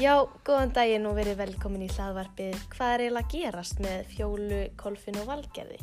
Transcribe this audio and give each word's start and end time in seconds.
Já, 0.00 0.14
góðan 0.48 0.70
daginn 0.72 1.04
og 1.10 1.18
verið 1.18 1.34
velkomin 1.42 1.82
í 1.84 1.86
hlaðvarpið 1.92 2.54
Hvað 2.72 2.92
er 2.94 3.02
eiginlega 3.02 3.26
að 3.26 3.32
gerast 3.34 3.80
með 3.84 4.06
Fjólu, 4.08 4.60
Kolfin 4.80 5.18
og 5.20 5.26
Valgerði? 5.28 5.76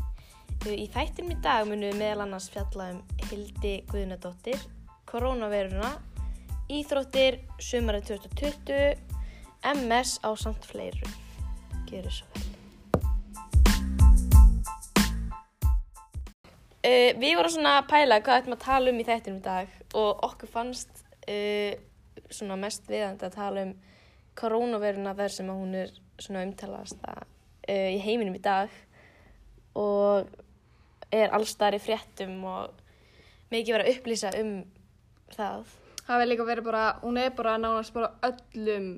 Í 0.74 0.88
þættinum 0.90 1.36
í 1.36 1.42
dag 1.44 1.67
munum 1.70 1.92
við 1.92 1.99
meðal 1.99 2.24
annars 2.24 2.47
fjalla 2.49 2.88
um 2.96 3.03
Hildi 3.28 3.74
Guðnadóttir, 3.92 4.63
koronaviruna, 5.06 5.92
íþróttir, 6.74 7.38
sumarið 7.62 8.08
2020, 8.10 9.03
MS 9.76 10.15
á 10.26 10.29
samt 10.34 10.65
fleiru. 10.65 11.12
Gjör 11.86 12.08
svo 12.10 12.26
vel. 12.34 12.47
Uh, 16.81 17.12
við 17.22 17.36
vorum 17.38 17.54
svona 17.54 17.76
að 17.84 17.91
pæla 17.91 18.18
hvað 18.23 18.41
ættum 18.41 18.58
að 18.58 18.66
tala 18.66 18.95
um 18.95 18.98
í 18.98 19.05
þættinum 19.12 19.38
í 19.44 19.45
dag 19.45 19.77
og 19.94 20.26
okkur 20.31 20.52
fannst 20.55 21.05
uh, 21.30 21.77
svona 22.34 22.58
mest 22.66 22.90
viðandi 22.90 23.30
að 23.30 23.38
tala 23.38 23.68
um 23.68 23.77
koronaviruna 24.38 25.16
þar 25.18 25.34
sem 25.34 25.50
að 25.52 25.62
hún 25.64 25.77
er 25.84 25.94
svona 26.22 26.46
umtalast 26.48 27.08
uh, 27.08 27.23
í 27.68 28.00
heiminum 28.04 28.38
í 28.38 28.44
dag 28.44 28.73
og 29.77 30.30
er 31.13 31.34
allstar 31.36 31.77
í 31.77 31.82
fréttum 31.82 32.40
og 32.48 32.80
mikið 33.54 33.76
vera 33.76 33.86
að 33.88 33.94
upplýsa 33.96 34.32
um 34.41 34.55
það. 35.36 35.76
Það 36.08 36.22
vil 36.22 36.30
líka 36.32 36.48
verið 36.48 36.68
bara, 36.68 36.88
hún 37.04 37.20
er 37.20 37.36
bara 37.36 37.58
nánast 37.60 37.94
bara 37.96 38.13
öllum 38.23 38.90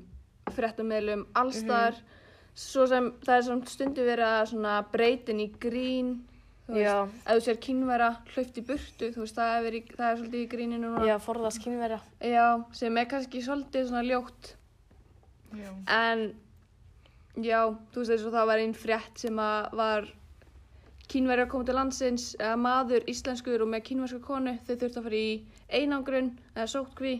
fréttameilum 0.54 1.26
allstar, 1.38 1.96
svo 2.54 2.86
sem 2.90 3.12
það 3.24 3.36
er 3.36 3.46
svona 3.46 3.70
stundu 3.70 4.06
verið 4.06 4.66
að 4.70 4.90
breytin 4.92 5.42
í 5.42 5.48
grín, 5.62 6.12
þú 6.66 6.76
veist, 6.78 7.18
ef 7.24 7.32
þú 7.32 7.44
sér 7.46 7.60
kynvera 7.66 8.10
hlaupt 8.32 8.58
í 8.58 8.64
burtu, 8.66 9.10
þú 9.14 9.24
veist, 9.24 9.38
það 9.38 9.52
er, 9.56 9.66
verið, 9.66 9.92
það 9.96 10.06
er 10.08 10.18
svolítið 10.20 10.40
í 10.44 10.48
gríninu 10.54 10.86
núna. 10.86 11.04
Já, 11.08 11.16
forðast 11.22 11.62
kynverja. 11.64 12.00
Já, 12.32 12.46
sem 12.78 13.02
er 13.02 13.10
kannski 13.10 13.44
svolítið 13.46 13.90
svona 13.90 14.04
ljótt, 14.06 14.54
Já. 15.56 15.70
en 15.96 16.24
já, 17.40 17.60
þú 17.92 18.02
veist, 18.02 18.14
eins 18.14 18.24
og 18.26 18.34
það 18.34 18.48
var 18.52 18.62
einn 18.62 18.76
frétt 18.76 19.22
sem 19.22 19.42
að 19.42 19.76
var 19.80 20.08
kínverjar 21.10 21.50
kom 21.50 21.64
til 21.66 21.74
landsins, 21.74 22.30
eða 22.38 22.56
maður 22.60 23.06
íslenskur 23.10 23.64
og 23.64 23.70
með 23.72 23.84
kínverska 23.88 24.20
konu, 24.22 24.54
þau 24.66 24.74
þurftu 24.76 25.00
að 25.00 25.06
fara 25.08 25.20
í 25.20 25.30
einangrun 25.80 26.32
eða 26.54 26.68
sótkví 26.70 27.14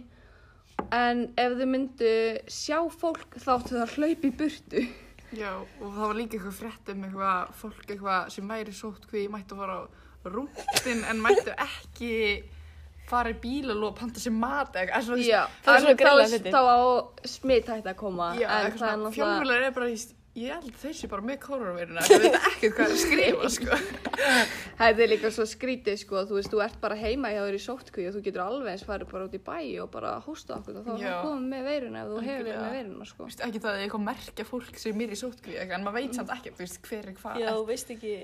en 0.94 1.26
ef 1.38 1.56
þau 1.58 1.68
myndu 1.68 2.12
sjá 2.50 2.78
fólk 2.94 3.38
þá 3.38 3.50
áttu 3.56 3.74
það 3.74 3.82
að 3.84 3.96
hlaupa 3.96 4.28
í 4.28 4.36
burtu 4.42 4.84
Já, 5.30 5.52
og 5.54 5.92
það 5.94 6.00
var 6.02 6.16
líka 6.18 6.38
eitthvað 6.38 6.56
frétt 6.58 6.88
um 6.90 7.02
eitthvað 7.06 7.50
fólk 7.60 7.82
eitthvað 7.84 8.30
sem 8.34 8.48
væri 8.50 8.72
sótt 8.74 9.04
hví 9.10 9.26
mættu 9.30 9.54
að 9.54 9.60
fara 9.62 9.76
á 9.78 9.82
rúndin 10.26 11.04
en 11.10 11.22
mættu 11.22 11.54
ekki 11.54 12.14
fara 13.10 13.32
í 13.34 13.36
bílaló 13.42 13.90
og 13.90 13.98
panta 13.98 14.22
sér 14.22 14.34
mat 14.36 14.72
eða 14.74 14.86
eitthvað. 14.86 15.10
Það 15.66 15.74
er 15.74 15.84
svona 15.84 15.98
þá, 15.98 16.38
fyndið. 16.38 16.56
þá 16.56 16.62
á 16.70 16.80
smitt 17.34 17.74
hægt 17.74 17.90
að 17.90 18.00
koma 18.00 18.32
Já, 18.38 18.46
en 18.48 18.70
eitthvað 18.70 18.86
það 18.86 18.94
er 18.94 19.66
er 19.66 19.76
bara 19.76 19.90
í, 19.90 19.98
ég 20.40 20.54
held 20.54 20.76
sé 20.94 21.08
bara 21.10 21.24
með 21.26 21.38
koronaviruna, 21.42 22.04
það 22.06 22.24
veit 22.24 22.36
ekkert 22.50 22.76
hvað 22.76 22.84
er 22.84 22.92
að 22.94 23.00
skrifa, 23.02 23.48
sko. 23.56 23.78
Það 24.80 25.02
er 25.04 25.10
líka 25.10 25.30
svo 25.34 25.46
skrítið 25.50 25.96
sko, 26.04 26.22
þú 26.30 26.36
veist, 26.38 26.52
þú 26.52 26.62
ert 26.64 26.76
bara 26.84 26.98
heima 27.00 27.32
hjá 27.34 27.40
þér 27.42 27.58
í 27.58 27.62
sótkví 27.64 28.06
og 28.08 28.14
þú 28.16 28.22
getur 28.28 28.44
alveg 28.44 28.70
eins 28.74 28.84
farið 28.86 29.10
bara 29.10 29.26
út 29.26 29.34
í 29.34 29.42
bæ 29.50 29.58
og 29.82 29.90
bara 29.94 30.12
hósta 30.26 30.60
okkur 30.60 30.78
og 30.80 30.86
þá 30.86 30.92
er 30.94 31.02
það 31.04 31.24
komið 31.26 31.48
með 31.50 31.66
veiruna 31.70 32.04
ef 32.04 32.12
þú 32.12 32.22
hefur 32.28 32.46
verið 32.46 32.62
með 32.62 32.76
veiruna 32.78 33.08
sko. 33.10 33.18
Þú 33.24 33.30
veist, 33.30 33.42
ekki 33.48 33.64
það 33.64 33.72
að 33.72 33.82
eitthvað 33.86 34.06
merkja 34.06 34.46
fólk 34.52 34.80
sem 34.84 35.02
er 35.02 35.16
í 35.16 35.20
eitthvað, 35.20 35.74
en 35.80 35.88
maður 35.88 35.98
veit 35.98 36.20
samt 36.20 36.36
ekki, 36.36 36.54
þú 36.54 36.64
veist, 36.64 36.80
hver 36.86 37.10
er 37.10 37.18
hvað. 37.18 37.42
Já, 37.42 37.50
þú 37.50 37.66
veist 37.74 37.92
ekki. 37.96 38.14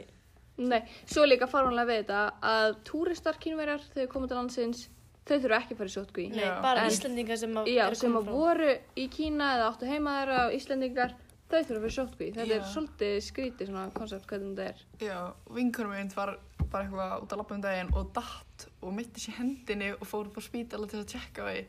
Nei, 0.59 0.81
svo 1.05 1.25
líka 1.29 1.47
farvanlega 1.51 1.87
við 1.91 1.99
þetta 2.05 2.21
að 2.43 2.77
túristar 2.89 3.37
kínverjar 3.43 3.83
þegar 3.95 4.09
koma 4.13 4.27
til 4.31 4.37
landsins, 4.39 4.89
þau 5.27 5.37
þurfa 5.43 5.59
ekki 5.61 5.75
að 5.75 5.79
fara 5.83 5.91
í 5.91 5.95
sótkví. 5.97 6.25
Nei, 6.33 6.49
bara 6.65 6.81
En- 6.87 6.91
Íslandingar 6.95 7.37
sem 7.43 7.55
að 7.61 7.67
Já, 7.75 7.85
sem 7.95 8.13
að 8.17 8.25
frá- 8.25 8.33
voru 8.33 8.71
í 8.97 9.07
Kína 9.13 9.51
eða 9.57 9.71
áttu 9.73 9.87
heima 9.91 10.15
þeirra 10.21 10.39
á 10.41 10.47
Íslendingar, 10.57 11.15
þau 11.51 11.61
þurfa 11.61 11.77
að 11.77 11.83
fara 11.85 11.93
í 11.93 11.99
sótkví. 11.99 12.29
Þetta 12.35 12.55
er 12.57 12.63
Já. 12.63 12.71
svolítið 12.73 13.17
skrítið 13.29 13.67
svona 13.69 13.91
koncept 13.93 14.27
hvernig 14.27 14.57
þetta 14.57 14.69
er. 14.69 14.85
Já, 15.01 15.19
vinkunum 15.53 15.91
minn 15.93 16.13
var 16.17 16.39
bara 16.71 16.85
eitthvað 16.85 17.23
út 17.23 17.33
að 17.33 17.39
lappa 17.39 17.55
um 17.55 17.61
daginn 17.63 17.93
og 17.95 18.13
datt 18.17 18.67
og 18.83 18.93
mitti 18.97 19.21
sér 19.21 19.37
hendinni 19.43 19.93
og 19.93 20.07
fór 20.09 20.27
upp 20.27 20.39
á 20.39 20.43
spítala 20.43 20.89
til 20.89 21.01
að 21.05 21.11
tjekka 21.13 21.45
því 21.47 21.67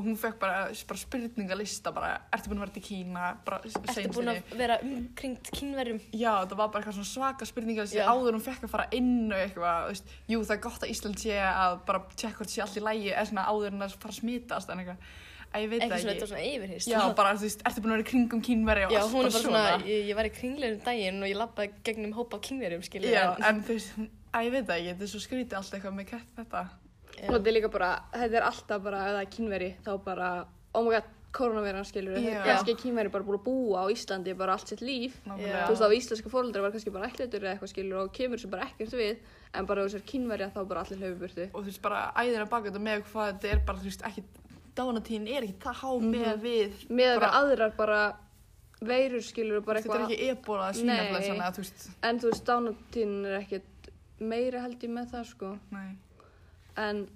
og 0.00 0.06
hún 0.08 0.16
fekk 0.18 0.38
bara, 0.40 0.60
bara 0.88 1.00
spurningalista 1.02 1.92
bara, 1.94 2.10
ertu 2.32 2.50
búin 2.50 2.60
að 2.60 2.64
vera 2.64 2.74
til 2.78 2.84
Kína 2.88 3.30
bara 3.46 3.60
Ertu 3.60 3.72
seinusinni?" 3.92 4.12
búin 4.16 4.32
að 4.32 4.58
vera 4.58 4.78
umkringt 4.86 5.50
kynverjum? 5.54 6.00
Já, 6.16 6.32
það 6.48 6.56
var 6.62 6.70
bara 6.72 6.82
eitthvað 6.84 7.08
svaka 7.12 7.48
spurningalista 7.48 8.06
áður 8.08 8.38
hún 8.38 8.44
fekk 8.46 8.64
að 8.64 8.72
fara 8.74 8.86
inn 8.96 9.28
og 9.28 9.38
eitthvað, 9.38 9.88
veist, 9.92 10.14
jú 10.32 10.40
það 10.42 10.56
er 10.56 10.62
gott 10.66 10.86
að 10.86 10.94
Ísland 10.94 11.20
sé 11.20 11.36
að 11.44 11.80
bara 11.90 12.04
tjekka 12.16 12.40
hvort 12.40 12.54
sé 12.54 12.64
allt 12.64 12.78
í 12.80 12.84
lægi 12.88 13.12
eða 13.12 13.26
svona 13.30 13.48
áður 13.50 13.74
en 13.74 13.84
að 13.86 13.98
fara 14.00 14.14
að 14.14 14.20
smitast 14.22 14.72
en 14.72 14.82
eitthvað, 14.84 15.10
að 15.50 15.64
ég 15.64 15.70
veit 15.70 15.80
Eitthvað 15.82 15.96
ekki 15.98 16.08
þetta 16.10 16.24
var 16.24 16.30
svona 16.30 16.48
yfirhýst. 16.50 16.90
Já, 16.90 17.00
bara, 17.20 17.34
þú 17.34 17.46
veist, 17.48 17.64
ertu 17.66 17.82
búin 17.84 17.92
að 17.92 17.98
vera 17.98 18.08
kringum 18.10 18.42
kínveri 18.46 18.84
og 18.86 18.92
Já, 18.94 19.00
hún 19.10 19.26
er 19.26 19.34
bara 19.34 19.42
svona, 19.44 19.64
svona 19.74 19.88
ég, 19.90 20.04
ég 20.10 20.18
var 20.20 20.28
í 20.28 20.34
kringleinu 20.36 20.78
daginn 20.84 21.18
og 21.24 21.28
ég 21.32 21.40
lappaði 21.40 21.72
gegnum 21.88 22.14
hópa 22.14 22.38
af 22.38 22.44
kynverjum, 22.46 22.84
skilja. 22.86 23.10
Já, 23.10 23.24
en 23.50 23.64
þú 23.66 23.74
veist, 23.74 23.98
að 24.30 24.46
ég 24.46 24.54
veit 24.54 24.70
ekki, 24.76 24.92
þetta 24.92 25.06
er 25.08 25.10
svo 25.10 25.22
skrítið 25.24 25.58
allt 25.58 25.74
eitthvað 25.74 25.96
með 25.98 26.08
kett 26.12 26.30
þetta 26.38 26.62
Og 27.28 27.32
þetta 27.34 27.50
er 27.50 27.56
líka 27.56 27.70
bara, 27.72 27.90
þetta 28.16 28.38
er 28.40 28.46
alltaf 28.50 28.84
bara, 28.84 29.00
ef 29.06 29.16
það 29.16 29.24
er 29.24 29.32
kínveri, 29.36 29.70
þá 29.86 29.90
bara, 30.04 30.28
oh 30.74 30.84
my 30.86 30.94
god, 30.96 31.10
koronaviran 31.36 31.84
skilur. 31.86 32.16
Já. 32.18 32.40
Kannski 32.46 32.74
er 32.74 32.78
kínveri 32.80 33.12
bara 33.12 33.26
búin 33.26 33.38
að 33.38 33.44
búa 33.46 33.84
á 33.84 33.86
Íslandi 33.92 34.34
bara 34.38 34.56
allt 34.56 34.72
sitt 34.72 34.80
líf. 34.82 35.20
nákvæmlega. 35.28 35.66
Þú 35.68 35.74
veist, 35.76 35.84
á 35.86 35.96
íslenska 35.98 36.32
fóröldra 36.32 36.64
var 36.64 36.72
kannski 36.74 36.90
bara 36.94 37.10
ætlutur 37.10 37.44
eða 37.44 37.52
eitthvað 37.54 37.72
skilur 37.74 38.00
og 38.02 38.10
kemur 38.16 38.40
sem 38.42 38.50
bara 38.50 38.66
ekkert 38.66 38.96
við, 38.98 39.20
en 39.54 39.66
bara 39.66 39.86
sér 39.90 40.02
kínverja 40.06 40.50
þá 40.54 40.60
bara 40.66 40.82
allir 40.84 40.98
hlaupuburtu. 41.04 41.46
og 41.52 41.62
þú 41.62 41.70
veist 41.70 41.82
bara 41.82 42.00
æðina 42.16 42.48
baka 42.50 42.70
þetta 42.70 42.82
með 42.82 43.04
hvað 43.12 43.30
þetta 43.30 43.52
er 43.52 43.62
bara 43.66 43.78
þú 43.78 43.90
veist 43.90 44.04
ekki 44.10 44.24
dánatíðin 44.78 45.30
er 45.30 45.46
ekki 45.46 45.56
það 45.64 45.80
há 45.80 45.90
með 46.04 46.44
við 46.44 46.84
Með 46.90 47.14
að 47.14 47.22
bara, 47.22 47.32
aðrar 47.40 47.74
bara 47.78 48.02
veirur 48.80 49.24
skilur 49.24 49.64
bara 49.64 49.82
þetta 49.82 49.96
er 49.96 50.04
eitthvað, 50.04 50.14
ekki 50.14 50.30
ebola 50.34 50.68
að 50.68 50.78
veist 51.64 51.88
en 52.08 52.20
þú 52.20 52.30
veist, 52.30 52.46
dánatíðin 52.50 53.18
er 53.26 53.40
ekkert 53.40 53.90
meira 54.20 54.62
held 54.64 54.86
ég 54.86 54.94
með 54.94 55.12
það 55.14 55.26
sko. 55.32 55.52
nei 55.74 55.90
En, 56.78 57.08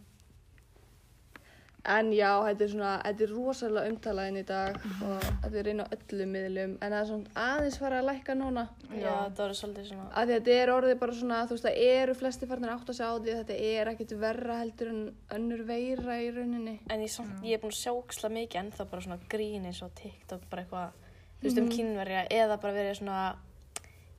en 1.85 2.09
já, 2.17 2.31
þetta 2.47 2.65
er 2.65 2.71
svona, 2.73 2.93
þetta 3.05 3.25
er 3.27 3.33
rosalega 3.35 3.91
umtalaðin 3.93 4.39
í 4.41 4.45
dag 4.49 4.79
og 5.05 5.27
þetta 5.43 5.59
er 5.61 5.69
inn 5.69 5.83
á 5.85 5.87
öllum 5.97 6.31
miðlum, 6.33 6.73
en 6.81 6.95
það 6.95 7.01
er 7.01 7.09
svona 7.11 7.45
aðeins 7.45 7.79
fara 7.83 7.99
að 8.01 8.09
lækka 8.09 8.37
núna. 8.41 8.65
Já, 8.89 9.11
þetta 9.11 9.45
var 9.45 9.55
svolítið 9.61 9.89
svona, 9.91 10.07
Að 10.09 10.25
því 10.31 10.35
að 10.35 10.41
þetta 10.41 10.57
er 10.63 10.73
orðið 10.75 10.99
bara 11.05 11.17
svona, 11.21 11.41
þú 11.45 11.57
veist, 11.59 11.69
það 11.69 11.81
eru 11.93 12.17
flesti 12.23 12.49
farnir 12.51 12.75
átt 12.75 12.89
að 12.89 12.99
segja 12.99 13.13
á 13.13 13.17
því 13.21 13.35
að 13.35 13.41
þetta 13.43 13.59
er 13.71 13.93
ekkert 13.93 14.15
verra 14.25 14.59
heldur 14.63 14.93
en 14.95 15.03
önnur 15.39 15.65
veira 15.69 16.19
í 16.25 16.31
rauninni. 16.35 16.77
en 16.89 17.05
ég, 17.05 17.13
samt, 17.13 17.35
ég 17.45 17.59
er 17.59 17.63
búin 17.63 17.75
að 17.77 17.83
sjá 17.83 17.93
óksla 17.93 18.33
mikið 18.33 18.63
ennþá 18.65 18.89
bara 18.91 19.07
svona 19.09 19.21
grín 19.29 19.67
eins 19.69 19.83
og 19.85 19.93
TikTok, 20.01 20.49
bara 20.51 20.65
eitthvað, 20.65 21.11
þú 21.41 21.51
veist, 21.51 21.61
um 21.61 21.69
kynverja 21.69 22.25
eða 22.33 22.57
bara 22.65 22.79
verið 22.81 22.97
svona, 23.03 23.25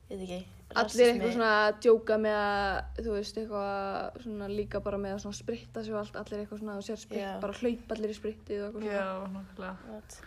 ég 0.09 0.19
veit 0.19 0.28
ekki, 0.29 0.44
Allir 0.75 1.11
eitthvað 1.11 1.33
svona 1.35 1.49
að 1.67 1.75
djóka 1.85 2.15
með 2.19 2.35
að, 2.35 3.01
þú 3.05 3.11
veist, 3.15 3.37
eitthvað 3.37 4.15
svona 4.25 4.47
líka 4.49 4.79
bara 4.83 4.97
með 4.97 5.13
að 5.15 5.19
svona 5.23 5.37
spritta 5.37 5.83
sig 5.85 5.93
og 5.93 5.99
allt, 6.01 6.15
allir 6.19 6.39
eitthvað 6.41 6.59
svona, 6.59 6.77
þú 6.79 6.85
sér 6.87 6.97
spritt, 7.03 7.21
Já. 7.21 7.39
bara 7.39 7.53
hlaupa 7.59 7.95
allir 7.95 8.09
í 8.09 8.17
sprittið 8.17 8.63
og 8.65 8.79
eitthvað 8.79 8.95
já 8.95 9.03
svona. 9.05 9.29
nákvæmlega 9.35 9.75
What? 9.93 10.17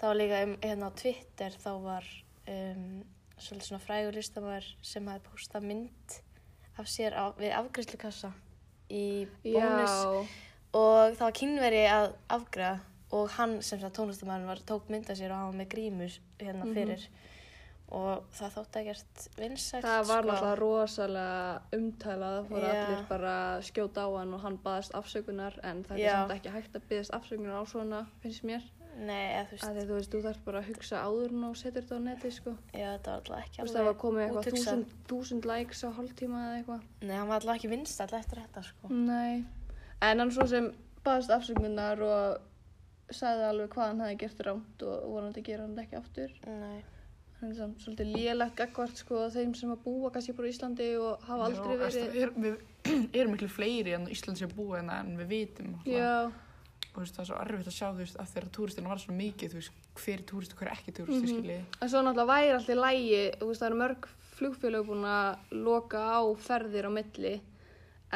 Það 0.00 0.06
var 0.08 0.16
líka 0.20 0.42
um, 0.46 0.54
hérna 0.62 0.86
á 0.88 0.92
Twitter 1.02 1.56
þá 1.64 1.70
var 1.84 2.04
um, 2.48 2.84
svolítið 3.36 3.66
svona 3.66 3.82
frægur 3.84 4.16
listamæður 4.16 4.68
sem 4.92 5.10
hafi 5.10 5.24
postað 5.26 5.66
mynd 5.68 6.16
af 6.78 6.86
sér 6.88 7.12
á, 7.18 7.24
við 7.36 7.52
afgræslukassa 7.58 8.30
í 8.88 9.04
bónus 9.44 9.90
Já, 9.90 10.22
og 10.72 11.18
það 11.18 11.24
var 11.26 11.36
kynveri 11.42 11.82
að 11.90 12.06
afgræða 12.38 12.78
og 13.10 13.28
hann 13.36 13.56
sem 13.66 13.80
sagt 13.82 13.96
tónlistamæðurinn 13.98 14.46
var 14.52 14.60
tók 14.70 14.88
mynd 14.88 15.10
af 15.10 15.18
sér 15.18 15.32
og 15.34 15.50
var 15.50 15.58
með 15.60 15.68
grímus 15.74 16.20
hérna 16.38 16.64
Mhm. 16.64 16.74
fyrir 16.78 17.08
og 17.90 18.26
það 18.36 18.56
þótti 18.56 18.80
ekkert 18.80 19.22
vinsælt 19.38 19.84
það 19.86 20.02
var 20.08 20.24
sko. 20.24 20.30
náttúrulega 20.30 20.58
rosalega 20.60 21.78
umtalað, 21.78 22.34
það 22.36 22.50
fóru 22.50 22.66
Já. 22.66 22.74
allir 22.74 23.06
bara 23.08 23.36
skjóta 23.66 24.04
á 24.06 24.08
hann 24.14 24.34
og 24.36 24.44
hann 24.44 24.58
baðast 24.64 24.98
afsökunar 24.98 25.56
en 25.66 25.80
það 25.88 26.02
er 26.02 26.18
samt 26.18 26.34
ekki 26.36 26.52
hægt 26.54 26.76
að 26.78 26.84
byggast 26.92 27.16
afsökunar 27.18 27.58
á 27.58 27.64
svona, 27.70 28.04
finnst 28.22 28.46
mér. 28.46 28.68
Nei, 29.00 29.32
eða 29.32 29.46
þú 29.48 29.54
veist, 29.54 29.64
að 29.64 29.80
þú 29.80 29.96
veist, 29.96 30.12
þú 30.12 30.20
þarf 30.26 30.44
bara 30.44 30.60
að 30.60 30.68
hugsa 30.70 31.00
áður 31.06 31.34
þú 31.34 31.50
setur 31.56 31.84
þetta 31.86 31.98
á 31.98 32.00
neti, 32.04 32.30
sko. 32.36 32.54
já, 32.74 32.86
þetta 32.90 33.10
var 33.10 33.20
alltaf 33.20 33.38
ekki 33.44 33.62
veist, 33.62 33.74
það 33.74 33.80
var 33.80 33.88
alveg 33.88 34.00
komið 34.02 34.24
eitthvað 34.24 34.48
þúsund, 34.50 34.94
þúsund 35.08 35.48
likes 35.50 35.82
á 35.86 35.88
hálftíma 35.96 36.42
eða 36.46 36.58
eitthvað. 36.58 36.86
Nei, 37.06 37.16
hann 37.16 37.30
var 37.30 37.40
alltaf 37.40 37.56
ekki 37.56 37.70
vinsælt 37.70 38.14
eftir 38.18 38.42
þetta 38.42 38.64
sko 38.66 38.90
Nei, 38.92 39.44
en 40.04 40.24
hann 40.24 40.34
svo 40.34 40.46
sem 40.50 40.68
baðast 41.06 41.32
afsökunar 41.38 42.02
og 42.04 43.14
sagði 43.14 43.46
alveg 43.48 43.74
hvað 43.74 43.88
hann 43.88 44.02
hefði 44.04 44.18
gert 44.24 44.42
rámt 44.46 44.84
og 44.86 45.06
vonandi 45.14 45.44
gera 45.46 45.66
hann 45.66 45.78
ekki 45.82 45.98
aftur. 45.98 46.34
Nei, 46.46 46.82
Hann 47.40 47.54
er 47.54 47.70
svolítið 47.80 48.12
lélegt 48.12 48.58
gagvart 48.58 49.00
sko 49.00 49.22
þeim 49.32 49.54
sem 49.56 49.72
að 49.72 49.82
búa 49.86 50.10
kannski 50.12 50.34
bara 50.36 50.50
í 50.50 50.52
Íslandi 50.52 50.90
og 51.00 51.24
hafa 51.24 51.48
aldrei 51.48 51.72
Já, 51.72 51.80
verið. 51.80 52.16
er, 52.20 52.32
við 52.36 52.54
erum 53.22 53.34
miklu 53.36 53.48
fleiri 53.48 53.96
en 53.96 54.06
Ísland 54.12 54.40
sé 54.40 54.48
búið 54.50 54.80
hérna 54.80 55.00
en 55.00 55.16
við 55.22 55.34
vitum 55.34 55.74
og 55.78 55.88
þú 56.90 57.04
veist, 57.04 57.16
það 57.16 57.22
er 57.22 57.28
svo 57.30 57.40
erfitt 57.40 57.70
að 57.70 57.76
sjá 57.76 57.86
þú 57.88 58.00
veist, 58.02 58.16
að 58.20 58.32
þegar 58.34 58.48
túristina 58.56 58.92
var 58.92 59.00
svo 59.00 59.16
mikið 59.16 59.52
þú 59.52 59.60
veist, 59.60 59.84
hver 60.00 60.16
er 60.18 60.24
túrist 60.28 60.54
og 60.54 60.60
hver 60.60 60.70
er 60.70 60.78
ekki 60.78 60.96
túrist 60.96 61.34
mm. 61.34 61.44
-hmm. 61.44 61.76
en 61.80 61.88
svo 61.88 62.02
náttúrulega 62.02 62.32
væri 62.32 62.50
alltaf 62.56 62.82
lægi, 62.84 63.22
þú 63.40 63.46
veist 63.46 63.62
það 63.62 63.68
eru 63.70 63.82
mörg 63.82 64.08
flugfélög 64.40 64.86
búin 64.86 65.04
að 65.04 65.38
loka 65.50 66.00
á 66.00 66.20
ferðir 66.40 66.88
á 66.88 66.90
milli 66.90 67.40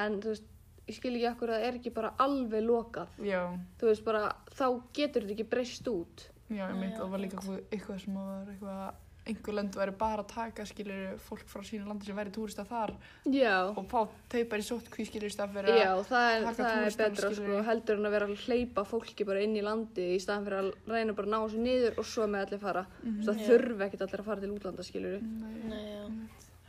en 0.01 0.21
þú 0.23 0.33
veist, 0.33 0.47
ég 0.89 0.99
skil 0.99 1.15
ekki 1.15 1.29
akkur 1.31 1.53
að 1.53 1.61
það 1.61 1.67
er 1.69 1.79
ekki 1.79 1.93
bara 1.95 2.13
alveg 2.19 2.65
lokað. 2.67 3.09
já, 3.25 3.41
Þú 3.81 3.91
veist 3.91 4.05
bara, 4.05 4.25
þá 4.53 4.67
getur 4.97 5.25
þetta 5.25 5.37
ekki 5.37 5.51
breyst 5.55 5.89
út. 5.89 6.29
Já, 6.51 6.69
ég 6.69 6.93
Já, 6.93 7.01
og 7.01 7.11
var 7.11 7.23
líka 7.23 7.41
einmitt. 7.41 7.71
eitthvað 7.73 8.01
sem 8.03 8.15
var 8.19 8.51
eitthvað, 8.53 8.95
einhver 9.27 9.55
lönd 9.57 9.77
væri 9.79 9.93
bara 9.97 10.23
að 10.23 10.29
taka, 10.35 10.67
skilur, 10.69 11.15
fólk 11.25 11.45
frá 11.49 11.63
sínu 11.65 11.87
landi 11.89 12.05
sem 12.05 12.17
væri 12.19 12.33
túrista 12.35 12.65
þar 12.69 12.93
Já, 13.33 13.55
og 13.73 13.87
fá 13.89 14.03
þau 14.33 14.43
bara 14.51 14.61
í 14.61 14.67
sótkví, 14.67 15.07
skilur, 15.09 15.31
í 15.31 15.35
stað 15.35 15.55
fyrir 15.57 15.79
já, 15.81 15.91
það 16.11 16.27
er, 16.35 16.45
taka 16.45 16.69
það 16.69 16.85
er 16.91 16.99
betra 17.01 17.31
sko, 17.39 17.63
heldur 17.71 18.01
en 18.03 18.09
að 18.11 18.15
vera 18.19 18.29
að 18.29 18.45
hleypa 18.45 18.85
fólki 18.91 19.25
bara 19.29 19.41
inn 19.47 19.57
í 19.57 19.65
landi 19.65 20.09
í 20.15 20.21
staðan 20.21 20.45
fyrir 20.49 20.59
að 20.61 20.71
reyna 20.93 21.17
bara 21.17 21.29
að 21.31 21.33
ná 21.33 21.39
þessu 21.47 21.63
niður 21.65 21.99
og 22.03 22.09
svo 22.13 22.27
með 22.29 22.47
allir 22.47 22.63
fara. 22.67 22.85
Mhm. 23.03 23.21
Það 23.25 23.41
Já. 23.41 23.47
þurfi 23.49 23.87
ekkert 23.89 24.07
allir 24.09 24.21
að 24.25 24.29
fara 24.29 24.41
til 24.45 24.53
útlanda, 24.59 24.85
skilur 24.85 25.23
Nei, 25.23 25.55
Nei, 25.73 25.85
já. 25.95 26.05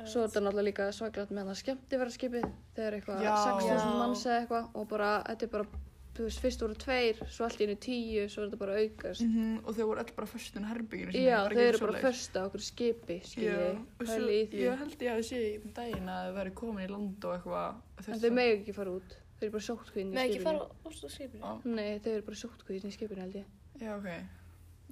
Svo 0.06 0.22
er 0.22 0.28
þetta 0.30 0.42
náttúrulega 0.46 0.68
líka 0.70 0.86
svaklega 0.94 1.36
með 1.36 1.48
það 1.50 1.60
skemmti 1.64 1.98
vera 2.00 2.14
skipið 2.14 2.48
þegar 2.76 2.96
eitthvað 2.98 3.22
Já. 3.24 3.36
6.000 3.46 3.68
Já. 3.76 3.94
manns 4.00 4.26
eða 4.26 4.40
eitthvað 4.44 4.66
og 4.76 4.88
bara, 4.92 5.12
þetta 5.30 5.44
er 5.48 5.52
bara, 5.56 5.66
þú 6.16 6.24
veist, 6.28 6.40
fyrst 6.40 6.62
voru 6.64 6.76
tveir, 6.80 7.18
svo 7.28 7.44
allt 7.46 7.60
í 7.60 7.66
einu 7.68 7.76
tíu, 7.84 8.24
svo 8.32 8.44
er 8.44 8.48
þetta 8.50 8.60
bara 8.62 8.76
aukast. 8.80 9.22
Mhm, 9.26 9.58
og 9.66 9.76
þau 9.76 9.86
voru 9.90 10.00
öll 10.04 10.14
bara 10.16 10.28
föstun 10.32 10.68
herbygginu 10.70 11.12
Já, 11.12 11.40
þau 11.52 11.60
eru 11.66 11.82
bara 11.86 12.02
först 12.06 12.38
á 12.40 12.42
okkur 12.48 12.64
skipi, 12.64 13.18
Já, 13.20 13.28
skilji, 13.28 13.70
og 14.00 14.06
svo, 14.08 14.16
pæli 14.16 14.38
í 14.40 14.48
því. 14.50 14.64
ég 14.64 14.78
held 14.80 14.98
ég 15.02 15.12
að 15.18 15.24
sé 15.28 15.42
í 15.44 15.74
daginn 15.76 16.08
að 16.10 16.24
þau 16.30 16.36
væri 16.40 16.54
komin 16.62 16.86
í 16.88 16.92
land 16.92 17.26
og 17.26 17.36
eitthvað 17.36 18.10
En 18.14 18.20
þau 18.24 18.32
megi 18.32 18.56
ekki 18.62 18.74
fara 18.80 18.92
út, 18.96 19.18
þau 19.36 19.44
eru 19.46 19.52
bara 19.58 19.68
sóttkvíðin 19.68 20.10
í 20.12 20.16
Með 20.16 20.24
ekki 20.26 20.40
skipinu. 20.40 20.48
fara 20.48 20.60
út 20.86 21.04
á 21.06 21.10
skipinu? 21.18 21.76
Nei, 21.76 22.00
þau 22.00 22.12
eru 22.16 22.26
bara 22.32 22.42
sóttkvíðin 22.46 22.90
í 22.90 22.96
skipinu 22.96 23.22
held 23.26 23.36
ég. 23.36 23.46
já, 23.82 23.92
ok. 23.98 24.10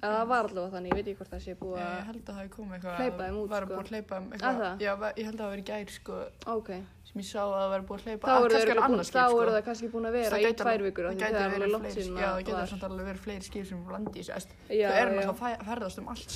Að 0.04 0.14
það 0.14 0.26
var 0.34 0.44
allavega 0.48 0.72
þannig, 0.74 0.90
ég 0.90 0.96
veit 0.98 1.06
ekki 1.08 1.18
hvort 1.20 1.32
það 1.34 1.42
sé 1.44 1.54
búið 1.60 1.78
Ég 1.80 1.84
að... 1.84 2.04
held 2.08 2.20
að 2.20 2.26
það 2.28 2.38
hefði 2.40 2.52
komið 2.54 2.74
eitthvað 2.74 2.98
Hleypa 3.00 3.22
þeim 3.24 3.36
út, 3.40 3.48
væri 3.54 3.64
sko. 3.64 3.74
búið 3.74 3.84
að 3.84 3.90
hleypa 3.94 4.14
þeim 4.14 4.24
Að 4.24 4.34
eitthvað 4.34 4.60
það? 4.64 4.74
Já, 4.84 4.92
ég 5.14 5.24
held 5.24 5.34
að 5.34 5.40
það 5.40 5.44
hafi 5.44 5.54
verið 5.54 5.66
gær 5.70 5.92
sko 5.94 6.14
Ok, 6.54 6.70
sem 7.08 7.20
ég 7.20 7.28
sá 7.30 7.40
að 7.44 7.54
það 7.54 7.70
væri 7.74 7.84
búið 7.88 7.98
að 7.98 8.04
hleypa 8.04 8.24
þá 8.24 8.34
eru 8.34 8.44
er 8.44 8.64
skip, 8.64 9.14
þá 9.14 9.24
sko. 9.24 9.44
það 9.54 9.62
kannski 9.68 9.88
búin 9.94 10.04
að 10.08 10.14
vera 10.18 10.30
Það 10.34 10.40
í 10.40 10.44
gæti 10.44 10.60
tvær 10.64 10.82
vikur 10.84 11.04
það 11.08 11.16
gæti 11.24 11.34
það 11.34 11.44
alveg 11.54 11.70
langt 11.74 11.84
fleiri- 11.84 12.04
síðan 12.04 12.20
Já, 12.20 12.24
að 12.24 12.34
það 12.34 12.44
getur 12.44 12.58
var. 12.60 12.68
samt 12.74 12.84
alveg 12.88 13.06
verið 13.08 13.22
fleiri 13.24 13.44
skip 13.48 13.66
sem 13.70 13.78
landi 13.94 14.22
Þau 14.24 14.94
eru 14.94 15.14
náttúrulega 15.14 15.54
að 15.54 15.64
ferðast 15.68 15.98
um 15.98 16.08
allt. 16.14 16.28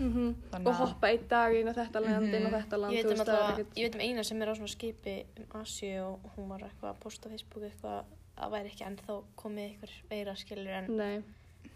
Mhm. 0.00 0.26
Og 0.60 0.70
að- 0.70 0.80
hoppa 0.80 1.06
einn 1.10 1.26
dag 1.30 1.54
inn 1.60 1.68
á 1.70 1.74
þetta 1.80 1.98
land, 2.04 2.34
inn 2.34 2.46
á 2.46 2.50
Mhm. 2.50 2.56
þetta 2.60 2.76
land, 2.80 2.92
Ég 2.94 3.04
veit, 3.04 3.12
um 3.18 3.24
það 3.26 3.66
ég 3.74 3.84
veit 3.86 3.94
um 3.94 4.00
eina 4.00 4.22
sem 4.24 4.42
er 4.42 4.48
á 4.48 4.54
svona 4.54 4.68
skipi 4.68 5.16
um 5.38 5.60
Asju 5.60 6.02
og 6.04 6.20
hún 6.36 6.48
var 6.48 6.58
eitthvað 6.60 6.90
að 6.94 7.00
posta 7.00 7.28
á 7.28 7.30
Facebook 7.32 7.62
eitthvað 7.64 8.04
að 8.40 8.50
væri 8.54 8.70
ekki 8.72 8.84
ennþá 8.88 9.22
komið 9.36 9.64
eitthvað 9.70 9.90
veira 10.10 10.32
skilur 10.36 10.68
en 10.68 10.96
Nei, 10.96 11.22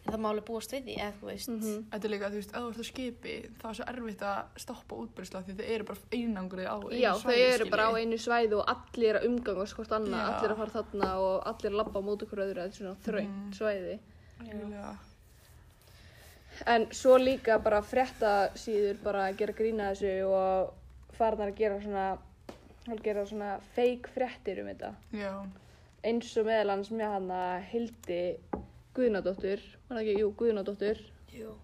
það 0.04 0.18
má 0.20 0.28
alveg 0.30 0.44
búast 0.44 0.72
við 0.74 0.82
því 0.84 0.94
eða 1.00 1.14
þú 1.20 1.26
veist 1.30 1.48
mhm. 1.48 1.84
Þetta 1.92 2.06
er 2.08 2.12
líka, 2.12 2.28
þú 2.30 2.38
veist, 2.40 2.50
ef 2.54 2.60
þú 2.64 2.68
ert 2.70 2.82
á 2.84 2.86
skipi, 2.90 3.34
það 3.60 3.70
er 3.70 3.78
svo 3.78 3.86
erfitt 3.92 4.24
að 4.28 4.60
stoppa 4.64 4.98
útbyrðsla 5.04 5.42
því 5.46 5.56
þau 5.60 5.64
eru 5.74 5.84
bara 5.88 5.98
einangrið 6.18 6.68
á 6.68 6.76
einu 6.76 7.00
Já, 7.00 7.10
þau 7.14 7.22
svæði, 7.24 7.46
eru 7.54 7.70
bara 7.72 7.86
á 7.88 7.92
einu 8.00 8.18
svæði 8.20 8.58
og 8.60 8.68
allir 8.74 9.18
að 9.20 9.26
umgangast 9.30 9.78
hvort 9.78 9.96
annað, 9.96 10.20
Já. 10.20 10.28
allir 10.34 10.54
að 10.54 10.60
fara 10.62 10.74
þarna 10.76 11.08
og 11.24 11.48
allir 11.52 11.72
að 11.72 11.78
labba 11.80 11.98
á 12.04 12.06
móti 12.10 12.28
hverju 12.30 12.46
öðru, 12.46 12.60
er 12.68 12.76
svona 12.76 12.96
þröngt 13.08 13.34
Mhm. 13.34 13.52
svæði. 13.58 13.98
Eiginlega. 14.44 14.94
En 16.70 16.86
svo 16.94 17.16
líka 17.18 17.58
bara 17.62 17.80
frétta 17.82 18.32
síður 18.54 19.00
bara 19.02 19.24
að 19.30 19.38
gera 19.40 19.52
grína 19.58 19.88
þessu 19.90 20.12
og 20.30 20.74
farnar 21.18 21.50
að 21.50 21.56
gera 21.58 21.80
svona, 21.82 22.18
að 22.86 23.02
gera 23.02 23.24
svona 23.26 23.60
fake 23.74 24.12
fréttir 24.14 24.60
um 24.62 24.66
þetta. 24.70 24.94
Já, 25.12 25.32
Eins 26.04 26.36
og 26.36 26.44
meðal 26.46 26.68
hans 26.74 26.90
með 26.92 27.12
hann 27.14 27.28
að 27.32 27.62
Hildi 27.72 28.36
Guðnadóttur, 28.94 29.62
var 29.88 29.98
það 29.98 30.02
ekki, 30.04 30.20
jú, 30.20 30.30
Guðnadóttur, 30.38 31.00
Jú, 31.34 31.54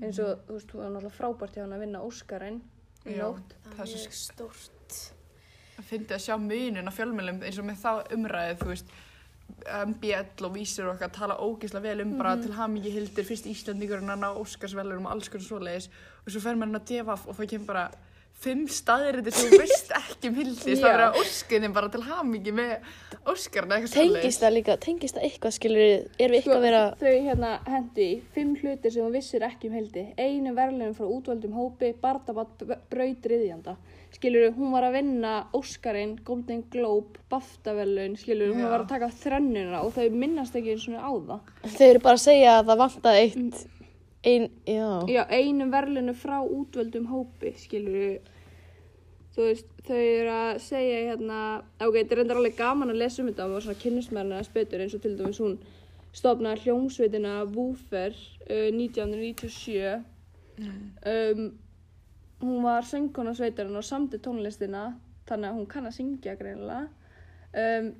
eins 0.00 0.18
og, 0.24 0.44
þú 0.46 0.56
veist, 0.56 0.70
þú 0.70 0.78
var 0.80 0.92
náttúrulega 0.94 1.16
frábært 1.18 1.56
hjá 1.58 1.62
hann 1.64 1.76
að 1.76 1.82
vinna 1.84 2.04
Óskarinn 2.06 2.62
í 3.04 3.16
nótt. 3.18 3.54
það 3.74 3.82
er 3.84 3.90
svo 3.92 4.14
stórt. 4.22 4.96
Að 5.78 5.84
fyndi 5.90 6.16
að 6.16 6.24
sjá 6.24 6.34
munin 6.40 6.88
á 6.88 6.92
fjölmjölum 6.94 7.42
eins 7.44 7.60
og 7.60 7.68
með 7.68 7.82
þá 7.82 7.92
umræðið, 8.16 8.62
þú 8.62 8.70
veist, 8.72 8.96
MBL 9.88 10.44
og 10.44 10.52
vísir 10.54 10.84
og 10.88 10.96
okkar 10.96 11.12
tala 11.16 11.36
ógeðslega 11.40 11.86
vel 11.86 12.02
um 12.04 12.16
bara 12.18 12.34
til 12.36 12.52
hamingi 12.52 12.90
hildir 12.92 13.24
fyrst 13.24 13.46
Íslandingurinn 13.48 14.12
að 14.12 14.20
ná 14.20 14.28
Óskarsvelurum 14.36 15.06
og 15.08 15.14
alls 15.14 15.30
konar 15.32 15.46
svoleiðis. 15.46 15.88
Og 16.24 16.32
svo 16.32 16.42
fer 16.44 16.58
maður 16.58 16.68
hann 16.68 16.80
að 16.80 16.88
devaf 16.90 17.24
og 17.26 17.38
það 17.38 17.50
kemur 17.54 17.70
bara 17.70 17.84
fimm 18.38 18.66
staðiritir 18.70 19.34
sem 19.34 19.50
þú 19.50 19.58
veist 19.64 19.92
ekki 19.98 20.30
um 20.30 20.36
Já. 20.38 20.86
er 20.92 21.02
að 21.08 21.16
óskinni 21.22 21.70
bara 21.74 21.90
til 21.90 22.04
hamingi 22.06 22.52
með 22.54 22.74
Óskarna 23.28 23.78
eitthvað 23.78 23.96
Tengist 23.96 24.42
það 24.42 24.52
líka, 24.54 24.76
tengist 24.80 25.16
það 25.16 25.24
eitthvað 25.26 25.54
skilur 25.56 25.82
erum 25.82 26.34
við 26.34 26.36
eitthvað 26.38 26.56
að 26.56 26.66
vera 26.68 26.82
Þau 27.00 27.14
hérna 27.26 27.50
hendi 27.66 28.04
í 28.06 28.18
fimm 28.36 28.52
hlutir 28.60 28.94
sem 28.94 29.04
þú 29.06 29.10
vissir 29.16 29.46
ekki 29.48 29.68
um 29.68 29.78
Hildi. 29.78 30.04
Einu 30.16 30.54
verðlunum 30.56 30.94
frá 30.96 31.08
útvöldum 31.16 31.56
hópi, 31.58 31.90
Bardabat 31.98 32.66
braut 32.92 33.28
riðjanda. 33.32 33.74
Skilur 34.14 34.52
hún 34.56 34.70
var 34.72 34.86
að 34.86 35.00
vinna 35.00 35.32
Óskarinn, 35.56 36.14
Golden 36.24 36.62
Globe, 36.72 37.18
BAFTA-verðlun, 37.32 38.14
skilur 38.22 38.54
hún 38.54 38.64
Já. 38.64 38.70
var 38.70 38.84
að 38.86 38.92
taka 38.94 39.10
þrennuna 39.18 39.82
og 39.82 39.92
þau 39.98 40.06
minnast 40.14 40.56
ekki 40.56 40.76
eins 40.76 40.86
og 40.88 41.02
á 41.02 41.12
það. 41.32 41.50
Þau 41.74 41.88
eru 41.90 42.04
bara 42.06 42.20
að 42.20 42.24
segja 42.24 42.54
að 42.60 42.70
það 42.70 42.80
vantaði 42.84 43.26
eitt 43.26 43.66
ein, 44.26 44.50
já. 44.66 44.88
Já, 45.08 45.22
einu 45.30 45.68
verðlunu 45.72 46.14
frá 46.18 46.40
útvöldum 46.42 47.06
hópi, 47.12 47.54
skilur 47.58 48.18
þú 49.34 49.46
veist, 49.46 49.68
þau 49.86 49.98
eru 50.02 50.34
að 50.34 50.60
segja 50.64 51.02
hérna, 51.12 51.40
ok, 51.78 51.94
þetta 52.00 52.14
er 52.14 52.20
reyndar 52.22 52.40
alveg 52.40 52.56
gaman 52.58 52.90
að 52.90 53.02
lesa 53.04 53.22
um 53.22 53.28
þetta 53.30 53.46
og 53.46 53.62
svona 53.62 53.82
kynnusmærna 53.84 54.40
spötur 54.46 54.82
eins 54.82 54.96
og 54.98 55.04
til 55.04 55.14
dæmis 55.18 55.38
hún 55.42 55.58
stofnaði 56.16 56.64
hljómsveitina 56.64 57.34
Woofer 57.52 58.16
uh, 58.16 58.68
1997 58.74 60.00
um, 60.58 61.44
hún 62.42 62.64
var 62.64 62.86
söngkona 62.86 63.34
sveitarinn 63.38 63.78
og 63.78 63.86
samti 63.86 64.18
tónlistina 64.22 64.88
þannig 65.28 65.50
að 65.50 65.58
hún 65.58 65.70
kann 65.70 65.86
að 65.86 65.96
syngja 65.98 66.34
greinilega. 66.38 66.88
Um, 67.52 67.92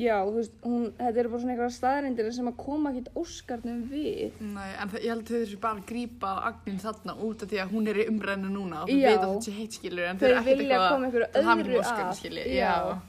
já, 0.00 0.14
þú 0.24 0.32
veist, 0.38 0.52
hún, 0.64 0.84
þetta 0.96 1.20
eru 1.20 1.30
bara 1.32 1.42
svona 1.42 1.52
einhverja 1.52 1.76
staðrindir 1.76 2.30
sem 2.32 2.48
að 2.48 2.56
koma 2.62 2.92
ekkert 2.92 3.10
óskarnum 3.22 3.82
við 3.90 4.40
Nei, 4.40 4.70
en 4.80 4.92
það, 4.92 4.98
ég 5.04 5.12
held 5.12 5.22
að 5.22 5.30
þau 5.32 5.40
þessu 5.42 5.60
bara 5.66 5.80
að 5.82 5.86
grípa 5.92 6.32
á 6.32 6.38
agnin 6.52 6.80
þarna 6.82 7.14
út 7.28 7.42
af 7.44 7.50
því 7.52 7.60
að 7.62 7.72
hún 7.76 7.88
er 7.92 8.00
í 8.02 8.06
umræðinu 8.12 8.52
núna 8.54 8.82
og 8.86 8.92
Já. 8.92 9.08
veit 9.08 9.18
að 9.18 9.24
þetta 9.32 9.46
sé 9.48 9.56
heitt 9.58 9.78
skilur 9.78 10.08
en 10.08 10.20
Þau 10.22 10.28
eru 10.28 10.38
ekkert 10.42 10.62
eitthvað 10.62 10.88
koma 10.92 11.08
einhverju 11.10 11.30
til 11.32 11.44
hamingju 11.48 11.72
öðru 11.72 11.78
með 11.78 11.84
Óskarana, 11.84 12.12
að. 12.12 12.20
skilji. 12.22 12.46
Já. 12.56 12.72
Já. 12.72 13.00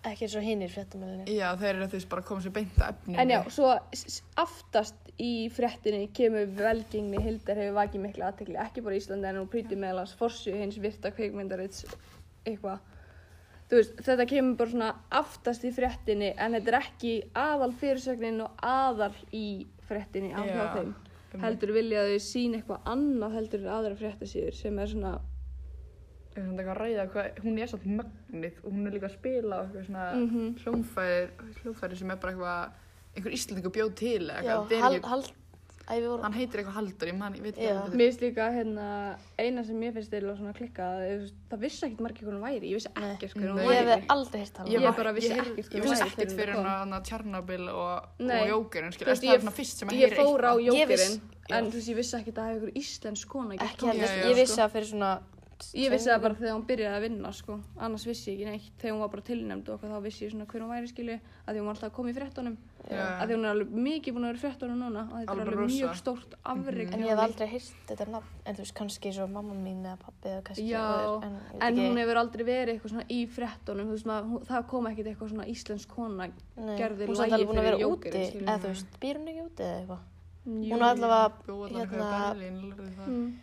Ekki 0.00 0.24
eins 0.24 0.34
og 0.40 0.44
hinnir 0.48 0.70
fréttamöðinni 0.72 1.34
Já, 1.36 1.48
þeir 1.60 1.70
eru 1.74 1.84
að 1.84 1.94
veist 1.98 2.08
bara 2.08 2.22
að 2.22 2.28
koma 2.30 2.40
sér 2.40 2.54
beint 2.56 2.78
að 2.80 2.94
efninu 2.94 3.18
En 3.20 3.32
já, 3.34 3.40
svo 3.52 3.72
aftast 4.40 5.10
í 5.20 5.32
fréttinni 5.52 6.06
kemur 6.16 6.46
velgengni 6.56 7.20
Hildar 7.20 7.60
hefur 7.60 7.76
vakið 7.76 8.04
mikla 8.06 8.30
aðtekli, 8.30 8.56
ekki 8.62 8.80
bara 8.86 8.96
í 8.96 9.02
Íslandi 9.02 9.28
en 9.28 9.40
hún 9.42 9.50
prýti 9.52 9.76
meðal 9.76 10.00
hans 10.06 10.14
forsju 10.16 10.54
hins 10.56 10.78
virta 10.80 11.12
kveikmyndarits 11.12 11.84
eitthvað. 12.48 12.80
Þú 13.70 13.78
veist, 13.78 14.00
þetta 14.02 14.24
kemur 14.26 14.56
bara 14.58 14.70
svona 14.72 14.88
aftast 15.20 15.64
í 15.64 15.70
fréttinni 15.74 16.32
en 16.36 16.56
þetta 16.58 16.72
er 16.72 16.78
ekki 16.80 17.12
aðal 17.38 17.70
fyrirsögnin 17.78 18.40
og 18.42 18.50
aðal 18.66 19.12
í 19.32 19.44
fréttinni 19.86 20.32
á 20.34 20.42
Já, 20.42 20.64
þeim. 20.74 20.94
Heldur 21.44 21.70
vilja 21.76 22.02
þau 22.08 22.16
sína 22.26 22.58
eitthvað 22.58 22.88
annað 22.90 23.36
heldur 23.38 23.60
en 23.62 23.68
aðra 23.76 23.94
fréttasíður 24.00 24.56
sem 24.58 24.78
er 24.82 24.90
svona, 24.90 25.12
er 26.34 26.42
svona 26.42 26.58
eitthvað 26.58 26.74
að 26.74 26.80
ræða 26.82 27.04
hvað, 27.14 27.38
hún 27.44 27.58
er 27.62 27.70
svona 27.70 27.98
mögnið 28.00 28.58
og 28.64 28.72
hún 28.74 28.86
er 28.90 28.96
líka 28.96 29.06
að 29.10 29.14
spila 29.18 29.60
eitthvað 29.62 29.86
svona 29.86 30.06
Mhm. 30.18 30.48
hljómfæri, 30.64 31.30
hljómfæri 31.62 31.96
sem 32.02 32.10
er 32.10 32.16
bara 32.16 32.32
eitthvað 32.32 32.70
einhver 33.16 33.36
íslendingur 33.38 33.74
bjóð 33.78 33.94
til 33.94 34.22
eða 34.30 34.42
Já, 34.42 34.56
eitthvað, 34.58 34.72
er 34.72 34.82
hald, 34.82 34.94
ekki- 34.98 35.06
við 35.30 35.36
vorum 36.10 36.22
hann 36.22 36.36
heitir 36.36 36.60
eitthvað 36.60 36.76
Haldur, 36.76 37.08
ég 37.10 37.16
man, 37.18 37.34
ég 37.34 37.42
veit 37.42 37.56
ekki 37.58 37.70
hvað 37.70 37.94
mér 37.98 38.10
finnst 38.10 38.22
líka 38.24 38.46
hérna, 38.54 38.84
eina 39.38 39.64
sem 39.66 39.80
mér 39.80 39.94
finnst 39.96 40.12
eða 40.14 40.34
svona 40.38 40.52
klikkað, 40.54 41.24
það 41.50 41.64
vissi 41.64 41.86
ekkert 41.86 42.04
margir 42.06 42.28
hvernig 42.28 42.38
hún 42.40 42.46
væri, 42.46 42.70
ég 42.70 42.78
vissi 42.78 42.92
ekkert 42.94 43.34
hvernig 43.34 43.50
hún 43.50 43.58
Nei. 43.60 43.64
Ég 43.74 43.88
væri. 43.88 43.96
hef 44.04 44.14
aldrei 44.14 44.44
tala 44.54 44.66
um 44.66 44.70
Ég 44.70 45.14
vissi 45.18 45.32
ég, 45.32 45.40
ekkert 45.40 45.74
ég 45.74 45.82
vissi 45.82 45.96
væri 45.96 46.12
ekkert 46.12 46.36
fyrir 46.38 46.60
hann 46.60 46.94
að 47.00 47.02
Tjarnabil 47.10 47.68
og, 47.74 48.08
og 48.20 48.46
Jókerinn 48.52 48.94
það 48.94 49.10
er 49.10 49.26
ég- 49.26 49.42
svona 49.42 49.56
fyrst 49.58 49.82
sem 49.82 49.88
að 49.88 49.98
Ég 50.00 50.14
heyra 50.14 50.24
fór 50.30 50.46
á 50.46 50.52
Ég 50.60 50.70
jókerinn, 50.70 51.20
en 51.50 51.70
þú 51.70 51.80
veist, 51.80 51.90
ég 51.90 52.00
vissi 52.00 52.16
ekki 52.20 52.30
að 52.30 52.40
það 52.40 52.54
hefur 52.54 52.72
íslensk 52.84 53.28
kona 53.28 53.54
ég 53.58 54.34
vissi 54.38 54.54
sko. 54.54 54.62
að 54.62 54.72
fyrir 54.78 54.90
svona 54.94 55.12
Ég 55.76 55.92
vissi 55.92 56.08
það 56.08 56.22
bara 56.24 56.36
þegar 56.38 56.54
hún 56.56 56.66
byrjaði 56.68 56.96
að 56.96 57.02
vinna, 57.04 57.30
sko. 57.36 57.56
Annars 57.84 58.06
vissi 58.08 58.32
ég 58.32 58.38
ekki 58.38 58.46
neitt. 58.48 58.76
Þegar 58.80 58.94
hún 58.94 59.02
var 59.04 59.10
bara 59.12 59.24
tilnæmd 59.28 59.68
og 59.68 59.82
þá 59.84 59.96
vissi 60.06 60.24
ég 60.24 60.32
svona 60.32 60.46
hver 60.48 60.62
hún 60.64 60.72
væri, 60.72 60.88
skilju. 60.88 61.16
Að 61.44 61.50
því 61.52 61.60
hún 61.60 61.68
var 61.68 61.74
alltaf 61.76 61.90
að 61.90 61.96
koma 61.98 62.12
í 62.12 62.16
fréttunum. 62.16 62.56
Að 62.90 63.28
því 63.28 63.36
hún 63.36 63.44
er 63.44 63.50
alveg 63.52 63.72
mikið 63.86 64.14
búin 64.16 64.24
að 64.24 64.30
vera 64.30 64.38
í 64.38 64.42
fréttunum 64.42 64.78
núna. 64.80 65.02
Og 65.04 65.16
þetta 65.20 65.34
er 65.34 65.40
alveg 65.44 65.58
rosa. 65.60 65.74
mjög 65.76 65.96
stórt 66.00 66.36
afreg. 66.52 66.92
En 66.94 67.04
ég 67.04 67.10
hef 67.12 67.22
aldrei 67.24 67.48
heyrt 67.50 67.82
þetta 67.90 68.06
nafn 68.10 68.38
En 68.44 68.56
þú 68.56 68.64
veist, 68.64 68.74
kannski 68.80 69.12
svo 69.14 69.26
mamma 69.30 69.54
mín 69.54 69.82
eða 69.84 69.98
pappi 70.00 70.30
eða 70.32 70.44
kannski 70.48 70.66
Já, 70.70 70.80
aðrir, 70.80 71.26
En, 71.28 71.62
En 71.68 71.80
hún 71.80 72.00
hefur 72.00 72.20
aldrei 72.22 72.44
verið 72.48 72.72
eitthvað 72.74 72.94
svona 72.94 73.06
í 73.10 73.20
fréttunum. 73.28 73.90
Þú 73.90 73.96
veist, 73.96 74.08
maður, 74.10 74.30
hún- 74.30 74.46
það 74.48 74.66
kom 74.72 74.86
ekkert 74.90 75.10
eitthvað 75.12 75.32
svona 75.34 75.46
íslensk 75.46 75.88
kona. 75.88 76.30
Nei, 76.56 76.78
gerði 76.78 77.02
er 77.04 77.08
að 77.10 77.46
fyrir 77.50 77.62
vera 77.68 77.78
Jókerinn, 77.78 78.16
úti 78.16 78.26
skilur. 78.30 78.48
Eða 78.48 78.58
þú 78.64 78.72
veist, 78.72 78.98
býr 79.00 79.20
hún 79.20 79.28
ekki 79.30 79.44
úti 79.44 79.62
eða 79.68 79.76
eitthvað. 79.80 80.02
Hún 80.46 80.72
er 80.72 80.82
allavega 80.88 81.30
hérna. 81.76 82.34
Mm. 83.06 83.38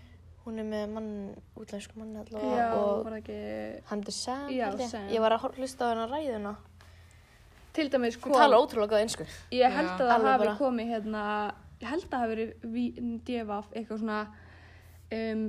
Hún 0.47 0.59
er 0.59 0.63
með 0.63 0.91
mann, 0.95 1.35
útlensku 1.59 1.97
mann 1.99 2.13
Já, 2.15 2.21
allavega 2.23 2.75
og 2.79 3.03
var 3.03 3.11
það 3.11 3.17
ekki... 3.19 3.83
hann 3.89 3.99
er 3.99 4.13
held 4.71 5.11
ég. 5.11 5.21
Var 5.21 5.31
að 5.31 5.57
hlusta 5.59 5.83
á 5.83 5.91
hennar 5.91 6.09
ræðuna 6.09 6.55
Til 7.77 7.87
dæmis 7.93 8.17
kom... 8.21 8.33
talar 8.33 8.57
ótrúlega 8.63 8.95
góð 8.95 9.03
einsku 9.05 9.25
Ég 9.53 9.77
held 9.77 9.89
Já. 9.93 9.95
að 9.95 10.11
það 10.11 10.27
hafi 10.31 10.43
bara. 10.45 10.57
komið 10.59 10.91
hérna, 10.95 11.23
ég 11.83 11.89
held 11.93 12.03
að 12.03 12.11
það 12.11 12.21
hafi 12.23 12.35
verið 12.35 13.17
devaf 13.29 13.67
eitthvað 13.73 14.01
svona 14.03 14.19
um, 15.17 15.43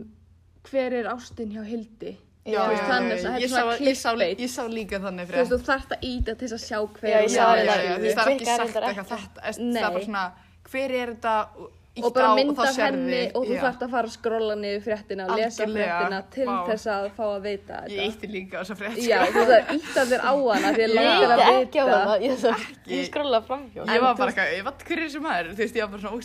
hver 0.69 0.97
er 1.01 1.09
ástin 1.15 1.55
hjá 1.55 1.63
Hildi? 1.65 2.13
Já, 2.49 2.53
Þú 2.53 2.55
já, 2.55 2.69
veist, 2.69 2.83
já, 2.83 2.89
þannig 2.89 3.11
já, 3.11 3.29
er 3.29 3.43
ég 3.43 3.51
sá- 3.53 3.81
ég 3.85 3.97
sá-. 3.99 4.15
Ég 4.41 4.53
sá 4.53 4.63
líka 4.73 5.01
þannig 5.03 5.29
Þú 5.29 5.37
veist, 5.41 5.53
þú 5.53 5.59
þarft 5.67 5.91
að 5.97 6.05
íta 6.09 6.35
til 6.35 6.49
þess 6.49 6.57
að 6.57 6.63
sjá 6.65 6.79
hver 6.99 7.11
Já, 7.11 7.17
ég 7.19 7.27
hún 7.27 7.35
sá 7.35 7.41
Já, 7.41 7.49
er, 7.49 7.65
já, 7.65 7.75
já, 7.89 7.95
þú 7.99 8.05
veist, 8.05 8.19
það 8.19 8.29
er 8.29 8.33
ekki 8.37 8.47
sagt 8.49 8.61
eitthvað 8.61 9.11
þetta, 9.13 9.43
það 9.49 9.83
er 9.83 9.91
bara 9.97 10.05
svona 10.07 10.25
hver 10.69 10.95
er 11.01 11.13
þetta 11.15 11.35
og 12.05 12.13
bara 12.15 12.29
á 12.29 12.35
mynd 12.39 12.59
af 12.59 12.77
henni 12.79 13.21
og 13.35 13.45
þú 13.49 13.55
já. 13.55 13.61
þarft 13.65 13.83
að 13.87 13.91
fara 13.95 14.07
að 14.09 14.15
skrolla 14.15 14.55
niður 14.59 14.83
fréttina 14.87 15.27
og 15.29 15.33
lesa 15.39 15.67
fréttina 15.69 16.21
til 16.35 16.47
vá. 16.49 16.57
þess 16.69 16.87
að 16.95 17.07
fá 17.19 17.25
að 17.29 17.43
veita 17.49 17.81
Ég 17.89 17.99
þetta 17.99 18.09
ítti 18.13 18.31
líka 18.33 18.55
á 18.59 18.61
þessa 18.63 18.77
frétt 18.81 18.99
Já, 19.09 19.19
sko. 19.25 19.33
þú 19.39 19.45
ítt 19.79 19.97
að 20.03 20.13
þér 20.13 20.23
á 20.29 20.33
hana 20.39 20.73
því 20.75 20.83
að 20.83 20.89
Ég 20.89 20.95
langar 20.99 21.33
að 21.33 21.39
veit 21.39 21.59
ekki 21.69 21.79
á 21.79 21.87
vita 21.89 21.99
það, 22.09 22.27
ég, 22.29 22.35
ég 22.99 23.09
skrolla 23.09 23.41
framhjá. 23.49 23.81
Ég 23.89 24.01
var 24.05 24.15
bara 24.19 24.31
eitthvað, 24.33 24.53
ég 24.59 24.65
veit 24.69 24.85
hver 24.89 24.99
er 24.99 25.05
þessi 25.09 25.23
maður, 25.25 25.51
þú 25.55 25.63
veist, 25.65 25.77
ég 25.79 25.83
var 25.85 25.91
bara 25.95 26.03
svona 26.05 26.17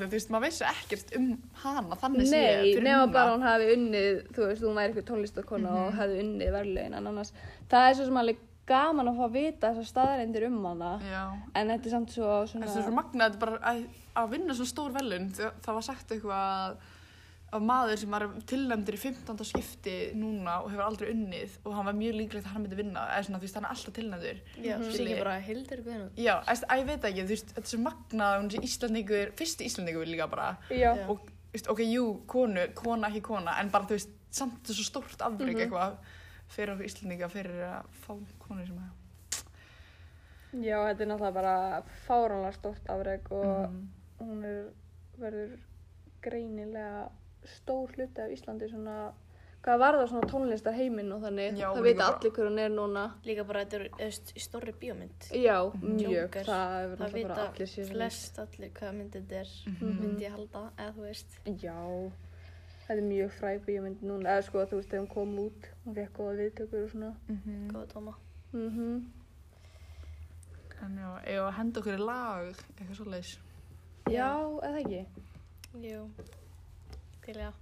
því 0.00 0.06
að 0.06 0.12
þú 0.12 0.16
veist, 0.18 0.30
maður 0.32 0.46
veist 0.46 0.62
ekkert 0.72 1.16
um 1.18 1.26
hana, 1.64 1.98
þannig 2.02 2.26
sé 2.32 2.40
Nei, 2.42 2.62
fyrir 2.72 2.86
nema 2.88 3.06
bara 3.12 3.34
hún 3.36 3.42
hafi 3.46 3.68
unnið, 3.76 4.22
þú 4.36 4.46
veist, 4.48 4.62
hún 4.66 4.78
væri 4.80 4.92
eitthvað 4.92 5.08
tónlistakona 5.12 5.68
Mhm. 5.72 5.82
og 5.86 5.94
hefði 6.00 6.22
unnið 6.22 6.50
verðlegin 6.56 6.96
en 6.98 7.06
annars, 7.12 7.32
það 7.70 7.88
er 7.90 7.94
svo 7.98 8.04
sem 8.08 8.16
alveg 8.22 8.36
gaman 8.66 9.08
að 9.10 9.16
fá 9.18 9.24
að 9.26 9.32
vita 9.36 9.70
þessar 9.74 9.90
staðarendir 9.90 10.46
um 10.48 10.64
hana 10.64 10.90
Já, 11.02 11.22
en 11.58 11.68
þetta 11.74 11.86
er 11.88 11.94
samt 11.96 12.10
svo 12.14 12.32
svona 12.46 12.66
þessi 12.68 12.78
er 12.82 12.88
svo 12.88 12.96
magnað, 12.96 13.32
þetta 13.32 13.44
bara 13.46 13.60
að, 13.72 13.84
að 14.22 14.28
vinna 14.36 14.54
svona 14.54 14.70
stór 14.72 14.92
velun, 14.94 15.30
það, 15.34 15.72
var 15.78 15.86
sagt 15.88 16.12
eitthvað 16.14 16.42
að 16.48 16.76
að 17.52 17.64
maður 17.68 17.98
sem 18.00 18.08
var 18.14 18.22
tilnæmdur 18.48 18.96
í 18.96 18.98
15. 19.02 19.42
skipti 19.44 19.94
núna 20.16 20.54
og 20.62 20.70
hefur 20.72 20.86
aldrei 20.86 21.10
unnið 21.12 21.58
og 21.68 21.74
hann 21.76 21.84
var 21.84 21.96
mjög 21.98 22.14
líklegt 22.16 22.46
að 22.48 22.54
hann 22.54 22.62
myndi 22.64 22.78
vinna 22.78 23.02
eða 23.12 23.26
svona, 23.26 23.40
þú 23.42 23.44
veist, 23.44 23.58
hann 23.58 23.66
er 23.68 23.74
alltaf 23.74 23.92
tilnæmdur 23.98 24.38
Já, 24.64 24.76
Skilji. 24.78 24.94
sem 24.96 25.10
ekki 25.10 25.18
bara 25.20 25.34
Hildur 25.44 25.82
Guðnum. 25.84 26.06
Já, 26.16 26.32
eða, 26.48 26.70
að 26.72 26.80
ég 26.80 26.86
veit 26.88 27.04
ekki, 27.10 27.26
þú 27.26 27.34
veist, 27.34 27.52
þetta 27.52 27.66
er 27.68 27.72
svo 27.74 27.80
magnað 27.84 28.30
að 28.30 28.40
hún 28.40 28.48
sé 28.54 28.62
Íslandingur, 28.70 29.34
fyrsti 29.42 29.68
Íslandingur 29.68 30.08
líka 30.08 30.28
bara 30.32 30.46
Já, 30.72 30.90
og, 31.12 31.20
þú 31.28 31.58
veist, 31.58 31.68
ok, 31.76 31.84
jú, 31.92 32.06
konu, 32.32 32.64
kona, 32.80 33.10
ekki 33.12 33.22
kona 33.28 33.58
en 33.60 33.74
bara, 33.76 33.84
þú 33.92 33.98
veist, 33.98 34.16
samt 34.32 34.56
þetta 34.62 34.78
svo 34.80 34.88
stórt 34.88 35.26
afbreyk 35.28 35.52
Mhm. 35.58 35.62
eitthvað 35.66 36.00
fyrir 36.52 36.74
okkur 36.74 36.84
Íslandinga 36.88 37.28
fyrir 37.32 37.62
að 37.68 37.86
fá 38.04 38.12
konu 38.46 38.66
sem 38.66 38.76
að 38.82 38.90
já, 40.62 40.76
þetta 40.90 41.00
er 41.04 41.10
náttúrulega 41.10 41.34
bara 41.38 41.82
fáránlega 42.06 42.52
stórt 42.58 42.90
afreg 42.92 43.30
og 43.32 43.70
Mhm. 43.70 43.88
hún 44.20 44.44
er, 44.44 44.64
verður 45.18 45.58
greinilega 46.22 47.10
stór 47.44 47.90
hluti 47.96 48.20
af 48.22 48.30
Íslandi 48.30 48.68
svona, 48.70 49.12
hvað 49.62 49.78
var 49.78 49.94
það 49.94 50.08
svona 50.10 50.28
tónlistar 50.30 50.74
heiminn 50.76 51.12
og 51.12 51.22
þannig, 51.22 51.56
Já, 51.58 51.72
það 51.74 51.96
bara- 51.96 52.06
allir 52.12 52.30
hver 52.32 52.46
hún 52.50 52.58
er 52.58 52.68
núna 52.70 53.12
Líka 53.24 53.44
bara 53.46 53.64
þetta 53.64 53.88
er 53.98 54.10
stórri 54.10 54.72
bíómynd. 54.72 55.30
Já, 55.32 55.72
mjög, 55.80 56.12
Joker. 56.12 56.44
það 56.44 56.96
Það 56.96 56.98
náttúrulega 56.98 57.28
bara 57.28 57.48
allir 57.48 57.66
sér 57.66 57.88
flest 57.90 58.38
allir 58.38 58.70
hvað 58.70 58.94
myndið 58.94 59.26
þetta 59.26 59.40
er, 59.40 59.48
Mhm. 59.66 60.00
myndi 60.00 60.20
ég 60.20 60.30
halda, 60.30 60.70
eða 60.78 60.92
þú 60.94 61.00
veist. 61.00 61.38
Já, 61.46 62.12
þetta 62.86 62.98
er 62.98 63.08
mjög 63.08 63.32
fræg 63.38 63.64
bíómynd 63.66 64.04
núna, 64.04 64.36
eða 64.36 64.46
sko 64.46 64.66
þú 64.66 64.78
veist 64.80 64.90
þegar 64.90 65.04
hún 65.04 65.12
kom 65.14 65.34
út, 65.46 65.68
hún 65.84 65.98
fekk 65.98 66.14
góða 66.18 66.38
viðtökur 66.40 66.84
og 66.84 66.90
svona. 66.90 67.14
Mhm. 67.28 67.70
Góða 67.72 67.86
tóma. 67.94 68.14
Mm 68.52 69.02
En 70.82 70.96
já, 70.98 71.10
ef 71.24 71.40
að 71.40 71.52
henda 71.56 71.80
okkur 71.80 71.94
í 71.94 71.98
lag, 72.02 72.48
eitthvað 72.74 72.96
svo 72.96 73.04
leis. 73.04 73.38
Já, 74.10 74.30
eða 74.66 74.80
ekki? 74.82 75.06
Jú, 75.78 76.10
til 77.22 77.38
já. 77.38 77.52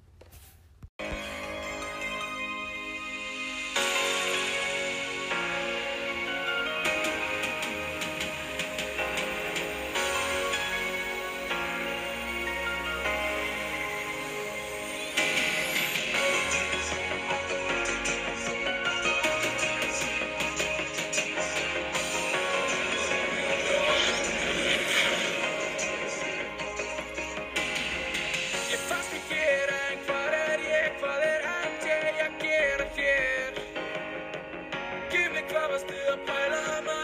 Gif 35.89 35.97
mig 35.97 36.19
hvað 36.27 36.51
varstu 36.53 36.91
að 36.93 37.00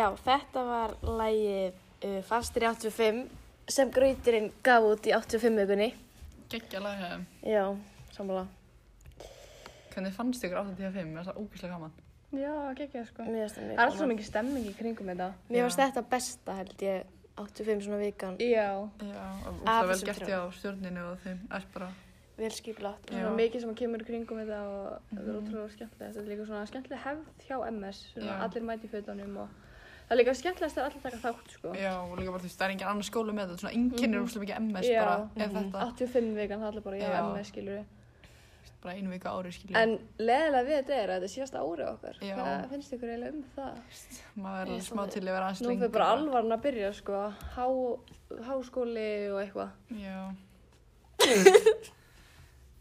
já, 0.00 0.06
þetta 0.24 0.62
var 0.68 0.94
lægið 1.20 1.72
uh, 2.08 2.20
Fastir 2.28 2.64
í 2.64 2.70
85 2.70 3.20
sem 3.70 3.90
grauturinn 3.94 4.48
gaf 4.66 4.86
út 4.88 5.06
í 5.06 5.12
85 5.14 5.60
vikunni. 5.62 5.90
Gekkja 6.50 6.80
lag 6.82 6.96
hefðum. 6.98 7.26
Já, 7.46 7.64
sammála. 8.16 8.46
Hvernig 9.90 10.14
fannst 10.16 10.44
ykkur 10.46 10.60
85? 10.64 11.06
Mér 11.10 11.20
finnst 11.20 11.30
það 11.30 11.40
ógeðslega 11.42 11.76
gaman. 11.76 11.94
Já, 12.30 12.52
ekki 12.72 13.04
sko. 13.08 13.24
Mér 13.26 13.40
finnst 13.44 13.56
það 13.58 13.64
mjög 13.64 13.70
Það 13.70 13.80
er 13.80 13.84
alltaf 13.84 13.96
svo 13.96 14.04
gaman. 14.04 14.12
mikið 14.16 14.28
stemming 14.30 14.66
í 14.70 14.74
kringum 14.78 15.10
þetta. 15.12 15.28
Mér 15.50 15.64
finnst 15.66 15.80
þetta 15.82 16.02
besta 16.12 16.56
held 16.60 16.84
ég, 16.86 17.08
85 17.40 17.82
svona 17.86 17.98
vikan. 18.02 18.36
Já. 18.42 18.68
Já, 19.06 19.24
og 19.50 19.60
það 19.66 19.88
vel 19.90 19.98
gert 20.10 20.20
þrjá. 20.20 20.30
hjá 20.30 20.40
stjórninu 20.58 21.04
og 21.12 21.18
þeim. 21.24 21.38
Það 21.50 21.58
er 21.62 21.66
bara, 21.74 21.90
Vel 22.40 22.50
skipilagt. 22.56 23.02
Það 23.10 23.16
er 23.18 23.20
Já. 23.20 23.24
svo 23.28 23.32
mikið 23.36 23.60
sem 23.60 23.72
kemur 23.76 24.00
í 24.00 24.04
kringum 24.08 24.38
þetta 24.40 24.58
og 24.64 25.02
þetta 25.10 25.20
er 25.20 25.34
Mhm. 25.34 25.40
ótrúlega 25.40 25.72
skemmtilegt. 25.74 26.14
Þetta 26.14 26.20
er 26.24 26.30
líka 26.30 26.46
svona 26.48 26.66
skemmtileg 26.70 27.00
hefð 27.04 27.24
hjá 27.48 27.56
MS, 27.68 27.98
svona 28.14 28.26
Já. 28.30 28.38
allir 28.46 28.62
mæti 28.64 28.88
í 28.88 28.92
fötunum 28.94 29.36
og 29.42 29.48
það 30.10 30.16
er 30.16 30.18
líka 30.24 30.34
skemmtilegast 30.34 30.78
að 30.80 30.88
allir 30.90 31.02
taka 31.04 31.18
þátt, 31.22 31.52
sko. 31.54 31.72
já, 31.78 31.92
og 32.02 32.18
líka 32.18 32.32
bara 32.34 32.42
þú 32.42 32.48
veist, 32.50 32.58
það 32.58 32.66
er 32.66 32.74
engin 32.74 32.88
annar 32.90 33.06
skóla 33.06 33.32
með 33.36 33.46
þetta. 33.52 33.60
Svona 33.62 33.74
enginn 33.78 34.10
er 34.14 34.18
Mhm. 34.18 34.26
úrslega 34.26 34.42
mikið 34.42 34.58
MS 34.60 34.86
Já. 34.90 35.04
bara, 35.04 35.30
ef 35.36 35.52
Mhm. 35.52 35.70
þetta. 35.70 35.86
85 35.94 36.34
vikan, 36.34 36.58
það 36.58 36.66
er 36.66 36.70
allir 36.72 36.82
bara, 36.82 36.96
já, 36.96 37.08
Já. 37.10 37.22
MS, 37.36 37.46
skilur. 37.52 37.84
Bara 38.82 38.94
einu 38.96 39.10
vika 39.10 39.28
ári, 39.28 39.52
skilja. 39.52 39.76
En 39.76 39.98
leðilega 40.18 40.64
við 40.64 40.74
þetta 40.80 40.90
er 40.96 41.08
að 41.08 41.20
þetta 41.20 41.28
er 41.28 41.34
síðasta 41.36 41.58
árið 41.60 41.88
okkar. 41.92 42.14
Já. 42.22 42.36
Hvað 42.36 42.68
finnst 42.70 42.92
ykkur 42.96 43.08
eiginlega 43.12 43.34
um 43.34 43.44
það? 43.56 43.74
Maður 44.40 44.60
er 44.60 44.66
Ég 44.66 44.72
alveg 44.72 44.88
smá 44.88 45.10
til 45.12 45.20
að 45.20 45.24
vera 45.36 45.46
aðeins 45.50 45.60
Nú 45.60 45.68
fyrir 45.78 45.92
bara 45.92 46.06
alvarn 46.16 46.52
að 46.56 46.62
byrja, 46.64 46.92
sko. 46.94 47.34
Há, 47.54 47.66
háskóli 48.48 49.30
og 49.30 49.38
eitthvað. 49.44 49.70
Já. 49.92 50.34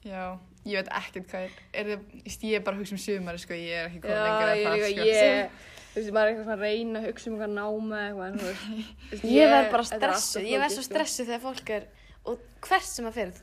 Já, 0.08 0.40
ég 0.66 0.80
veit 0.80 0.90
ekkert 0.96 1.28
hvað 1.28 1.44
er. 1.44 1.52
Er 1.74 1.90
þið, 1.90 2.00
ég 2.48 2.56
er 2.56 2.64
bara 2.64 2.78
að 2.78 2.84
hugsa 2.84 2.96
um 2.96 3.02
sumari, 3.04 3.42
sko, 3.44 3.54
ég 3.60 3.76
er 3.76 3.90
ekki 3.90 4.00
komin 4.06 4.16
Já, 4.16 4.24
lengur 4.24 4.48
ég 4.48 4.54
að 4.56 4.64
það, 4.64 4.80
líka, 4.80 5.04
sko. 5.04 5.10
ég, 5.10 5.50
þú 6.00 6.04
veist, 6.06 6.14
maður 6.16 6.26
er 6.26 6.32
eitthvað 6.32 6.48
svona 6.48 6.58
að 6.58 6.66
reyna 6.66 7.00
að 7.02 7.08
hugsa 7.10 7.30
um 7.30 7.36
eitthvað 7.36 7.54
náma 7.60 8.02
eitthvað, 8.08 8.36
þú 8.40 8.50
veist. 8.50 9.26
Ég 9.30 9.52
verð 9.54 9.72
bara 9.76 9.88
stressuð, 9.90 10.48
ég 10.50 10.64
verð 10.64 10.76
svo 10.76 10.84
sko. 10.86 10.92
stressuð 10.94 11.30
þegar 11.32 11.44
fólk 11.46 11.72
er, 11.76 11.88
og 12.30 12.44
hvert 12.68 12.88
sem 12.90 13.10
að 13.10 13.18
fyrir, 13.20 13.42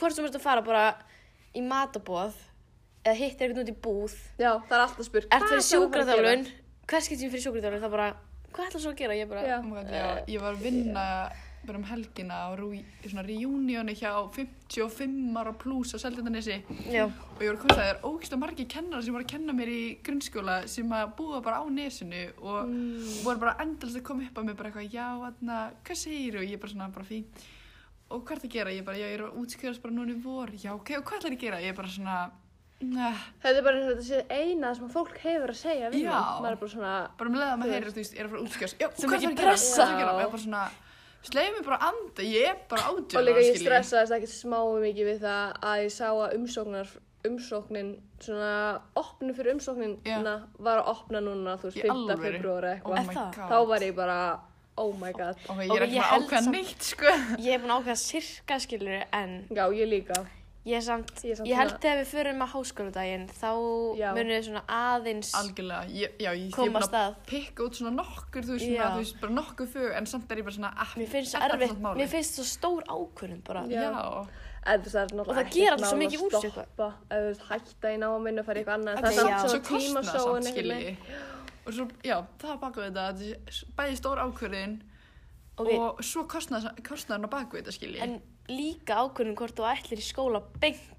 hvort 0.00 0.16
sem 0.18 0.28
að 0.30 0.38
fara 0.44 0.64
bara 0.66 0.84
í 1.58 1.64
matabóð, 1.64 2.38
eða 3.04 3.16
hitt 3.20 3.42
eitthvað 3.44 3.62
út 3.64 3.72
í 3.72 3.76
búð, 3.88 4.16
Já, 4.40 4.50
það 4.68 4.74
er 4.78 4.84
alltaf 4.86 5.08
spurt. 5.08 5.28
ert 5.28 5.44
hvað 5.44 5.52
fyrir 5.52 5.68
sjúkraþjálfun, 5.68 6.46
hvers 6.88 7.10
getur 7.12 7.28
ég 7.28 7.34
fyrir 7.36 7.44
sjúkraþjálfun, 7.46 7.84
það 7.86 7.94
bara, 7.96 8.08
hvað 8.52 8.70
ætlar 8.70 8.84
svo 8.84 8.92
að 8.94 8.98
gera, 9.02 9.18
ég 9.18 9.30
bara, 9.30 9.44
Já. 9.48 9.58
Oh 9.60 9.92
já, 9.92 10.08
ég 10.34 10.42
var 10.44 10.56
að 10.56 10.64
vinna 10.66 11.04
bara 11.66 11.78
um 11.78 11.84
helgina 11.84 12.34
á 12.48 12.56
reunioni 12.56 13.94
hjá 13.98 14.12
55 14.32 15.36
ára 15.36 15.52
pluss 15.58 15.94
á 15.94 15.98
Seldendanesi 16.00 16.56
og 16.68 17.42
ég 17.42 17.50
var 17.50 17.56
að 17.56 17.60
koma 17.62 17.74
að 17.74 17.80
það 17.80 17.90
er 17.92 18.00
ógæslega 18.08 18.40
margir 18.42 18.68
kennarar 18.72 19.04
sem 19.04 19.14
var 19.16 19.24
að 19.24 19.30
kenna 19.32 19.52
mér 19.56 19.68
í 19.72 19.82
grunnskóla 20.06 20.56
sem 20.70 20.88
að 20.96 21.12
búa 21.18 21.42
bara 21.44 21.60
á 21.60 21.64
nesinu 21.68 22.22
og 22.40 22.66
Mm. 22.68 23.24
voru 23.24 23.38
bara 23.42 23.56
endalist 23.60 23.96
að 23.98 24.02
koma 24.04 24.22
upp 24.24 24.38
að 24.38 24.44
mér 24.48 24.56
bara 24.56 24.70
eitthvað, 24.70 24.92
já, 24.92 25.06
þarna, 25.18 25.58
hvað 25.84 25.96
segir 25.96 26.36
og 26.36 26.42
ég 26.44 26.60
bara 26.60 26.72
svona, 26.72 26.88
bara 26.94 27.04
fín. 27.06 27.24
Og 28.10 28.22
hvað 28.24 28.32
er 28.32 28.40
það 28.40 28.48
að 28.48 28.52
gera, 28.56 28.70
ég 28.72 28.84
bara, 28.84 28.96
já, 28.96 29.06
ég 29.06 29.14
er 29.18 29.24
að 29.26 29.38
útskjöðast 29.42 29.82
bara 29.82 29.94
núna 29.94 30.12
í 30.14 30.22
vor, 30.22 30.48
já, 30.56 30.72
ok, 30.74 30.90
og 30.98 31.04
hvað 31.04 31.18
ætlar 31.18 31.32
ég 31.32 31.38
að 31.38 31.44
gera, 31.44 31.60
ég 31.60 31.68
er 31.68 31.76
bara 31.76 31.88
svona, 31.88 32.30
nah, 32.80 33.18
Þetta 33.42 33.58
er 33.58 33.62
bara 33.62 33.76
eins 33.76 33.88
og 33.88 33.92
þetta 33.92 34.08
sé 34.08 34.26
eina 34.30 34.74
sem 34.74 34.88
fólk 34.88 35.18
hefur 35.18 35.50
að 35.52 35.58
segja 35.60 35.90
við 35.92 36.02
Já. 36.08 36.18
er 36.52 36.56
bara 36.56 36.70
svona, 36.72 36.92
bara 37.18 37.30
með 37.30 37.38
leiða 37.42 37.52
Þú 37.54 37.58
maður 37.62 37.72
heyrir, 37.76 37.90
þú 37.92 38.00
veist, 38.00 38.14
ég 38.14 38.20
er 38.20 38.24
að 38.24 38.30
fara 38.30 38.42
ætlar 38.42 39.18
að 39.18 39.20
gera, 39.20 39.42
pressa. 39.42 39.86
ég 40.22 40.30
bara 40.32 40.42
svona, 40.44 40.64
sleiði 41.26 41.52
mig 41.56 41.64
bara 41.66 41.78
að 41.78 41.88
anda, 41.88 42.22
ég 42.22 42.46
er 42.52 42.56
bara 42.70 42.90
og 42.92 42.98
átjörn, 43.02 43.24
líka 43.26 43.42
ég 43.44 43.58
stressaðist 43.62 44.14
ekkert 44.16 44.32
smá 44.34 44.58
mikið 44.84 45.08
við 45.12 45.20
það 45.24 45.56
að 45.70 45.82
ég 45.84 45.92
sá 45.92 46.06
að 46.14 46.34
umsóknar, 46.38 46.92
umsóknin, 47.28 47.90
svona, 48.22 48.52
opnu 48.96 49.34
fyrir 49.34 49.56
umsóknina 49.56 50.36
var 50.58 50.82
að 50.82 50.92
opna 50.94 51.20
núna, 51.24 51.56
þú 51.58 51.70
veist, 51.72 51.80
Í 51.80 51.82
5. 51.82 51.90
alvöru? 51.96 52.22
februari 52.38 52.74
oh 52.84 52.94
eitthvað. 52.96 53.34
god, 53.34 53.50
Þá 53.50 53.58
var 53.72 53.80
ég 53.88 53.94
bara, 53.98 54.18
oh 54.78 54.92
my 54.96 55.12
god. 55.12 55.36
ok, 55.48 55.58
ég 55.64 55.70
Ok, 55.70 55.76
er 55.76 55.86
ekki 55.88 55.98
ég 55.98 56.08
held 56.12 56.24
ákveða 56.28 56.52
neitt, 56.54 56.82
sko, 56.92 57.12
ég 57.42 57.50
hef 57.52 57.62
búin 57.66 57.74
að 57.74 57.80
ákveða 57.82 58.00
sirka 58.06 58.58
skilur, 58.62 59.04
en 59.12 59.38
Já, 59.50 59.64
ég 59.74 59.88
líka. 59.90 60.22
Ég 60.68 60.82
samt, 60.84 61.12
Ég 61.24 61.36
samt 61.38 61.48
ég 61.48 61.56
held 61.58 61.70
svona- 61.70 61.80
þegar 61.84 61.98
við 62.02 62.08
förum 62.12 62.42
að 62.44 62.50
háskóladaginn, 62.54 63.26
þá 63.40 63.50
munum 64.16 64.32
við 64.34 64.44
svona 64.48 64.62
aðeins 64.78 65.30
algjörlega, 65.40 65.84
ég, 65.90 66.16
já, 66.18 66.30
ég, 66.32 66.48
er 66.52 66.72
búin 66.72 66.88
að 66.88 67.14
pikka 67.26 67.64
út 67.64 67.78
svona 67.78 67.94
nokkur, 67.96 68.42
þú 68.44 68.52
veist, 68.56 68.66
svona, 68.68 68.90
þú 68.94 69.02
veist, 69.02 69.20
bara 69.22 69.32
nokkur 69.32 69.66
fög, 69.74 69.96
en 69.96 70.06
samt 70.06 70.30
er 70.32 70.36
ég 70.42 70.44
bara 70.44 70.56
svona, 70.58 70.72
ah, 70.76 70.92
Mér 70.96 71.08
finnst 71.08 71.34
er 71.34 71.40
það 71.40 71.56
erfitt, 71.56 71.80
mér 72.02 72.08
finnst 72.08 72.38
svo 72.38 72.44
stór 72.44 72.82
ákvörðun 72.88 73.42
bara. 73.44 73.64
Já. 73.66 73.80
Já, 73.88 74.76
það 74.78 75.20
Og 75.20 75.32
það 75.32 75.50
gera 75.54 75.72
alltaf 75.76 75.88
svo 75.88 75.96
að 75.96 76.02
mikið 76.04 76.20
úr 76.26 76.40
sig, 76.40 76.52
hætta 77.48 77.88
í 77.94 77.98
náminu 78.02 78.40
og 78.40 78.46
fara 78.46 78.58
í 78.58 78.64
eitthvað 78.64 78.78
annað. 78.78 78.98
Það 78.98 79.08
er 79.08 79.18
samt 79.18 79.40
svo 79.40 79.48
svona 79.48 79.64
tímasóun 79.68 80.04
kostnaðsamt, 80.04 80.46
einhvern 80.46 80.52
skilji. 80.52 80.96
Og 81.68 81.72
svo, 81.76 81.88
já, 82.04 82.16
það 82.38 82.52
er 82.52 82.58
baka 82.58 82.80
við 82.80 82.92
þetta, 82.92 83.04
er 83.08 83.64
bæði 83.78 83.96
stór 83.96 84.18
ákvörðin 84.24 84.74
og 85.58 86.02
svo 86.04 86.24
kostnaðarinn 86.30 87.26
á 87.28 87.30
baku 87.32 87.58
þetta, 87.58 87.72
skilji. 87.74 88.20
Líka 88.48 89.02
ákvörðun 89.04 89.36
hvort 89.36 89.56
þú 89.58 89.66
ætlir 89.68 90.00
í 90.00 90.06
skóla 90.06 90.40
beint 90.60 90.94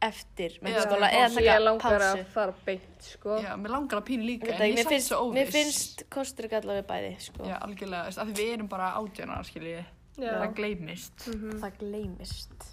eftir 0.00 0.52
er 0.62 0.68
eða 0.70 0.82
Svo 0.86 1.40
ég 1.42 1.48
taka 1.48 1.58
langar 1.64 1.98
pásu. 1.98 2.20
að 2.20 2.26
fara 2.30 2.54
beint, 2.66 2.98
sko. 3.02 3.38
Já, 3.42 3.56
mér 3.58 3.72
langar 3.74 3.98
að 3.98 4.04
pínu 4.06 4.26
líka, 4.28 4.46
Ég 4.52 4.60
en 4.60 4.76
ég 4.78 4.86
finnst, 4.86 5.08
svo 5.10 5.16
óviss. 5.26 5.34
mér 5.40 5.50
finnst 5.50 6.04
kostur 6.08 6.46
ekki 6.46 6.54
allavega 6.60 6.86
bæði, 6.86 7.14
sko. 7.20 7.44
Já, 7.50 7.56
algjörlega, 7.66 8.06
af 8.06 8.28
því 8.28 8.34
við 8.38 8.52
erum 8.54 8.68
bara 8.68 8.92
átjánar, 8.94 9.44
skilji. 9.48 9.84
Já. 10.18 10.32
Það 10.38 10.54
gleymist. 10.54 11.26
Mhm. 11.34 11.58
Það 11.62 11.72
gleymist. 11.78 12.68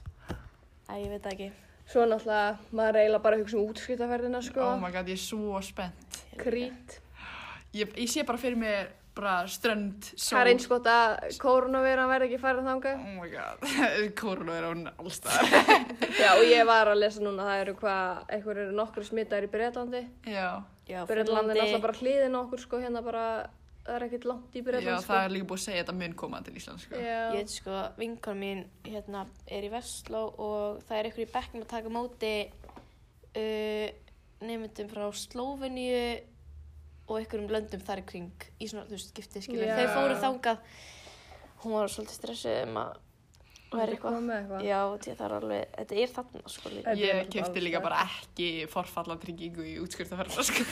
Æ, 0.89 0.93
ég 1.01 1.09
veit 1.09 1.25
ekki. 1.33 1.51
Svo 1.89 2.05
náttúrulega, 2.05 2.57
maður 2.73 2.95
eiginlega 3.01 3.21
bara 3.23 3.37
hugsa 3.37 3.57
um 3.57 3.67
útskrittaferðina, 3.73 4.43
sko. 4.43 4.61
Oh 4.61 4.77
my 4.79 4.91
god, 4.91 5.07
ég 5.07 5.17
er 5.17 5.23
svo 5.25 5.61
spennt. 5.61 6.21
Krít. 6.37 6.99
Ég, 7.73 7.89
ég 7.97 8.07
sé 8.09 8.23
bara 8.25 8.37
fyrir 8.37 8.55
mér 8.57 8.87
bara 9.15 9.34
strönd, 9.47 10.06
sól. 10.12 10.36
Það 10.36 10.41
er 10.41 10.49
eins 10.51 10.67
gott 10.69 10.88
að 10.91 11.13
koronaviran 11.41 12.10
verði 12.12 12.28
ekki 12.30 12.39
færið 12.43 12.69
þangað. 12.69 13.01
Oh 13.01 13.17
my 13.17 13.30
god, 13.32 13.67
korona 14.21 14.56
er 14.60 14.67
á 14.67 14.71
allstaðar. 14.99 15.51
Já, 16.21 16.30
og 16.34 16.43
ég 16.49 16.65
var 16.67 16.91
að 16.91 16.99
lesa 16.99 17.23
núna, 17.23 17.45
það 17.47 17.62
eru 17.63 17.75
hvað, 17.80 18.23
einhver 18.38 18.63
eru 18.65 18.75
nokkru 18.75 19.06
smittar 19.08 19.47
í 19.47 19.51
Breitlandi. 19.54 20.04
Já, 20.28 20.49
Já, 20.89 20.99
Breitlandi 21.08 21.56
er 21.56 21.63
alltaf 21.63 21.86
bara 21.88 21.97
hliðin 22.01 22.38
okkur, 22.41 22.63
sko, 22.65 22.82
hérna 22.84 23.04
bara, 23.06 23.25
það 23.88 23.97
er 23.97 24.08
ekkert 24.10 24.30
langt 24.34 24.60
í 24.60 24.62
já, 24.62 24.67
Breitlandi, 24.67 24.99
sko. 24.99 25.13
það 25.13 25.23
er 25.23 25.36
líka 25.38 25.49
búið 25.54 25.62
að 25.62 25.65
segja 25.69 25.80
að 25.80 25.84
þetta 25.86 25.97
mun 26.04 26.19
koma 26.25 26.43
til 26.43 26.58
Ísland, 26.60 26.86
sko. 26.86 26.99
Já. 26.99 27.17
Ég 27.23 27.39
veit 27.39 27.56
sko, 27.56 27.82
vinkon 28.04 28.41
mín 28.43 28.63
hérna 28.89 29.25
er 29.47 29.67
í 29.67 29.73
Vestló 29.73 30.28
og 30.36 30.84
það 30.89 30.99
er 30.99 31.12
ykkur 31.13 31.25
í 31.25 31.32
bekknum 31.34 31.65
að 31.65 31.71
taka 31.71 31.91
á 31.91 31.97
móti 31.97 32.36
uh, 33.39 33.89
nefndum 34.45 34.89
frá 34.91 35.08
Slóveníu 35.15 36.34
og 37.05 37.21
ykkurum 37.21 37.49
löndum 37.53 37.83
þar 37.85 38.01
í 38.01 38.05
kring 38.09 38.47
í 38.59 38.69
svona, 38.69 38.85
þú 38.89 38.97
veist, 38.97 39.11
skiptið 39.13 39.47
skilur. 39.47 39.67
Já. 39.67 39.75
Þau 39.77 39.97
fóru 39.97 40.19
þangað, 40.23 40.77
hún 41.63 41.75
var 41.77 41.93
svolítið 41.93 42.19
stressuð 42.19 42.61
um 42.65 42.79
að 42.81 43.01
eitthvað. 43.83 44.15
Koma 44.15 44.21
með 44.25 44.38
eitthvað. 44.39 44.63
Já, 44.65 44.79
því 45.03 45.11
að 45.11 45.17
það 45.19 45.25
er 45.25 45.35
alveg, 45.35 45.73
þetta 45.75 45.97
er 46.01 46.11
þarna 46.15 46.53
sko 46.53 46.71
líka. 46.71 46.85
Þetta 46.85 47.05
er 47.05 47.35
Ég 47.35 47.45
alls 47.45 47.65
líka 47.65 47.81
bara 47.83 47.99
ekki 48.05 48.47
forfallatryggingu 48.71 49.65
í 49.65 49.73
útskriftaferðar, 49.83 50.47
sko. 50.49 50.65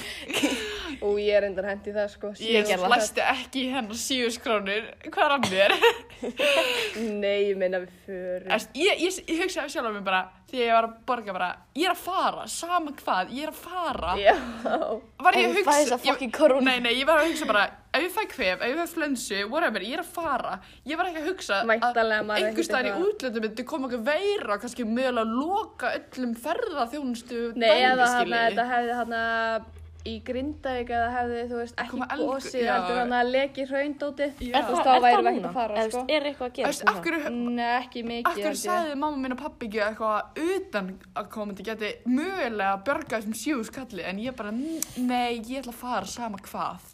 Og 1.07 1.19
ég 1.21 1.37
er 1.37 1.47
endar 1.49 1.69
hendi 1.71 1.93
það, 1.95 2.07
sko. 2.13 2.31
Ég 2.43 2.67
gerði 2.69 2.79
það. 2.83 2.95
læsti 2.95 3.25
ekki 3.33 3.65
hennar 3.73 3.99
síðus 4.03 4.39
krónur, 4.43 4.89
hvað 5.09 5.25
er 5.25 5.35
að 5.37 5.49
mér? 5.53 5.77
Nei, 7.23 7.49
ég 7.49 7.59
meina 7.59 7.83
við 7.83 7.93
förum. 8.07 8.49
Æst, 8.57 8.73
ég, 8.79 9.03
ég, 9.03 9.21
ég 9.27 9.43
hugsaði 9.43 9.75
sjálf 9.75 9.89
á 9.89 9.93
mig 9.93 10.03
bara, 10.05 10.23
því 10.49 10.63
ég 10.63 10.73
var 10.77 10.89
að 10.89 10.97
borga 11.09 11.37
bara, 11.37 11.51
ég 11.77 11.87
er 11.89 11.95
að 11.95 12.03
fara, 12.05 12.47
sama 12.51 12.95
hvað, 13.03 13.33
ég 13.35 13.47
er 13.47 13.53
að 13.53 13.61
fara. 13.63 14.17
Já. 14.21 14.35
Var 15.23 15.39
ég 15.39 15.49
að 15.49 15.61
hugsa... 15.61 16.01
ég-. 16.07 16.61
Nei, 16.63 16.77
nei, 16.83 16.93
ég 16.99 17.07
var 17.09 17.23
að 17.23 17.31
hugsa 17.31 17.49
bara, 17.49 17.65
ef 17.93 18.05
ég 18.07 18.15
fæ 18.15 18.23
kvef, 18.33 18.63
ef 18.63 18.71
ég 18.73 18.79
fæ 18.81 18.95
flensu, 18.95 19.41
whatever, 19.51 19.85
ég 19.85 19.97
er 19.97 20.03
að 20.03 20.09
fara. 20.15 20.55
Ég 20.89 20.99
var 20.99 21.11
ekki 21.11 21.21
að 21.21 21.29
hugsa 21.31 21.61
Væntanlega 21.69 22.25
maður 22.27 22.41
er 22.41 22.49
einhver 22.49 22.67
staðar 22.67 22.89
í 22.89 23.07
útlöndum 23.07 23.47
myndi 23.47 23.67
koma 23.69 23.89
okkur 23.89 24.03
veira, 24.07 24.57
kannski 24.63 24.87
mögulega 24.89 25.29
loka 25.29 25.93
öllum 25.99 26.33
ferðaþjónustu 26.43 27.45
Nei, 27.59 27.69
eða 27.85 28.09
þetta 28.25 28.67
hefði 28.73 28.99
hann 29.01 29.17
í 30.03 30.13
Grindavík 30.25 30.89
eða 30.91 31.11
hefði, 31.13 31.41
þú 31.47 31.59
veist, 31.61 31.77
ekki 31.79 31.99
gósið, 32.19 32.65
heldur 32.67 32.97
hann 32.99 33.13
að 33.15 33.29
leki 33.31 33.65
hraundótið. 33.69 34.41
Er 34.49 34.65
það, 34.67 34.79
þá 34.79 34.89
værum 34.89 35.03
það 35.03 35.05
við 35.05 35.13
ekkert 35.13 35.37
núna? 35.37 35.51
að 35.51 35.57
fara, 35.57 35.85
sko. 35.87 36.01
Er 36.07 36.27
eitthvað 36.29 36.49
að 36.49 36.57
gera 36.57 36.95
hverju, 37.05 37.31
Nei, 37.53 37.69
ekki 37.77 38.03
mikið, 38.09 38.27
af 38.31 38.41
hverju 38.41 38.61
sagði 38.63 38.97
mamma 39.03 39.23
mín 39.23 39.35
og 39.37 39.39
pappi 39.43 39.69
ekki 39.69 39.83
eitthvað 39.87 40.41
utan 40.47 40.91
að 41.21 41.29
komandi 41.37 41.67
geti 41.69 41.93
mögulega 42.09 42.73
bjarga 42.89 43.21
þessum 43.21 43.37
sjú 43.43 43.61
skalli 43.69 44.03
en 44.09 44.19
ég 44.23 44.35
bara, 44.39 44.51
nei, 44.51 45.39
ég 45.39 45.63
ætla 45.63 45.71
að 45.71 45.79
fara 45.85 46.11
sama 46.17 46.41
hvað. 46.43 46.92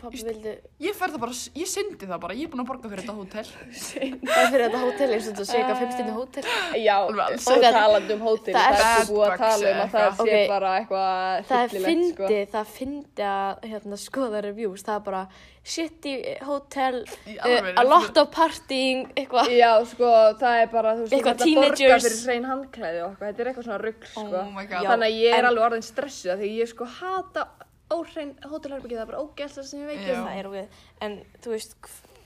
Pappi 0.00 0.18
vildi, 0.26 0.52
Ég 0.82 0.96
fer 0.98 1.12
það 1.12 1.20
bara, 1.22 1.34
ég 1.60 1.68
syndi 1.70 2.06
það 2.10 2.18
bara, 2.24 2.34
ég 2.34 2.48
er 2.48 2.50
búin 2.50 2.62
að 2.64 2.68
borga 2.72 2.88
fyrir 2.90 3.04
þetta 3.04 3.14
hótel. 3.20 3.44
það 4.30 4.48
fyrir 4.50 4.64
þetta 4.64 4.80
hótel, 4.82 5.08
eins 5.14 5.28
og 5.28 5.36
þetta 5.36 5.46
sé 5.46 5.60
eitthvað 5.60 5.82
15 5.84 6.10
hótel. 6.16 6.48
Já, 6.80 6.96
Alveg 6.96 7.22
alls. 7.26 7.46
og 7.52 7.66
talandi 7.76 8.16
um 8.16 8.24
hótel, 8.26 8.56
Það 8.56 8.74
það 8.80 8.90
er- 8.90 9.06
svo 9.06 9.14
búið 9.20 9.30
að 9.30 9.44
tala 9.44 9.70
um 9.70 9.80
að 9.84 9.94
það 9.94 10.18
sé 10.24 10.40
bara 10.50 10.72
eitthvað 10.80 11.46
Það 11.52 11.62
er 11.62 11.72
hryllilegt, 11.76 12.18
sko. 12.18 12.32
það 12.56 12.74
fyndi 12.80 13.26
að 13.30 13.70
hérna, 13.70 14.00
skoða 14.06 14.42
reviews, 14.48 14.84
það 14.88 14.98
er 14.98 15.06
bara 15.06 15.22
shitty 15.70 16.14
hotel, 16.48 17.00
Í 17.30 17.36
uh, 17.38 17.70
a 17.76 17.84
lot 17.86 18.16
of 18.24 18.30
partying, 18.34 19.06
eitthvað. 19.14 19.50
Já, 19.54 19.70
sko, 19.92 20.10
það 20.40 20.62
er 20.64 20.70
bara, 20.74 20.94
þú 20.98 21.06
veist, 21.06 21.14
þú 21.14 21.20
að 21.20 21.56
borga 21.60 21.98
fyrir 22.00 22.20
hrein 22.26 22.46
handklæði 22.48 23.02
og 23.04 23.10
eitthvað, 23.12 23.26
þetta 23.28 23.44
er 23.44 23.50
eitthvað 23.52 23.68
svona 23.68 23.80
rugg, 23.84 24.06
sko. 24.10 24.26
Oh. 24.26 24.62
Já. 24.66 24.78
Þannig 24.88 25.08
að 25.10 25.18
ég 25.20 25.34
er 25.36 25.44
en- 25.44 25.50
alveg 25.52 25.66
orðin 25.68 25.84
stressuð 25.86 26.32
af 26.34 26.40
því 26.42 26.52
ég 26.58 26.72
sko 26.72 26.88
hata 26.98 27.46
óhrein 27.94 28.34
hótelherbyggi, 28.50 28.96
það 28.96 29.02
er 29.06 29.10
bara 29.14 29.24
ógæsla 29.24 29.64
sem 29.66 29.82
ég 29.88 30.06
um. 30.14 30.24
Það 30.28 30.38
er 30.38 30.46
okkur, 30.50 30.78
en 31.06 31.18
þú 31.42 31.50
veist, 31.56 31.76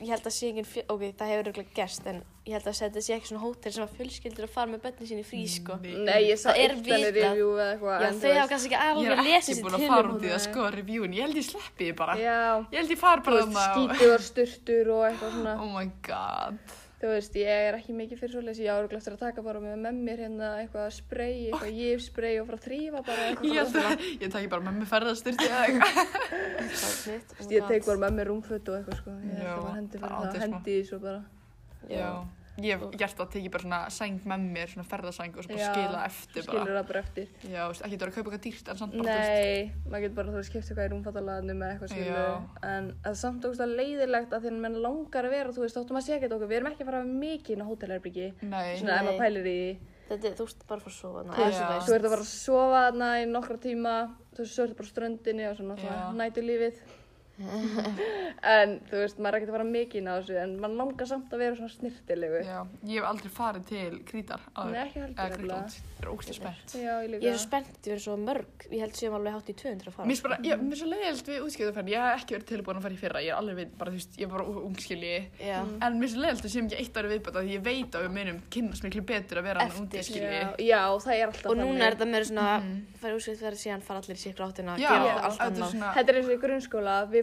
ég 0.01 0.11
held 0.11 0.27
að 0.29 0.35
sé 0.35 0.49
ekki, 0.51 0.65
fjö... 0.69 0.83
ok, 0.91 1.03
það 1.19 1.31
hefur 1.33 1.49
auðvitað 1.51 1.75
gerst, 1.79 2.07
en 2.11 2.23
ég 2.45 2.53
held 2.59 2.67
að 2.69 2.79
þetta 2.83 3.03
sé 3.07 3.15
ekki 3.15 3.29
svona 3.31 3.43
hótel 3.45 3.73
sem 3.73 3.85
að 3.87 3.93
fjölskyldur 3.97 4.45
að 4.49 4.53
fara 4.53 4.71
með 4.75 4.83
börnin 4.85 5.09
sín 5.09 5.21
í 5.23 5.25
frí, 5.25 5.43
sko. 5.49 5.77
Nei, 5.81 6.19
ég 6.29 6.37
sá 6.43 6.51
Það 6.51 6.59
er 6.65 6.75
eitt 6.75 6.91
henni 6.91 7.11
vitað. 7.15 7.31
review 7.31 7.51
eða 7.55 7.69
eitthvað. 7.73 8.05
Já, 8.05 8.11
þau 8.25 8.33
hafa 8.35 8.49
kannski 8.53 8.75
ekki 8.75 8.85
Ég 8.85 8.91
alveg 8.91 9.13
er 9.15 9.23
lesið 9.25 9.39
ekki 9.39 9.55
sér 9.55 9.65
búin 9.65 9.75
að 9.79 9.85
til 9.85 9.89
fara 9.95 10.09
um 10.09 10.15
út 10.19 10.25
í 10.25 10.29
að 10.29 10.35
það. 10.35 10.45
skoða 10.51 10.71
reviewin, 10.77 11.15
ég 11.17 11.23
held 11.29 11.37
ég 11.41 11.47
sleppi 11.49 11.85
því 11.89 11.97
bara. 12.03 12.17
Já, 12.21 12.39
Ég 12.75 12.79
held 12.83 12.91
ég 12.97 13.01
fari 13.05 13.21
þú 13.21 13.25
bara 13.31 13.41
þarna 13.45 13.65
og- 13.65 13.75
skítið 13.95 14.11
var 14.15 14.25
styrtur 14.29 14.91
og 14.99 15.05
eitthvað 15.09 15.37
svona. 15.39 15.55
Oh 15.63 15.71
my 15.79 15.87
god. 16.11 16.59
Þú 17.05 17.09
veist, 17.13 17.35
ég 17.37 17.51
er 17.69 17.77
ekki 17.77 17.93
mikið 17.93 18.21
fyrir 18.23 18.33
svoleiðis, 18.33 18.61
ég 18.65 18.71
ára 18.73 18.97
eftir 18.97 19.13
að 19.13 19.19
taka 19.21 19.43
bara 19.45 19.61
með, 19.61 19.75
með 19.83 19.97
mér 20.07 20.21
hérna 20.25 20.47
eitthvað 20.63 20.87
spray, 20.97 21.35
eitthvað 21.51 21.81
jifspray 21.83 22.39
og 22.41 22.47
frá 22.49 22.57
þrýfa 22.65 23.03
bara 23.05 23.27
eitthvað. 23.29 23.51
Ég 23.51 24.23
ég 24.23 24.33
taki 24.33 24.49
bara 24.55 24.65
með 24.65 24.79
mig 24.79 24.89
ferðastyrti 24.89 25.51
eða 25.51 25.67
eitthvað. 25.67 25.99
Oh 27.45 27.53
Ég 27.53 27.69
tek 27.69 27.85
bara 27.91 28.01
með 28.07 28.17
mér 28.17 28.31
rúmföt 28.33 28.71
og 28.73 28.79
eitthvað 28.79 28.97
sko, 29.03 29.19
ég 29.21 29.37
ætla 29.37 29.59
bara 29.59 29.75
hendi 29.77 30.01
fyrir 30.01 30.17
það 30.17 30.41
hendi 30.47 30.79
í 30.79 30.89
svo 30.89 31.03
bara. 31.05 31.21
Já. 31.93 32.09
Ég 32.63 32.79
hef 32.79 32.93
gert 32.95 33.17
það 33.19 33.25
að 33.25 33.31
teki 33.35 33.49
bara 33.51 33.63
svona 33.65 33.79
sæng 33.91 34.19
með 34.31 34.43
mér, 34.55 34.69
svona 34.71 34.85
ferðasæng 34.87 35.33
og 35.35 35.43
svo 35.43 35.51
bara 35.51 35.59
Já, 35.65 35.73
skila 35.75 36.03
eftir 36.07 36.43
Þú 36.43 36.45
skilur 36.47 36.61
bara. 36.69 36.75
það 36.79 36.87
bara 36.91 37.01
eftir. 37.03 37.27
Já, 37.51 37.61
þú 37.65 37.71
veist, 37.73 37.83
ekki 37.89 37.97
þú 37.99 38.07
að 38.07 38.13
kaupa 38.15 38.31
eitthvað 38.31 38.45
dýrt 38.45 38.69
en 38.71 38.79
samt 38.79 38.93
bara, 38.95 39.03
þú 39.05 39.19
veist. 39.19 39.33
Nei, 39.35 39.91
maður 39.91 40.05
getur 40.05 40.15
bara, 40.21 40.29
þú 40.31 40.39
veist, 40.39 40.51
skipt 40.53 40.69
eitthvað 40.71 40.87
í 40.87 40.93
rúmfattalaðinu 40.95 41.57
með 41.59 41.73
eitthvað 41.75 41.91
skilur, 41.95 42.15
Já. 42.15 42.29
en 42.71 42.85
það 43.03 43.11
er 43.11 43.19
samt 43.25 43.49
ógust 43.49 43.65
að 43.67 43.75
leiðilegt 43.81 44.33
að 44.39 44.45
því 44.47 44.53
að 44.55 44.61
menn 44.65 44.79
langar 44.87 45.25
að 45.29 45.35
vera, 45.35 45.55
þú 45.57 45.65
veist, 45.67 45.77
þóttum 45.81 45.99
að 45.99 46.07
sé 46.07 46.15
ekkert 46.19 46.37
okkur, 46.39 46.51
við 46.55 46.57
erum 46.61 46.71
ekki 46.71 46.85
að 46.87 46.91
fara 46.93 47.03
mikið 47.11 47.55
inn 47.57 47.65
á 47.65 47.71
hótelherbyggi, 47.75 48.29
svona 48.39 48.63
ef 48.71 48.87
maður 48.87 49.19
pælir 49.25 49.51
í 49.51 49.59
því. 49.59 49.91
Þetta 50.05 50.29
er, 50.29 50.35
þú 50.39 50.45
ert 50.45 50.65
bara 50.69 50.79
að 50.79 50.85
fara 50.85 50.93
að 50.95 50.99
sofa. 51.01 51.21
Þú 51.25 51.33
Þú 51.35 51.45
Já. 51.45 51.95
ert 51.97 52.05
að 52.05 52.13
fara 52.15 52.25
að 52.25 52.29
sofa 52.31 52.81
þarna 52.85 53.09
í 53.19 53.25
nokkra 53.35 53.57
tíma, 53.65 53.95
þú 54.37 54.45
ertu 54.45 54.77
bara 54.79 54.85
á 54.85 54.93
ströndinni 54.93 55.47
og 55.49 55.57
svona 55.59 55.77
Já. 55.81 55.95
nætulífið. 56.21 56.83
en 58.55 58.69
þú 58.89 58.95
veist, 59.01 59.19
maður 59.19 59.35
er 59.35 59.39
ekkert 59.41 59.51
að 59.51 59.57
fara 59.57 59.67
mikið 59.69 59.99
inn 60.01 60.11
á 60.11 60.15
þessu, 60.15 60.35
en 60.43 60.51
maður 60.63 60.77
langar 60.83 61.07
samt 61.11 61.29
að 61.35 61.39
vera 61.45 61.55
svona 61.59 61.75
snirtilegu. 61.75 62.39
Já, 62.47 62.59
ég 62.91 62.97
hef 63.01 63.07
aldrei 63.11 63.31
farið 63.39 63.65
til 63.71 63.95
Krítar. 64.09 64.43
Nei, 64.71 64.81
ekki 64.85 64.99
heldur. 65.03 65.29
Grikland. 65.35 65.71
Það 65.95 66.05
er 66.05 66.09
ógst 66.13 66.29
spennt. 66.37 66.69
Já, 66.79 66.95
ég 67.01 67.09
líka. 67.11 67.23
Ég 67.25 67.31
er 67.31 67.35
svo 67.39 67.47
spennt, 67.49 67.77
við 67.81 67.91
erum 67.95 68.05
svo 68.05 68.15
mörg. 68.21 68.55
Ég 68.71 68.81
held 68.85 68.95
séum 68.99 69.15
alveg 69.19 69.33
hátt 69.35 69.49
í 69.49 69.51
200 69.65 69.89
að 69.89 69.95
fara. 69.97 70.05
Mér 70.05 70.13
finnst 70.15 70.27
bara, 70.29 70.39
mér 70.45 70.75
er 70.75 70.79
svo 70.81 70.89
leiðilt 70.93 71.27
við 71.33 71.39
útskjöðuferðin, 71.49 71.93
ég 71.95 72.01
hef 72.05 72.13
ekki 72.21 72.33
verið 72.37 72.49
tilbúin 72.53 72.79
að 72.79 72.85
fara 72.85 72.95
í 72.95 73.01
fyrra, 73.01 73.19
ég 73.25 73.31
er 73.33 73.39
alveg 73.41 73.57
veit, 73.63 73.73
bara 73.81 73.91
þú 73.91 73.97
veist, 73.99 74.13
ég 74.21 74.27
er 74.27 74.33
bara 74.35 74.45
ungskilji. 74.65 75.19
Já. 75.41 75.59
En 75.65 75.93
mér 75.99 76.07
er 76.09 76.13
svo 76.15 76.21
leiðilt 76.25 76.45
að 76.45 76.55
séum 76.55 76.67
ekki 76.69 76.81
eitt 76.85 76.95
ári 76.99 77.09
viðbætt 77.15 77.37
að 77.41 77.53
ég 77.55 77.61
veit 77.65 77.93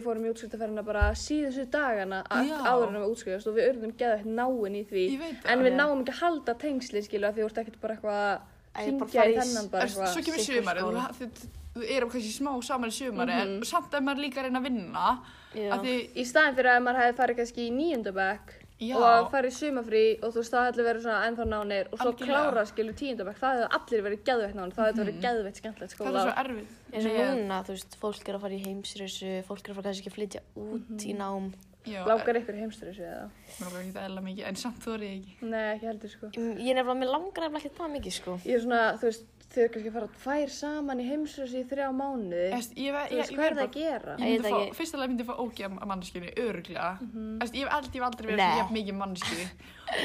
við 0.02 0.04
að 0.04 0.08
fórum 0.08 0.26
í 0.26 0.32
útskriftaferðina 0.32 0.84
bara 0.84 1.02
síðustu 1.14 1.66
dagana 1.70 2.22
að- 2.28 2.50
áður 2.66 2.88
en 2.88 3.00
við 3.02 3.10
útskrifast 3.14 3.46
og 3.46 3.54
við 3.56 3.68
urðum 3.72 3.92
geðvægt 3.96 4.26
náin 4.26 4.76
í 4.76 4.84
því. 4.90 5.04
Veit 5.18 5.46
En 5.46 5.58
við 5.62 5.72
náum 5.78 6.02
ekki 6.04 6.12
að 6.12 6.20
halda 6.22 6.54
tengsli, 6.54 7.02
skilu, 7.06 7.26
af 7.28 7.34
því 7.36 7.42
þú 7.42 7.50
ert 7.50 7.58
ekkert 7.62 7.80
bara 7.80 7.94
eitthvað 7.94 8.40
að 8.74 9.08
fara 9.12 9.28
í 9.30 9.36
þennan 9.38 9.70
bara 9.70 9.82
En 9.82 9.88
svo 9.88 10.02
eitthvað. 10.02 10.24
kemur 10.24 10.82
skóla. 10.82 11.06
þú, 11.18 11.30
þú, 11.74 11.88
erum 11.96 12.10
kannski 12.10 12.32
smá 12.40 12.62
saman 12.64 12.90
í 12.90 12.92
sumari, 12.92 13.32
Mhm. 13.32 13.40
en 13.56 13.62
samt 13.64 13.94
ef 13.94 14.00
maður 14.02 14.20
líka 14.24 14.40
að 14.40 14.44
reyna 14.48 14.60
að 14.60 14.66
vinna, 14.68 15.18
að 15.54 15.84
Í 16.16 16.24
staðin 16.24 16.54
fyrir 16.56 16.70
að 16.76 16.82
maður 16.82 17.00
hefði 17.02 17.16
farið 17.16 17.36
kannski 17.36 17.68
í 17.68 17.72
níundabæk 17.72 18.58
Já. 18.82 18.96
og 18.98 19.30
farið 19.32 19.52
í 19.52 19.56
sumafrí 19.58 20.04
og 20.22 20.32
þú 20.34 20.38
veist 20.42 20.52
það 20.54 20.66
hefði 20.68 20.86
verið 20.88 21.02
svona 21.06 21.24
ennþá 21.28 21.46
nánir 21.52 21.90
og 21.92 21.98
svo 21.98 22.08
Algjörlega. 22.12 22.42
klára 22.52 22.64
skilu 22.72 22.92
tíundabæk, 23.02 23.36
það 23.42 23.52
hefði 23.56 23.68
allir 23.78 24.02
verið 24.08 24.22
geðveitt 24.28 24.56
nánir, 24.58 24.74
það 24.76 24.88
hefði 24.90 25.02
verið 25.04 25.20
geðveitt 25.26 25.60
skemmtilegt 25.62 25.92
það 25.96 26.06
er 26.06 26.12
skóla. 26.12 26.22
svo 26.22 26.38
erfið. 26.44 26.78
eins 26.92 27.04
og 27.06 27.12
Með- 27.12 27.34
núna, 27.42 27.60
þú 27.66 27.76
veist, 27.76 27.98
fólk 28.02 28.28
er 28.28 28.34
að 28.34 28.40
fara 28.46 28.54
í 28.58 28.64
heimsreysu, 28.66 29.34
fólk 29.48 29.62
er 29.68 29.70
að 29.72 29.76
fara 29.80 29.88
kannski 29.92 30.10
að 30.10 30.16
flytja 30.18 30.40
út 30.56 31.06
í 31.06 31.14
nám. 31.16 31.52
Já, 31.82 32.04
Langar 32.06 32.36
ykkur 32.38 32.54
heimstur 32.54 32.92
þessu 32.92 33.02
eða? 33.02 33.24
Mér 33.58 33.66
langar 33.66 33.80
ekki 33.82 33.98
að 33.98 34.04
eðla 34.06 34.20
mikið, 34.22 34.44
en 34.46 34.54
samt 34.60 34.76
þú 34.84 34.92
er 34.94 35.00
ég 35.02 35.14
ekki. 35.18 35.32
Nei, 35.50 35.64
ekki 35.74 35.86
heldur 35.88 36.10
sko. 36.12 36.26
Ég 36.30 36.76
nefnilega, 36.78 36.94
mér 37.00 37.10
langar 37.10 37.42
nefnilega 37.42 37.58
ekki 37.58 37.72
það 37.74 37.90
mikið, 37.96 38.14
sko. 38.20 38.34
Ég 38.46 38.54
er 38.54 38.60
svona, 38.62 38.82
þú 39.02 39.08
veist, 39.08 39.24
þau 39.52 39.62
eru 39.62 39.72
kannski 39.74 39.90
að 39.90 39.96
fara 39.96 40.08
tvær 40.22 40.52
saman 40.56 41.02
í 41.02 41.06
heimsrössi 41.08 41.60
í 41.62 41.66
þrjá 41.70 41.88
mánuði. 41.96 42.46
Ég, 42.48 42.52
ég, 42.52 42.56
ég, 42.56 42.66
Þú 42.72 42.82
ég, 42.82 42.96
veist, 42.96 43.32
ég, 43.32 43.36
hvað 43.38 43.46
er 43.48 43.56
það 43.58 43.66
að 43.66 43.76
gera? 43.76 44.16
Ég 44.22 44.48
Ég 44.52 44.76
fyrst 44.78 44.96
alveg 44.96 45.12
myndi 45.12 45.24
ég 45.24 45.30
fá 45.30 45.34
ógjaf 45.44 45.76
manneskjunni, 45.92 46.32
öruglega. 46.42 46.90
Þú 47.02 47.26
veist, 47.42 47.56
Ég 47.58 47.66
hef 47.66 47.76
aldrei, 47.78 47.92
ég 47.92 48.02
hef 48.02 48.08
aldrei 48.08 48.28
verið 48.30 48.42
svona 48.42 48.60
jafn 48.62 48.76
mikið 48.78 48.98
manneskjunni. 49.02 49.48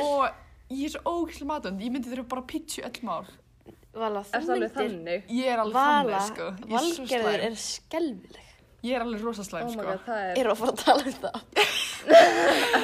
Og 0.06 0.24
ég 0.78 0.86
er 0.88 0.96
svo 0.96 1.14
ógislega 1.18 1.52
matönd, 1.54 1.86
ég 1.86 1.94
myndi 1.96 2.12
þurfa 2.12 2.28
bara 2.34 2.44
að 2.44 2.50
pitchu 2.54 2.84
öll 2.88 3.00
mál. 3.08 3.30
Vala, 3.98 4.22
Er 4.22 4.44
þú 4.44 4.48
það 4.48 4.58
alveg 4.58 4.76
myndir, 4.76 4.76
þannig? 4.78 5.32
Ég 5.34 5.48
er 5.54 5.64
alveg 5.64 5.78
Vala, 5.80 6.20
þannig, 6.20 6.28
sko. 6.34 6.50
Ég 6.52 6.76
er 6.78 7.24
valgerður 7.24 7.48
er 7.48 7.56
skelvileg. 7.64 8.44
Ég 8.86 8.94
er 8.94 9.04
alveg 9.08 9.24
rosa 9.26 9.44
slæm, 9.48 9.64
Oh 9.66 9.74
my 9.74 9.74
sko. 9.74 9.88
god, 9.88 10.04
það 10.06 10.28
er... 10.38 10.50
Að 10.52 10.60
fara 10.60 10.74
að 10.76 10.84
tala 10.84 11.08
um 11.08 11.16
það? 11.24 11.38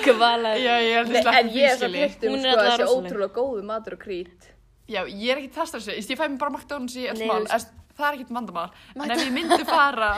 Hvað 0.04 0.18
Vala 0.24 0.54
er? 0.56 0.64
Já, 0.64 0.74
ég 0.82 0.98
er 0.98 1.12
Nei, 1.12 1.20
alveg 1.22 1.38
en 1.38 1.52
ég 1.54 1.68
er 1.70 1.78
svo 1.78 1.90
um 1.92 1.98
er 2.00 2.10
sko 2.10 2.32
að 2.34 2.64
þessi 2.64 2.82
rosaleg. 2.82 2.96
ótrúlega 2.98 3.36
góðu 3.38 3.66
matur 3.70 3.96
og 3.98 4.02
krít. 4.02 4.48
Já, 4.90 5.04
ég 5.08 5.30
er 5.32 5.40
ekki 5.40 5.54
það 5.56 5.70
stressið, 5.72 6.00
ég 6.12 6.20
fæ 6.20 6.26
mér 6.28 6.40
bara 6.42 6.52
McDonalds 6.58 6.96
í 7.00 7.06
öll 7.08 7.20
Nei, 7.22 7.28
mál, 7.30 7.46
það 7.48 8.08
er 8.10 8.18
ekkert 8.18 8.34
vandamál. 8.36 8.72
En 8.98 9.14
ef 9.14 9.22
ég 9.24 9.32
myndi 9.36 9.66
fara 9.70 10.10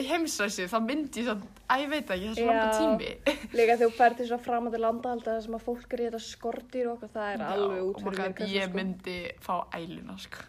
í 0.00 0.04
heimsræsi, 0.08 0.66
þá 0.70 0.78
myndi 0.82 1.20
ég 1.22 1.26
svona, 1.28 1.48
að 1.70 1.82
ég 1.84 1.90
veit 1.92 2.10
ekki, 2.14 2.26
það 2.26 2.30
er 2.30 2.38
svo 2.38 2.46
langa 2.48 2.66
Já. 2.66 2.78
tími. 2.80 3.10
Líka 3.58 3.76
þegar 3.76 3.80
þú 3.82 3.90
fær 3.98 4.16
til 4.18 4.26
svona 4.30 4.44
framandi 4.46 4.80
landahald 4.80 5.26
það 5.26 5.40
sem 5.46 5.56
að 5.58 5.64
fólk 5.66 5.94
er 5.96 6.02
í 6.02 6.08
þetta 6.08 6.22
skortýr 6.26 6.88
og 6.88 6.96
okkur, 6.96 7.12
það 7.14 7.34
er 7.34 7.44
alveg 7.50 7.82
út 7.86 8.00
fyrir 8.06 8.22
minn 8.24 8.54
Ég 8.54 8.66
sko. 8.70 8.78
myndi 8.80 9.16
fá 9.46 9.54
æluna, 9.78 10.16
sko. 10.24 10.46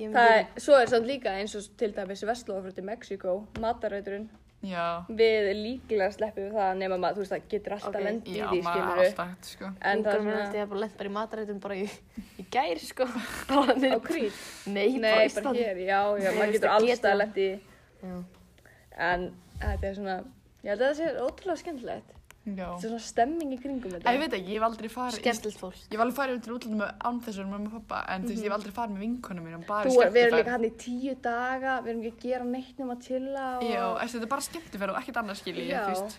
Ég 0.00 0.12
Það 0.14 0.28
myndi, 0.28 0.36
er, 0.40 0.62
svo 0.66 0.78
er 0.80 0.92
samt 0.92 1.08
líka 1.10 1.34
eins 1.40 1.56
og 1.58 1.70
til 1.80 1.92
dæmis 1.96 2.24
Vestlóðafrönd 2.28 2.82
í 2.82 2.86
Mexíkó, 2.90 3.36
mataræturinn, 3.64 4.28
Já, 4.60 5.06
við 5.08 5.46
líklega 5.56 6.10
sleppum 6.12 6.44
við 6.44 6.56
það 6.58 6.74
nema 6.82 6.96
maður, 7.00 7.14
þú 7.16 7.22
veist, 7.22 7.32
það 7.32 7.44
getur 7.52 7.74
alltaf 7.76 7.94
Ok. 7.94 8.02
lent 8.04 8.26
í 8.28 8.34
já, 8.36 8.44
því, 8.50 8.58
maður 8.66 8.90
er 8.90 8.98
alltaf 9.06 9.30
hægt, 9.30 9.46
sko. 9.54 9.70
En 9.80 10.02
það 10.04 10.10
er 10.12 10.20
svona, 10.20 10.34
ég 10.40 10.64
að 10.64 10.68
bara 10.72 10.80
lent 10.82 10.96
bara 10.98 11.08
í 11.08 11.12
matarætum 11.14 11.60
bara 11.64 11.78
í, 11.80 11.86
í 12.36 12.44
gær, 12.52 12.82
sko. 12.84 13.06
Bara 13.48 13.76
á 13.96 14.00
krít, 14.04 14.42
Nei, 14.66 14.84
bara 14.90 15.00
nei, 15.00 15.00
bara 15.00 15.24
Íslandi. 15.30 15.64
hér, 15.64 15.80
já, 15.86 16.00
já, 16.20 16.28
Nei, 16.28 16.38
maður 16.42 16.52
getur 16.58 16.74
í, 17.40 17.48
Já. 18.04 18.14
en 19.10 19.26
þetta 19.64 19.88
er 19.88 19.96
svona, 19.96 20.18
ég 20.60 20.70
held 20.74 20.84
að 20.84 20.88
það 20.90 21.00
sé 21.00 21.08
ótrúlega 21.24 21.62
skemmtilegt. 21.64 22.16
Já. 22.40 22.70
Þetta 22.72 22.86
er 22.86 22.88
svona 22.88 23.04
stemming 23.04 23.50
í 23.52 23.56
kringum 23.60 23.92
þetta. 23.92 24.12
Ég 24.14 24.22
veit 24.22 24.34
ekki, 24.38 24.54
ég 24.54 24.56
hef 24.56 24.64
aldrei 24.64 24.88
farið, 24.88 25.18
ég, 25.18 25.24
Skemmtilegt 25.26 25.60
fólk. 25.60 25.76
ég 25.76 25.92
hef 25.92 26.04
alveg 26.06 26.16
farið 26.16 26.38
til 26.46 26.54
útlanda 26.56 26.78
með 26.80 26.90
án 27.04 27.66
pappa, 27.74 27.98
en 28.14 28.24
þú 28.24 28.30
veist, 28.32 28.40
ég 28.40 28.48
hef 28.48 28.56
aldrei 28.56 28.74
farið 28.78 28.94
með 28.94 29.04
vinkonum 29.04 29.44
mínum, 29.44 29.66
bara 29.68 29.84
Þú 29.84 29.92
í 29.92 30.00
er, 30.00 30.14
við 30.14 30.24
erum 30.24 30.38
líka 30.40 30.54
hann 30.54 30.64
í 30.64 30.72
tíu 30.80 31.14
daga, 31.20 31.76
við 31.84 31.92
erum 31.92 32.00
ekki 32.00 32.16
að 32.16 32.24
gera 32.24 32.48
neitt 32.48 32.80
nema 32.80 32.96
að 32.96 33.04
chilla 33.04 33.44
og... 33.58 33.66
Já, 33.68 33.84
þessi, 34.00 34.14
þetta 34.16 34.26
er 34.26 34.32
bara 34.32 34.46
skemmtiferð 34.48 34.94
og 34.94 35.00
ekkert 35.02 35.20
annað 35.20 35.40
skilji, 35.42 35.66
Já. 35.68 35.84
þú 35.84 35.92
veist. 35.92 36.18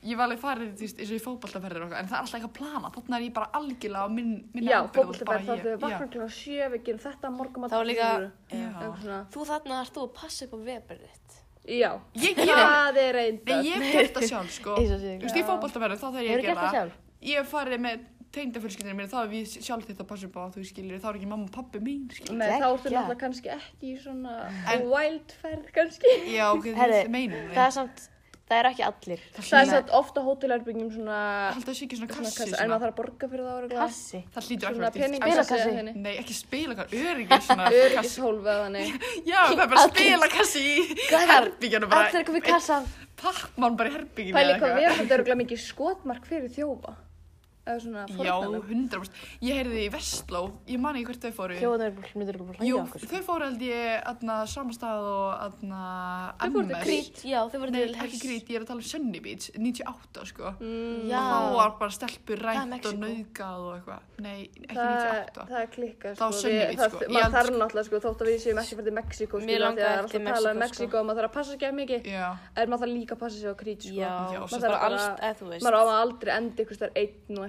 Ég 0.00 0.16
var 0.16 0.30
alveg 0.30 0.40
farið, 0.40 0.70
þú 0.70 0.86
veist, 0.86 1.02
eins 1.02 1.10
og 1.10 1.18
í 1.18 1.20
eitthvað, 1.20 1.98
en 1.98 2.08
það 2.08 2.14
er 2.14 2.22
alltaf 2.22 2.38
eitthvað 2.38 2.54
plana, 2.56 2.88
þannig 2.94 3.18
er 3.18 3.26
ég 3.26 3.34
bara 3.36 3.50
algjörlega 3.58 4.00
á 4.00 4.08
minn, 4.08 4.32
minn 4.54 4.70
Já, 4.70 4.78
ábyrgð 4.86 5.10
og 5.10 5.28
bara 5.28 5.42
fótboltaferð, 5.44 5.44
þá 5.44 5.66
þau 5.66 5.82
vakna 5.82 5.90
já. 5.90 6.08
klokkan 6.14 6.32
sjö, 6.38 6.70
við 6.72 6.86
gerum 6.86 7.02
þetta 7.04 7.34
morgum 7.34 7.66
að. 7.66 7.74
Þú 9.34 9.44
þarna 9.50 9.82
ert 9.82 9.92
þú 9.98 10.06
að 10.06 10.14
passa 10.16 10.48
upp 10.48 10.56
á 10.56 10.58
vefur 10.70 11.04
þitt. 11.04 11.39
Já, 11.68 11.90
Ég, 12.16 12.38
ég, 12.38 12.48
það 12.48 12.96
er 12.96 13.12
Nei, 13.12 13.12
reyndar. 13.12 13.64
ég 13.64 13.82
hef 13.82 13.92
gert 13.92 14.14
það 14.16 14.28
sjálf, 14.30 14.50
sko. 14.56 14.76
Þú 14.80 15.20
veist, 15.20 15.36
í 15.36 15.42
fótballtaferðir, 15.44 15.98
þá 16.00 16.06
þarf 16.08 16.22
ég 16.24 16.30
Hefur 16.30 16.40
að 16.40 16.46
gert 16.48 16.56
það 16.58 16.64
gera. 16.64 16.72
sjálf? 16.78 16.92
Ég 17.20 17.36
hef 17.42 17.50
farið 17.52 17.82
með 17.84 18.00
tengdafölskyldinu 18.30 18.94
mínu, 18.96 19.10
þá 19.10 19.18
hef 19.20 19.32
ég 19.36 19.64
sjálf 19.66 19.86
þetta 19.90 20.04
að 20.04 20.08
passa 20.10 20.26
upp 20.30 20.36
á, 20.40 20.44
þú 20.54 20.64
skiljir, 20.70 21.00
þá 21.02 21.08
er 21.10 21.18
ekki 21.20 21.28
mamma 21.30 21.44
og 21.44 21.52
pappi 21.54 21.80
mín, 21.82 22.04
skiljir. 22.14 22.38
Nei, 22.38 22.46
þá 22.48 22.66
ertu 22.70 22.92
náttúrulega 22.94 23.18
kannski 23.20 23.50
ekki 23.56 23.90
í 23.90 23.96
svona 24.00 24.34
En- 24.72 24.86
wildferð 24.88 25.70
kannski. 25.74 26.12
Já, 26.32 26.46
ok, 26.54 26.68
Herri, 26.78 26.94
þetta 27.00 27.10
meinum 27.10 27.50
Það 27.54 27.66
er 27.66 27.74
samt, 27.76 28.08
það 28.50 28.58
er 28.60 28.68
ekki 28.70 28.84
allir. 28.86 29.20
Það 29.38 29.58
er 29.60 29.68
satt 29.70 29.92
ofta 30.00 30.24
hótelherbyggjum 30.26 30.88
svona, 30.94 31.18
Haldið 31.54 31.68
það 31.70 31.76
sé 31.78 31.84
ekki 31.86 31.98
svona 32.00 32.14
svona 32.16 32.30
kassi, 32.30 32.46
en 32.46 32.54
svona. 32.56 32.68
maður 32.72 32.82
þarf 32.84 32.90
að 32.90 32.96
borga 33.00 33.28
fyrir 33.32 33.44
það 33.50 33.74
Kassi. 33.80 34.22
Það 34.34 34.48
hlýtur 34.48 34.70
ekki 34.70 34.80
Svona 34.80 34.88
að 34.90 34.96
vera 35.30 35.44
Spilakassi. 35.50 35.94
Nei, 36.00 36.14
ekki 36.20 36.36
spilakassi, 36.40 37.02
öryggis 37.10 37.46
svona 37.46 37.64
kassi. 37.70 37.84
Öryggishólf 37.84 38.48
eða 38.50 38.62
þannig. 38.66 38.96
Já, 39.30 39.40
það 39.46 39.62
er 39.64 39.70
bara 39.74 39.84
spilakassi 39.86 40.64
í 40.66 40.88
herbyggjanum 41.30 41.92
bara. 41.94 42.08
Allir 42.10 42.26
komið 42.30 42.48
kassan. 42.50 42.90
Pappmann 43.20 43.76
bara 43.76 43.92
í 43.92 43.94
herbygginu 43.98 44.36
Pæli 44.38 44.58
hvað 44.58 44.76
við 44.78 44.90
erum 44.90 45.08
þetta 45.14 45.38
mikið 45.44 45.62
skotmark 45.64 46.26
fyrir 46.28 46.52
þjófa. 46.54 46.96
Eða 47.68 47.80
svona 47.84 48.02
Já, 48.24 48.32
fórnanum. 48.40 48.62
100%. 48.88 49.10
Ég 49.44 49.54
heyrði 49.60 49.80
í 49.84 49.88
Vestló, 49.92 50.40
ég 50.66 50.78
man 50.80 50.96
ekki 50.96 51.06
hvert 51.10 51.20
þau 51.26 51.32
fóru. 51.36 51.54
Þjóðan 51.60 51.82
er 51.84 51.90
bara 51.92 52.08
myndir 52.16 52.38
bara 52.40 52.64
Jú, 52.64 52.76
okkur. 52.80 53.00
sko. 53.04 53.10
þau 53.10 53.22
fóru 53.26 53.44
held 53.50 53.60
ég 53.60 54.02
aðna 54.10 54.36
samastað 54.48 55.00
og 55.10 55.30
aðna 55.44 55.80
Þau 56.40 56.50
fóru 56.54 56.66
til. 56.70 56.80
Krít, 56.80 57.20
já, 57.28 57.40
þau 57.52 57.58
voru 57.60 57.70
Nei, 57.74 57.82
til 57.84 57.94
ekki 58.00 58.18
Krít, 58.24 58.46
ég 58.48 58.56
er 58.56 58.62
að 58.64 58.68
tala 58.70 58.80
um 58.80 58.88
Sunny 58.90 59.20
Beach, 59.20 59.50
98 59.60 60.24
sko. 60.32 60.54
Mm, 60.58 61.04
Já. 61.10 61.20
Og 61.20 61.28
þá 61.30 61.54
var 61.60 61.70
bara 61.78 61.90
stelpur 61.90 62.38
Það 62.40 62.48
rænt 62.48 62.86
og 62.90 62.94
nauðgað 63.04 63.58
og 63.60 63.72
eitthvað. 63.76 64.00
Nei, 64.20 64.40
ekki 64.56 64.74
það, 64.74 64.88
98. 64.90 65.44
það 65.50 65.60
er 65.60 65.68
klikkað 65.76 66.12
sko. 66.16 66.32
Sunny 66.40 66.54
Við- 66.56 66.68
Beach, 66.70 66.80
sko. 66.90 66.98
Maður 67.10 67.32
þarf 67.36 67.46
sko- 67.50 67.60
náttúrulega 67.60 67.86
sko, 67.90 67.96
þótt 68.08 68.20
að 68.20 68.28
við 68.32 68.38
séum 68.40 68.58
ekki 68.64 68.74
fyrir 68.80 68.88
til 68.88 68.96
Mexíkó 69.00 69.36
Mér 69.40 69.60
skilja 69.60 69.70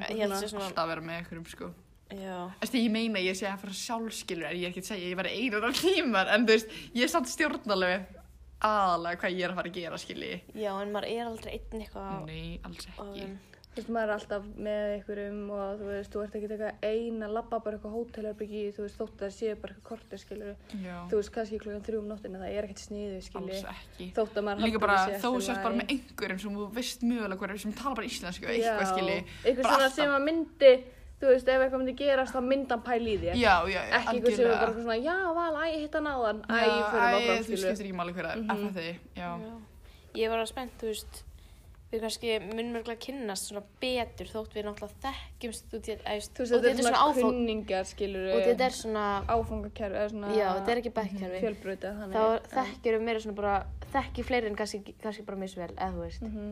því 0.01 0.10
að 0.11 0.19
það 0.19 0.23
er 0.23 0.27
að 0.27 0.27
um 0.27 0.31
að 0.31 0.31
að 0.31 0.31
að 0.31 0.31
á 0.31 0.31
á 0.31 0.31
að 0.31 0.31
Ég 0.31 0.31
held 0.31 0.31
svona. 0.31 0.41
sér 0.41 0.51
svona, 0.51 0.65
alltaf 0.69 0.83
að 0.83 0.91
vera 0.91 1.01
með 1.01 1.17
einhverjum 1.21 1.47
sko. 1.51 1.71
veist, 2.59 2.73
ég 2.75 2.91
meina 2.91 3.19
ég 3.23 3.35
sé 3.39 3.45
að 3.47 3.59
fara 3.61 3.73
sjálfskilur, 3.81 4.45
en 4.51 4.57
ég 4.57 4.63
er 4.65 4.71
ekki 4.73 4.81
að 4.83 4.89
segja 4.91 5.05
að 5.05 5.11
ég 5.11 5.19
var 5.21 5.29
einu 5.31 5.61
á 5.63 5.71
tímar, 5.81 6.27
en 6.35 6.45
þú 6.45 6.51
veist, 6.57 6.73
ég 6.93 7.03
er 7.03 7.07
samt 7.13 7.29
stjórnalegu. 7.31 8.01
aðalega 8.61 9.17
hvað 9.21 9.31
ég 9.37 9.43
er 9.45 9.49
að 9.51 9.55
fara 9.55 9.69
að 9.71 9.77
gera, 9.79 9.97
skilji. 9.97 10.41
Já, 10.53 10.71
en 10.81 10.91
maður 10.91 11.07
er 11.09 11.25
aldrei 11.25 11.53
einn 11.55 11.81
eitthvað 11.81 12.25
Nei, 12.27 12.59
alls 12.63 12.85
á 12.85 12.91
ekki. 12.91 13.21
þeim. 13.21 13.37
Þú 13.71 13.77
veist, 13.79 13.89
maður 13.95 14.09
er 14.09 14.13
alltaf 14.17 14.47
með 14.59 14.81
einhverjum 14.97 15.37
og 15.55 15.77
þú 15.79 15.85
veist, 15.87 16.11
þú 16.11 16.21
ert 16.25 16.33
ekki 16.35 16.47
eitthvað 16.51 16.81
ein 16.83 17.21
að 17.23 17.31
labba 17.37 17.59
bara 17.63 17.77
eitthvað 17.77 17.93
hótelherbyggi, 17.95 18.63
þú 18.75 18.81
veist, 18.83 18.97
þótt 18.99 19.13
að 19.15 19.21
það 19.23 19.31
sé 19.37 19.53
bara 19.61 19.71
eitthvað 19.73 19.87
kortir, 19.87 20.19
skilur. 20.19 20.55
Já, 20.83 20.95
Þú 21.07 21.15
veist, 21.21 21.31
kannski 21.37 21.59
klukkan 21.61 21.85
þrjú 21.87 22.01
um 22.01 22.09
nóttina, 22.11 22.41
það 22.41 22.51
er 22.57 22.63
ekkert 22.67 22.81
sniðu, 22.83 23.21
skilur. 23.23 23.47
alls 23.47 23.63
ekki. 23.71 24.07
Þótt 24.17 24.35
að 24.35 24.43
maður 24.49 24.59
Líka 24.65 24.75
haldi 24.75 24.83
bara, 24.83 24.97
að 24.99 25.07
sé 25.07 25.21
þó 25.23 25.27
allt 25.31 25.41
í 25.41 25.45
sérst 25.47 25.63
bara 25.63 25.75
með 25.79 25.87
einhverjum 25.95 26.39
sem 26.43 26.51
þú 26.59 26.67
veist 26.75 27.01
mögulega 27.07 27.39
hverju 27.45 27.59
sem 27.63 27.73
tala 27.79 27.95
bara 27.95 28.07
íslensku, 28.11 28.45
eitthvað, 28.51 28.83
Já, 28.83 28.91
skilji. 28.91 29.19
Eitthvað 29.45 29.63
Bara 29.63 29.71
svona 29.71 29.87
alltaf. 29.87 29.95
sem 29.95 30.11
að 30.11 30.23
myndi, 30.27 30.73
þú 31.21 31.25
veist, 31.31 31.47
ef 31.47 31.61
eitthvað 31.63 31.79
myndi 31.85 31.95
gerast, 32.03 32.35
þá 32.35 32.41
myndan 32.51 32.81
pæl 32.83 33.07
í 33.07 33.15
þér. 33.23 33.35
Já, 33.39 33.55
já, 33.71 33.81
já, 33.87 33.95
Ekki 34.01 34.15
eitthvað 34.19 34.35
sem 34.35 34.45
er 34.45 34.51
bara 34.51 34.67
eitthvað 34.67 34.83
svona, 34.83 34.99
já, 34.99 35.17
val, 35.39 35.55
æ, 35.55 35.65
hitt 35.79 35.93
hann 35.95 36.11
áðan, 36.11 36.39
æ, 36.43 36.59
Já, 36.59 36.75
fyrir 36.91 37.07
æ, 37.07 37.15
áfram, 37.15 37.39
þú 37.39 37.43
skilur. 37.47 37.63
skiptir 37.71 37.85
ekki 37.87 37.99
máli 38.03 38.13
hverja, 38.19 38.35
mm 38.35 38.43
Mhm. 38.51 38.67
-hmm. 38.67 38.73
þið, 38.75 38.95
já. 39.15 39.31
Já. 39.39 39.53
Ég 40.19 40.29
var 40.29 40.39
að 40.43 40.47
spennt, 40.51 40.75
þú 40.81 40.87
veist, 40.91 41.23
við 41.91 42.03
kannski 42.05 42.33
munum 42.39 42.77
örgulega 42.79 43.01
kynnast 43.03 43.49
svona 43.49 43.61
betur 43.81 44.29
þótt 44.31 44.53
við 44.55 44.67
náttúrulega 44.67 45.01
þekkjumst 45.05 45.75
út 45.75 45.89
í 45.89 45.91
þetta, 45.91 46.15
Þú 46.31 46.43
veist, 46.45 46.53
þetta 46.55 46.71
er 46.71 46.77
svona 46.87 47.03
skilur. 47.91 48.27
og 48.31 48.41
þetta 48.47 48.65
er 48.69 48.75
svona, 48.77 49.05
svona 50.13 50.33
já, 50.37 50.47
þetta 50.57 50.71
er 50.71 50.81
ekki 50.81 50.93
fjölbröti, 51.45 51.93
þannig. 51.99 52.15
Þá 52.15 52.55
þekkjum 52.55 52.97
við 52.97 53.07
meira 53.09 53.23
svona 53.25 53.39
bara, 53.41 53.55
þekki 53.91 54.27
fleiri 54.31 54.47
en 54.51 54.55
kannski, 54.55 54.95
kannski 55.03 55.25
bara 55.27 55.41
misvel, 55.43 55.71
eða 55.75 55.91
þú 55.97 56.05
veist. 56.07 56.21
Mhm. 56.21 56.51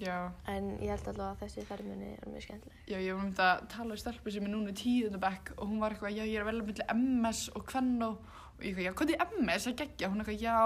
Já, 0.00 0.30
En 0.50 0.70
ég 0.80 0.90
held 0.90 1.08
allavega 1.08 1.32
að 1.34 1.42
þessi 1.44 1.66
ferðminni 1.68 2.12
er 2.18 2.30
mjög 2.30 2.46
skemmtileg. 2.46 2.78
já, 2.88 2.96
ég 2.98 3.14
var 3.14 3.24
um 3.24 3.32
þetta 3.32 3.50
að 3.50 3.66
tala 3.74 3.90
um 3.94 4.00
stelpu 4.00 4.30
sem 4.34 4.44
er 4.48 4.54
núna 4.54 4.72
í 4.72 4.78
tíðundabæk 4.80 5.52
og 5.58 5.68
hún 5.68 5.80
var 5.82 5.94
eitthvað, 5.94 6.16
já, 6.16 6.24
ég 6.24 6.34
er 6.40 6.46
að 6.46 6.50
velja 6.52 6.66
milli 6.70 6.88
MS 6.94 7.42
og 7.54 7.66
Kvennó 7.68 8.10
og 8.54 8.62
ég 8.62 8.70
eitthvað, 8.70 8.84
já, 8.86 8.92
hvað 8.94 9.12
er 9.14 9.42
MS 9.42 9.66
að 9.70 9.76
gegja? 9.82 10.08
Hún 10.10 10.22
eitthvað, 10.22 10.42
já, 10.42 10.58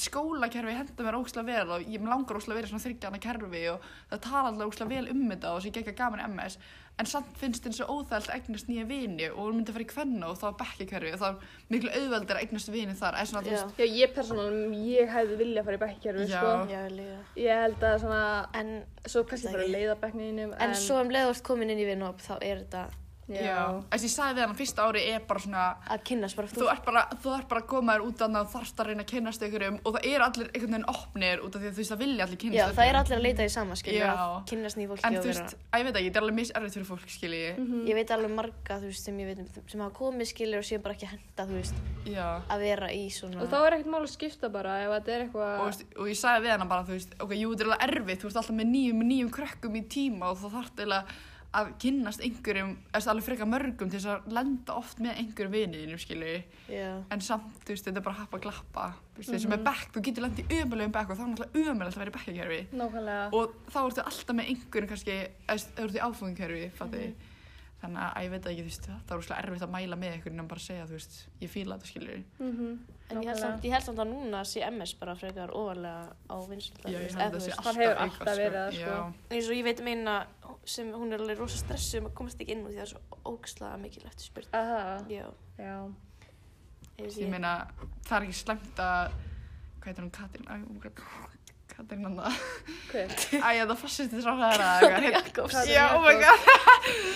skólakerfi 0.00 0.76
henda 0.76 1.04
mér 1.06 1.18
ókslega 1.20 1.46
vel 1.46 1.74
og 1.76 1.86
ég 1.86 2.06
langar 2.08 2.38
ókslega 2.40 2.58
verið 2.60 2.72
svona 2.72 2.84
þryggjana 2.86 3.20
kerfi 3.22 3.62
og 3.72 3.86
það 4.10 4.22
tala 4.26 4.50
alltaf 4.50 4.70
ókslega 4.70 4.92
vel 4.94 5.10
um 5.12 5.24
þetta 5.30 5.52
og 5.52 5.58
þess 5.60 5.66
að 5.66 5.70
ég 5.70 5.76
gegja 5.80 5.98
gaman 6.00 6.22
í 6.22 6.28
MS 6.32 6.58
en 6.98 7.06
samt 7.06 7.32
finnst 7.36 7.66
eins 7.68 7.80
og 7.84 7.90
óþælt 7.92 8.30
að 8.30 8.34
eignast 8.38 8.68
nýja 8.70 8.86
vini 8.88 9.26
og 9.28 9.38
hún 9.42 9.58
myndi 9.58 9.68
að 9.72 9.76
fara 9.76 9.84
í 9.84 9.88
Kvennó 9.90 10.30
og 10.32 10.38
þá 10.40 10.46
er 10.48 10.54
bekkikerfi 10.62 11.10
og 11.12 11.20
þá 11.20 11.26
er 11.28 11.36
miklu 11.74 11.90
auðveldir 11.92 12.36
að 12.38 12.42
eignast 12.46 12.70
vini 12.72 12.94
þar, 12.96 13.18
eða 13.20 13.30
svona, 13.30 13.42
veist, 13.50 13.80
Já, 13.82 13.88
ég 14.00 14.14
persónulega, 14.16 14.82
ég 14.90 15.12
hefði 15.12 15.36
viljað 15.42 15.66
fara 15.68 15.76
í 15.76 15.82
bekkkerfi, 15.84 16.28
Já. 16.30 16.38
sko. 16.40 16.52
Já, 16.72 16.82
líka. 16.96 17.18
Ég 17.44 17.60
held 17.64 17.84
að 17.90 17.98
svona, 18.06 18.22
En, 18.56 18.70
svo 19.04 19.24
kannski 19.28 19.46
Þetta 19.48 19.56
bara 19.58 19.66
ekki. 19.66 19.74
leiða 19.76 19.98
bekkninum, 20.06 20.54
en 20.58 20.74
svo 20.74 21.00
um 21.02 21.10
leið 21.12 21.28
þú 21.28 21.34
ert 21.36 21.42
komin 21.50 21.70
inn 21.76 21.82
í 21.84 21.90
vinnhóp, 21.90 22.22
þá 22.24 22.34
er 22.40 22.64
þetta 22.64 22.86
já, 23.26 23.82
þess 23.90 23.96
að 23.96 24.06
ég 24.06 24.14
sagði 24.14 24.36
við 24.36 24.44
hann 24.46 24.58
fyrsta 24.60 24.86
ári 24.86 25.02
er 25.10 25.24
bara 25.26 25.42
svona, 25.42 25.64
að 25.90 26.04
kynnast 26.10 26.36
bara 26.38 26.52
þú 26.52 26.68
ert 26.70 26.84
bara, 26.86 27.02
þú 27.22 27.32
ert 27.36 27.48
bara 27.50 27.62
að 27.64 27.68
koma 27.72 27.96
þér 27.96 28.04
út 28.06 28.22
að 28.26 28.36
það 28.36 28.52
þarfst 28.54 28.82
að 28.82 28.90
reyna 28.90 29.02
að 29.02 29.10
kynnast 29.12 29.46
ykkurum 29.46 29.78
og 29.82 29.96
það 29.96 30.08
eru 30.12 30.26
allir 30.28 30.50
einhvern 30.52 30.76
veginn 30.76 30.88
opnir 30.92 31.42
út 31.42 31.56
af 31.56 31.64
því 31.64 31.70
að 31.70 31.74
þú 31.76 31.82
veist 31.82 31.94
það 31.94 32.02
vilja 32.04 32.26
allir 32.26 32.40
kynnast 32.44 32.60
Já, 32.60 32.76
það 32.76 32.90
er 32.92 33.00
allir 33.00 33.16
að 33.16 33.24
leita 33.26 33.46
í 33.46 33.52
sama, 33.56 33.78
skilja, 33.80 34.12
að 34.14 34.36
kynnast 34.52 34.80
nýju 34.80 34.92
fólki 34.92 35.06
en 35.10 35.16
og 35.16 35.26
þú 35.26 35.32
veist, 35.32 35.56
að 35.66 35.82
ég 35.82 35.88
veit 35.88 35.96
ekki, 35.96 36.06
þetta 36.06 36.20
er 36.20 36.26
alveg 36.26 36.38
miserrið 36.40 36.76
fyrir 36.76 36.88
fólk 36.92 37.10
skilji 37.16 37.44
Mhm. 37.56 37.86
Ég 37.88 37.94
veit 37.96 38.10
alveg 38.14 38.32
marga, 38.34 38.78
þú 38.80 38.90
veist, 38.90 39.04
sem 39.06 39.18
ég 39.20 39.28
veit 39.30 39.38
um, 39.40 39.46
sem 39.70 39.80
hafa 39.80 39.94
komið 39.96 40.28
skilja 40.30 40.58
og 40.60 40.66
séu 40.66 40.80
bara 40.82 40.96
ekki 40.96 41.08
henda, 41.10 41.46
þú 41.46 41.56
veist, 41.56 41.78
já. 42.06 42.26
að 42.52 42.64
vera 42.66 42.90
í 42.92 43.04
svona... 43.14 43.40
Og 43.42 43.50
þá 43.52 43.56
er 43.60 43.76
ekkert 43.76 43.92
mál 43.94 44.02
að 44.02 44.10
skipta 44.12 44.50
bara 44.52 44.74
ef 44.84 44.92
þetta 44.94 45.14
er 45.14 45.22
og, 45.22 45.26
eitthvað... 45.26 45.62
veist, 45.66 45.86
og 45.96 46.10
ég 46.10 46.20
sagði 46.20 46.44
við 46.46 46.54
hana 46.54 46.68
bara, 46.72 46.86
þú 46.86 46.96
veist, 46.96 47.16
ok, 47.26 47.32
jú, 47.36 47.54
þetta 47.54 47.66
er 47.66 47.72
alveg 47.72 47.86
erfitt, 47.88 48.20
þú 48.22 48.28
veist 48.30 48.40
alltaf 48.42 48.58
með 48.60 48.70
nýjum, 48.74 49.02
nýjum 49.10 49.32
krökkum 49.36 49.80
í 49.80 49.84
tíma 49.96 50.30
og 50.32 50.40
þá 50.42 50.46
þarf 50.56 50.70
eiginlega 50.76 51.18
að 51.56 51.70
kynnast 51.82 52.22
einhverjum, 52.24 52.72
eða 52.90 53.12
alveg 53.12 53.26
frekar 53.26 53.48
mörgum 53.50 53.90
til 53.90 53.98
þess 53.98 54.10
að 54.12 54.32
lenda 54.36 54.76
oft 54.76 55.00
með 55.02 55.20
einhverjum 55.22 55.54
viniðinum, 55.54 56.00
skilju, 56.02 56.34
Já, 56.72 56.88
en 57.14 57.22
samt, 57.24 57.60
þú 57.62 57.74
veist, 57.74 57.86
þetta 57.88 58.02
er 58.02 58.06
bara 58.08 58.18
happa 58.20 58.40
glappa, 58.42 58.88
þú 59.14 59.22
veist, 59.22 59.32
þessum 59.34 59.54
með 59.54 59.62
bekk, 59.68 59.86
þú 59.94 60.02
getur 60.08 60.26
lendið 60.26 60.52
í 60.52 60.58
ömulegum 60.64 60.96
bekk 60.96 61.14
og 61.14 61.20
þá 61.20 61.24
er 61.24 61.30
náttúrulega 61.32 61.72
ömulegt 61.72 61.96
að 61.96 62.02
vera 62.04 62.12
í 62.12 62.16
bekkakerfi 62.18 62.60
og 63.38 63.56
þá 63.70 63.78
ertu 63.84 64.04
alltaf 64.04 64.36
með 64.36 64.52
einhverjum 64.52 64.92
kannski, 64.92 65.16
þú 65.46 65.86
ert 65.86 65.96
í 65.96 66.04
áfengikerfi, 66.08 66.66
fatti, 66.80 67.06
þannig 67.80 68.04
að 68.04 68.26
ég 68.26 68.34
veit 68.34 68.50
ekki, 68.52 68.66
þú 68.66 68.70
veist, 68.70 68.90
það 68.92 69.16
er 69.16 69.22
úrslega 69.24 69.46
erfitt 69.46 69.66
að 69.66 69.74
mæla 69.76 70.00
með 70.02 70.18
einhverjum 70.18 70.44
en 70.44 70.52
bara 70.52 70.66
segja, 70.66 70.90
þú 70.90 70.98
veist, 70.98 71.18
ég 71.40 71.56
fíla 71.56 71.80
þetta, 71.80 71.92
skilju, 71.94 72.20
Mm 72.42 72.76
en 73.06 73.22
ég 73.22 73.28
held, 73.30 73.38
samt, 73.38 73.66
ég 73.66 73.74
held 73.74 73.86
samt 73.86 74.00
að 74.02 74.08
núna 74.10 74.40
sé 74.48 74.62
MS 74.66 74.94
bara 74.98 75.14
frekar 75.18 75.52
ofarlega 75.54 76.16
á 76.26 76.36
held 76.42 76.64
þú 76.66 76.86
að 76.90 77.20
það 77.20 77.36
veist. 77.36 77.58
alltaf 77.60 77.78
hefur 77.78 78.00
alltaf 78.02 78.38
verið 78.40 78.56
það, 78.56 78.78
sko. 78.78 78.96
Já. 78.96 79.36
eins 79.36 79.50
og 79.50 79.54
ég 79.56 79.66
veit 79.68 79.82
um 79.82 79.90
eina 79.92 80.16
sem 80.66 80.88
hún 80.92 81.12
er 81.14 81.20
alveg 81.22 81.38
rosa 81.38 81.58
stressuð 81.60 82.00
um 82.02 82.08
að 82.10 82.14
komast 82.18 82.40
ekki 82.42 82.52
inn 82.56 82.64
úr 82.66 82.72
því 82.72 82.80
það 82.80 82.86
er 82.86 82.90
svo 82.92 83.20
ógslag 83.32 83.78
mikilvægt 83.82 84.20
spurt. 84.26 84.48
Aha, 84.52 84.98
Já, 85.10 85.26
já. 85.58 85.76
ég 86.98 87.18
ég 87.22 87.30
meina, 87.30 87.54
það 88.08 88.16
er 88.18 88.26
ekki 88.26 88.38
slemt 88.40 88.82
að 88.82 89.14
hvað 89.80 89.86
heitir 89.90 90.02
hún, 90.02 90.12
Katrín 90.16 90.46
Æ, 90.50 90.54
hún- 90.66 90.80
Katrín 91.76 92.04
hann 92.06 92.16
það 92.16 92.36
Hver? 92.90 93.10
Æ, 93.36 93.66
það 93.68 93.76
fastist 93.82 94.10
þess 94.16 94.26
að 94.32 94.42
það 94.42 94.52
er 94.56 94.94
Katrín 94.96 95.16
Jakobs. 95.18 95.54
Katrín 95.54 95.74
Já, 95.76 95.84
oh 95.94 96.02
my 96.02 96.14
god 96.22 96.40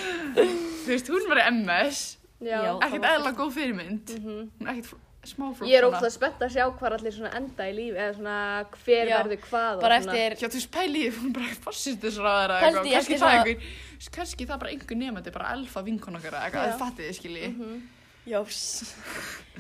Þú 0.84 0.88
veist, 0.94 1.08
hún 1.12 1.28
var 1.30 1.40
í 1.40 1.46
MS 1.50 2.02
ekkert 2.40 3.06
eðla 3.14 3.32
góð 3.36 3.54
fyrirmynd 3.56 4.12
Mhm. 4.18 4.36
hún 4.60 4.68
er 4.68 4.74
ekkert 4.76 4.94
Ég 5.20 5.76
er 5.76 5.84
ógæðlega 5.84 6.10
spennt 6.14 6.40
að 6.40 6.52
sjá 6.54 6.64
hvað 6.78 6.94
allir 6.96 7.12
svona 7.12 7.30
enda 7.36 7.66
í 7.68 7.74
lífi 7.76 7.98
eða 8.00 8.14
svona 8.16 8.36
hver 8.72 9.10
Já, 9.10 9.16
verður 9.20 9.42
hvað 9.44 9.74
og 9.76 9.82
bara 9.84 9.98
svona. 10.00 10.16
eftir, 10.16 10.36
Já, 10.40 10.48
þú 10.48 10.56
veist, 10.60 10.70
pæli 10.72 11.02
ég, 11.04 11.18
hún 11.20 11.32
bara 11.36 11.54
fastist 11.66 12.00
þess 12.00 12.18
að 12.18 12.28
það 12.30 12.42
er 12.44 12.54
Pældi 12.64 12.64
ég 12.64 12.80
kannski 12.80 12.94
eftir 12.96 13.14
það 13.14 13.20
svona- 13.20 13.44
einhver 13.44 14.10
kannski 14.16 14.46
það 14.48 14.58
bara 14.64 14.70
einhver 14.72 14.96
nefandi, 14.96 15.32
bara 15.36 15.52
elfa 15.58 15.82
vinkon 15.84 16.16
okkar 16.16 16.32
eða 16.32 16.44
eitthvað, 16.48 16.64
Já. 16.64 16.64
að 16.64 16.72
þið 16.72 16.80
fattið 16.84 17.04
þið, 17.10 17.18
skilji 17.20 17.82
jós, 18.30 18.58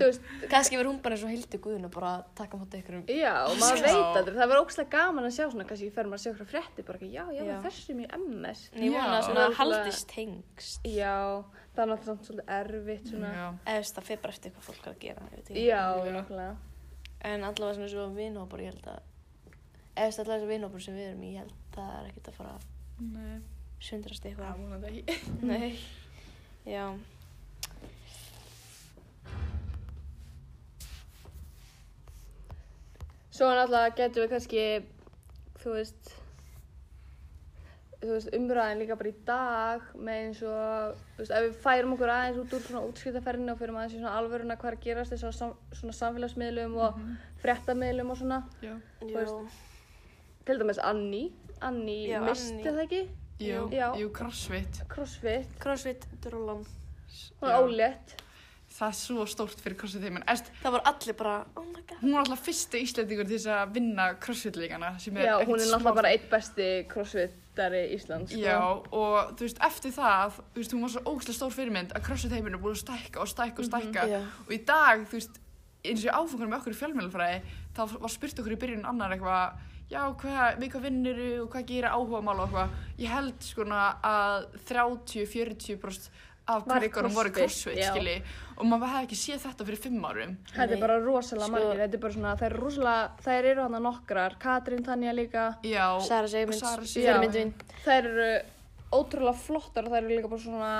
Þú 0.00 0.04
veist, 0.06 0.20
kannski 0.48 0.76
verður 0.78 0.90
hún 0.94 0.98
bara 1.02 1.14
eins 1.16 1.24
og 1.24 1.30
Hildi 1.32 1.58
Guðun 1.60 1.84
og 1.88 1.92
bara 1.92 2.10
taka 2.36 2.56
móti 2.60 2.80
ykkur 2.80 2.96
um, 3.00 3.04
já, 3.08 3.32
og 3.50 3.56
maður 3.60 3.80
Já. 3.80 3.84
veit 3.84 4.18
aldrei, 4.20 4.34
það 4.36 4.48
verður 4.52 4.64
ógæðlega 4.64 4.90
gaman 4.96 5.24
að 5.28 5.34
sjá 5.36 5.44
svona, 5.50 5.64
kannski 5.68 5.88
fer 5.92 6.04
maður 6.08 6.20
að 6.20 6.24
sjá 6.24 6.30
eitthvað 6.32 6.50
frétti, 6.54 6.84
bara 6.86 6.98
ekki, 7.00 7.10
já, 7.12 7.24
já, 7.36 7.44
Já. 7.50 7.56
þessum 7.66 8.00
í 8.00 8.06
MS. 8.16 8.60
ég 8.76 8.92
vona 8.94 9.04
Já. 9.04 9.16
að 9.20 9.24
svona 9.28 9.44
Svona- 9.44 9.56
haldist 9.60 10.08
tengst, 10.08 10.80
Já, 10.84 11.44
það 11.74 11.82
er 11.84 11.90
náttúrulega 11.90 12.08
samt 12.08 12.26
svolítið 12.28 12.52
erfitt 12.56 13.12
svona. 13.12 13.30
Eða 13.66 13.86
það 13.94 14.08
fyrir 14.08 14.22
bara 14.24 14.36
eftir 14.36 14.54
hvað 14.56 14.66
fólk 14.70 14.82
er 14.82 14.92
að 14.92 14.98
gera, 15.04 15.28
ég 15.30 15.36
veit 15.36 15.50
ekki. 15.50 15.64
Já, 15.68 15.84
nákvæmlega. 16.16 16.56
En 17.30 17.46
allavega 17.46 17.76
svona 17.76 17.92
svo 17.92 18.08
vinhópar, 18.16 18.64
ég 18.64 18.74
held 18.74 18.90
að 18.90 19.00
eða 20.00 20.22
allavega 20.24 20.36
þessi 20.40 20.50
vinhópar 20.50 20.84
sem 20.84 20.98
við 20.98 21.08
erum 21.10 21.24
í, 21.24 21.32
ég 21.34 21.42
held 21.44 21.54
að 21.54 21.72
það 21.76 21.96
er 21.96 22.10
ekkert 22.10 22.30
að 22.30 22.38
fara 22.40 22.52
að 22.56 22.68
nei, 23.14 23.40
sundrast 23.80 24.24
það 24.24 24.30
eitthvað. 24.30 25.00
Nei, 25.50 25.70
já. 26.68 26.84
Svo 33.40 33.48
náttúrulega 33.56 33.94
getum 33.96 34.24
við 34.24 34.32
kannski, 34.34 34.64
þú 35.62 35.76
veist, 35.78 36.10
þú 38.00 38.10
veist, 38.14 38.30
umræðin 38.36 38.78
líka 38.80 38.96
bara 38.96 39.10
í 39.10 39.16
dag 39.28 39.82
með 40.00 40.20
eins 40.24 40.38
og, 40.48 41.00
þú 41.16 41.20
veist, 41.22 41.34
ef 41.36 41.44
við 41.46 41.58
færum 41.64 41.92
okkur 41.96 42.12
aðeins 42.14 42.38
út 42.40 42.54
úr 42.56 42.62
svona 42.64 42.84
útskiptaferðinu 42.88 43.52
og 43.52 43.58
fyrir 43.60 43.74
aðeins 43.76 43.96
í 43.96 44.00
svona 44.00 44.14
alvöruna 44.20 44.56
hvað 44.60 44.70
er 44.72 44.76
að 44.78 44.86
gerast 44.86 45.12
þess 45.14 45.26
að 45.28 45.34
sam, 45.36 45.52
svona 45.80 45.96
samfélagsmiðlum 45.98 46.78
og 46.86 47.02
fréttamiðlum 47.44 48.14
og 48.14 48.20
svona. 48.22 48.38
Já, 48.64 48.72
Þú 49.02 49.10
Já, 49.12 49.18
veist, 49.20 49.60
Til 50.48 50.56
dæmis 50.62 50.80
Anni, 50.82 51.22
Anni 51.60 51.98
Já, 52.08 52.22
misti 52.24 52.54
Annie. 52.56 52.64
það 52.72 52.80
ekki, 52.86 53.02
jú, 53.44 53.66
Já. 53.76 53.86
jú, 54.00 54.08
crossfit 54.16 54.80
crossfit, 54.88 55.52
crossfit, 55.60 56.08
drullan. 56.24 56.64
hún 57.40 57.50
er 57.52 57.60
ólétt. 57.60 58.16
Það 58.70 58.86
er 58.88 58.96
svo 58.96 59.24
stórt 59.28 59.60
fyrir 59.60 59.76
crossfit 59.76 60.02
heimin 60.06 60.22
Erst, 60.30 60.46
Það 60.62 60.72
var 60.78 60.82
allir 60.88 61.16
bara, 61.18 61.32
oh 61.58 61.64
my 61.66 61.82
god. 61.82 61.98
hún 62.00 62.12
var 62.14 62.20
alltaf 62.24 62.44
fyrsta 62.46 62.78
Íslendingur 62.80 63.26
til 63.28 63.36
þess 63.36 63.48
að 63.50 63.72
vinna 63.76 64.04
crossfit-leikana 64.22 64.92
sem 65.02 65.16
er 65.18 65.26
Já, 65.26 65.34
hún 65.44 65.58
er 65.60 65.66
náttúrulega 65.72 65.94
bara 66.00 66.12
eitt 66.14 66.28
besti 66.30 66.68
crossfitari 67.50 67.94
Íslands, 67.94 68.30
sko. 68.30 68.40
Já, 68.40 68.58
og 68.92 69.34
þú 69.36 69.46
veist, 69.46 69.60
eftir 69.60 69.92
það, 69.92 70.38
þú 70.54 70.60
veist, 70.60 70.74
hún 70.74 70.82
var 70.84 70.92
svo 70.94 71.02
ógæslega 71.10 71.36
stór 71.36 71.54
fyrirmynd 71.54 71.94
að 71.94 72.04
CrossFit 72.06 72.32
heiminu 72.32 72.56
er 72.56 72.62
búin 72.62 72.76
að 72.76 72.82
stækka 72.84 73.20
og 73.20 73.28
stækka 73.28 73.60
og 73.60 73.68
stækka 73.68 74.06
Já. 74.08 74.20
og 74.46 74.52
í 74.54 74.60
dag, 74.64 75.02
þú 75.08 75.18
veist, 75.18 75.40
eins 75.84 76.04
og 76.06 76.14
áfangunum 76.14 76.50
með 76.52 76.60
okkur 76.60 76.74
í 76.74 76.80
fjölmjölufræði, 76.80 77.42
þá 77.74 77.82
var 78.00 78.14
spurt 78.14 78.40
okkur 78.40 78.54
í 78.54 78.60
byrjun 78.60 78.86
annar 78.86 79.14
eitthvað, 79.16 79.60
já, 79.90 80.02
hvað, 80.22 80.58
við 80.60 80.72
hvað 80.72 80.86
vinnuru 80.86 81.30
og 81.42 81.50
hvað 81.50 81.68
gerir 81.70 81.90
áhuga 81.90 82.22
mála 82.22 82.44
og 82.44 82.50
eitthvað. 82.50 82.74
Ég 83.00 83.14
held 83.14 83.40
sko 83.42 83.66
að 83.74 84.46
30-40% 84.70 86.10
af 86.54 86.66
í 86.66 86.70
krökkunum 86.70 87.14
voru 87.14 87.32
CrossFit, 87.36 87.80
skilji, 87.90 88.16
og 88.58 88.68
maður 88.70 88.92
hefði 88.94 89.08
ekki 89.08 89.18
séð 89.22 89.44
þetta 89.46 89.66
fyrir 89.70 89.82
fimm 89.86 90.04
árum. 90.10 90.36
Þetta 90.52 90.76
er 90.76 90.80
bara 90.84 91.00
rosalega 91.00 91.46
Sko- 91.48 91.52
margir, 91.56 91.82
þetta 91.82 91.98
er 92.00 92.04
bara 92.06 92.16
svona, 92.16 92.36
það 92.40 92.48
er 92.50 92.56
rosalega, 92.60 93.10
þær 93.26 93.50
eru 93.52 93.66
hana 93.66 93.82
nokkrar, 93.88 94.38
Katrín 94.42 94.84
Tanja 94.84 95.12
líka, 95.16 95.44
Já, 95.62 95.86
Sara 96.06 96.26
mín. 97.20 97.52
þær 97.84 98.10
eru 98.14 98.32
ótrúlega 98.90 99.38
flottar 99.38 99.86
og 99.86 99.92
það 99.92 99.98
eru 100.00 100.08
líka 100.10 100.28
bara 100.30 100.42
svona 100.42 100.70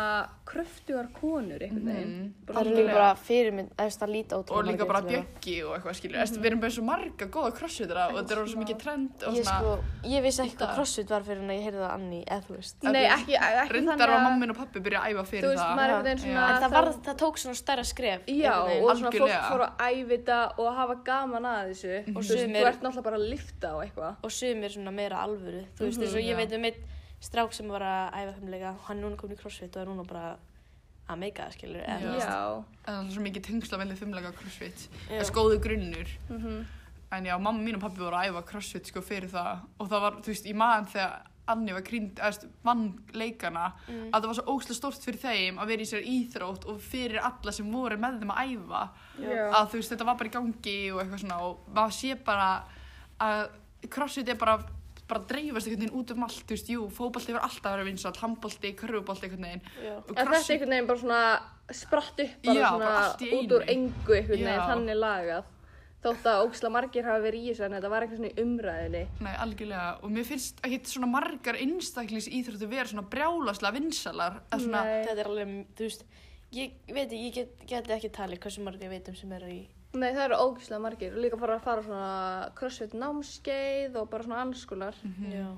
kröftugar 0.50 1.06
konur 1.14 1.62
einhvern 1.62 1.86
veginn. 1.86 2.10
Mhm. 2.10 2.46
Það 2.50 2.60
eru 2.60 2.72
líka 2.74 2.94
bara 2.96 3.10
fyrirmynd, 3.14 3.68
eða 3.70 3.84
þú 3.84 3.86
veist, 3.86 4.00
það 4.02 4.10
líta 4.14 4.36
og 4.36 4.46
ótrúlega 4.50 4.72
líka 4.72 4.86
bara 4.90 5.02
bjöggi 5.06 5.54
og 5.64 5.74
eitthvað 5.76 5.94
skilur 6.00 6.18
mm 6.18 6.40
við 6.40 6.46
erum 6.50 6.60
bara 6.60 6.74
svo 6.74 6.84
marga 6.84 7.26
góða 7.30 7.52
crossfitara 7.54 8.06
og 8.10 8.16
þetta 8.18 8.34
er 8.34 8.40
orðið 8.40 8.50
svo 8.54 8.60
mikið 8.64 8.78
trend 8.82 9.22
og 9.26 9.34
Ég 9.38 9.44
svona 9.46 9.60
sko, 9.60 9.76
ég 10.10 10.22
vissi 10.26 10.42
ekki 10.42 10.56
hvað 10.58 10.74
crossfit 10.74 11.08
var 11.14 11.22
fyrir 11.22 11.42
en 11.44 11.50
ég 11.54 11.62
heyrði 11.68 11.80
það 11.84 11.94
Anni, 11.94 12.20
eða 12.26 12.42
þú 12.48 12.56
veist. 12.56 12.76
Nei, 12.82 13.04
ekki, 13.06 13.34
ekki 13.38 13.72
reyndar 13.76 13.94
þannig 13.94 14.10
var 14.10 14.24
mammin 14.26 14.50
og 14.50 14.56
pappi 14.58 14.80
byrja 14.80 15.00
að 15.00 15.10
æfa 15.14 15.24
fyrir 15.30 15.42
veist, 15.54 15.62
það 15.70 16.10
er 16.10 16.16
Já. 16.16 16.22
svona... 16.24 16.48
En 16.50 16.62
það, 16.62 16.70
var, 16.74 16.92
það 17.06 17.16
tók 17.22 17.38
svona 17.38 17.54
stærra 17.62 17.84
skref. 17.84 18.20
Já, 18.26 18.54
og 18.58 18.90
svona 18.98 19.12
fólk 19.14 19.38
fór 19.50 19.62
að 19.68 19.72
ævita 19.86 20.38
og 20.58 20.74
hafa 20.74 20.94
gaman 21.04 21.44
að 21.46 21.70
þessu. 21.70 21.94
Mhm. 22.06 22.16
Og 22.16 22.22
þú 22.22 22.30
veist, 22.34 22.44
sumir- 22.44 22.64
þú 22.64 22.66
ert 22.70 22.82
náttúrulega 22.82 23.06
bara 23.06 23.16
að 23.20 23.28
lifta 23.30 23.66
á 23.70 23.76
eitthvað. 23.86 24.16
og 24.24 24.30
og 27.20 27.26
strák 27.28 27.52
sem 27.52 27.68
var 27.68 27.84
að 27.84 28.14
æfa 28.16 28.34
humlega 28.40 28.74
hann 28.86 28.98
er 28.98 29.04
núna 29.04 29.16
komin 29.20 29.36
í 29.36 29.40
crossfit 29.40 29.76
og 29.76 29.82
er 29.82 29.90
núna 29.92 30.06
bara 30.08 30.36
að 31.10 31.18
meika 31.20 31.46
það 31.48 31.56
skilur 31.58 31.82
eða, 31.84 32.18
Já. 32.22 32.64
en 32.86 32.94
það 32.94 33.06
er 33.08 33.14
svo 33.16 33.22
mikið 33.24 33.42
tengsla 33.48 33.78
velið 33.82 33.98
fimmlega 33.98 34.30
crossfit. 34.38 34.84
Það 35.08 35.24
er 35.24 35.32
góðu 35.34 35.56
grunnur. 35.64 36.12
Mhm. 36.30 36.60
en 37.12 37.24
já, 37.26 37.34
mamma 37.42 37.58
mín 37.60 37.74
og 37.74 37.80
pappi 37.82 37.98
voru 37.98 38.14
að 38.14 38.28
æfa 38.30 38.44
crossfit 38.46 38.86
sko 38.86 39.00
fyrir 39.02 39.28
það. 39.28 39.64
Og 39.80 39.88
það 39.90 40.00
var, 40.00 40.12
þú 40.22 40.30
veist, 40.30 40.46
í 40.46 40.54
maðan 40.54 40.86
þegar 40.86 41.26
Anni 41.50 41.72
var 41.74 41.82
krýnd, 41.82 42.12
eða 42.14 42.28
þú 42.30 42.30
veist, 42.30 42.44
vann 42.62 42.82
leikana 43.12 43.72
Mm. 43.88 44.10
að 44.12 44.20
það 44.22 44.26
var 44.30 44.34
svo 44.38 44.44
óslega 44.54 44.76
stórt 44.78 45.02
fyrir 45.02 45.18
þeim 45.18 45.58
að 45.58 45.66
vera 45.66 45.82
í 45.82 45.88
sér 45.90 46.04
íþrótt 46.06 46.66
og 46.70 46.78
fyrir 46.80 47.18
alla 47.18 47.50
sem 47.52 47.66
voru 47.72 47.96
með 47.98 48.20
þeim 48.20 48.30
að 48.30 48.52
æfa. 48.54 48.82
Já. 49.18 49.50
að 49.50 49.66
þú 49.70 49.72
veist, 49.80 49.90
þetta 49.90 50.06
var 50.06 50.14
bara 50.14 50.28
í 50.28 50.32
gangi 50.32 50.92
og 50.92 51.00
eitthvað 51.02 51.20
svona. 51.24 51.40
Og 51.42 51.58
maður 51.74 51.96
sé 51.98 52.14
bara 52.24 52.62
að 53.20 53.50
crossfit 53.90 54.28
er 54.28 54.34
bara 54.36 54.58
bara 55.10 55.22
dreifast 55.30 55.66
einhvern 55.68 55.84
veginn 55.84 55.98
út 56.00 56.12
um 56.14 56.24
allt, 56.26 56.42
þú 56.46 56.56
veist, 56.56 56.68
jú, 56.72 56.88
fótbolti 56.96 57.34
var 57.36 57.46
alltaf 57.46 57.70
að 57.70 57.76
vera 57.78 57.88
vinsall, 57.90 58.16
handbolti, 58.22 58.72
körfubolti 58.80 59.26
einhvern 59.28 59.46
veginn 59.48 59.64
En 59.84 60.02
þetta 60.10 60.26
er 60.26 60.52
einhvern 60.54 60.74
veginn 60.76 60.90
bara 60.90 61.02
svona 61.04 61.22
spratt 61.80 62.20
upp 62.24 62.36
bara 62.46 62.60
Já, 62.60 62.68
svona 62.74 62.90
bara 62.90 63.40
út 63.40 63.56
úr 63.58 63.64
engu 63.74 64.14
einhvern 64.16 64.44
veginn, 64.44 64.68
þannig 64.70 65.00
lagað. 65.00 65.56
Þótt 66.00 66.24
að 66.30 66.42
óksla 66.46 66.70
margir 66.72 67.04
hafa 67.04 67.20
verið 67.20 67.42
í 67.44 67.48
þessu 67.50 67.64
en 67.66 67.74
þetta 67.76 67.88
var 67.92 68.04
eitthvað 68.06 68.20
svona 68.22 68.30
í 68.30 68.44
umræðinni. 68.44 69.02
nei, 69.20 69.34
algjörlega 69.44 69.88
og 70.00 70.14
mér 70.14 70.24
finnst 70.30 70.62
ekki 70.64 70.78
svona 70.88 71.10
margar 71.12 71.58
einstaklis 71.60 72.28
íþróttu 72.32 72.68
vera 72.70 72.88
svona 72.88 73.04
brjálaslega 73.12 73.74
vinsalar 73.76 74.38
að 74.48 74.62
svona, 74.64 74.80
Nei. 74.86 75.02
þetta 75.10 75.20
er 75.20 75.28
alveg, 75.28 75.52
þú 75.76 75.84
veist 75.90 76.06
ég 76.56 76.72
veit 76.96 77.12
ég 77.12 77.34
get, 77.36 77.52
geti 77.68 77.92
ekki 77.98 78.10
talið 78.16 78.40
hversu 78.46 78.64
margir 78.64 78.88
ég 78.88 78.94
veit 78.96 79.12
um 79.12 79.18
sem 79.20 79.36
eru 79.36 79.52
í 79.52 79.60
Nei, 79.92 80.12
það 80.14 80.24
eru 80.28 80.36
ógislega 80.38 80.80
margir 80.84 81.14
og 81.16 81.22
líka 81.24 81.38
fara 81.40 81.56
að 81.58 81.64
fara 81.64 81.82
svona 81.82 82.50
crossfit 82.54 82.92
námskeið 82.94 83.96
og 83.98 84.10
bara 84.10 84.22
svona 84.22 84.42
alls 84.44 84.64
konar. 84.70 84.94
Mhm. 85.02 85.32
já 85.32 85.48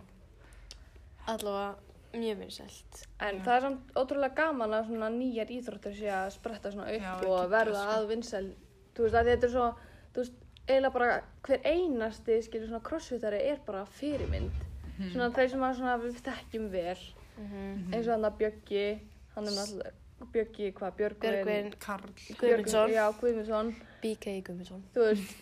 allavega 1.27 1.75
mjög 2.13 2.39
vinsælt 2.39 3.03
En 3.21 3.37
Já. 3.39 3.45
það 3.45 3.57
er 3.57 3.61
samt 3.61 3.93
ótrúlega 3.97 4.35
gaman 4.37 4.71
að 4.75 4.89
svona 4.89 5.09
nýjar 5.15 5.51
íþróttir 5.55 5.95
sé 5.97 6.09
að 6.11 6.31
spretta 6.35 6.73
svona 6.73 6.89
upp 6.97 7.03
Já, 7.03 7.13
og 7.29 7.51
verða 7.51 7.83
sko. 7.85 7.93
að 8.01 8.09
vinsæl. 8.11 8.49
Þú 8.95 9.03
veist 9.07 9.15
að 9.21 9.29
þetta 9.31 9.45
er 9.47 9.53
svo, 9.55 9.69
þú 10.13 10.21
veist, 10.25 10.33
eiginlega 10.69 10.93
bara 10.93 11.23
hver 11.47 11.61
einasti, 11.65 12.43
skilur 12.43 12.69
svona 12.69 12.83
crossfitari 12.83 13.41
er 13.53 13.59
bara 13.67 13.85
fyrirmynd. 13.87 14.51
Mhm. 14.99 15.13
Svona 15.15 15.31
þeir 15.33 15.51
sem 15.51 15.61
að 15.61 15.77
svona 15.79 15.97
við 16.03 16.21
þekkjum 16.27 16.69
vel, 16.71 16.99
Mhm. 17.39 17.95
eins 17.95 18.07
og 18.09 18.13
hann 18.13 18.25
að 18.33 18.39
Bjöggi, 18.39 19.01
hann 19.35 19.45
er 19.47 19.51
náttúrulega, 19.51 19.93
Bjöggi 20.33 20.73
hvað, 20.73 20.93
Björgvin, 20.97 21.45
Björgvin 21.45 21.79
Karl 21.79 22.13
Guðmundsson, 22.39 22.91
Já, 22.91 23.13
Guðmundsson, 23.21 23.75
BK 24.03 24.37
Guðmundsson 24.47 24.83
þú 24.95 25.07
veist, 25.09 25.35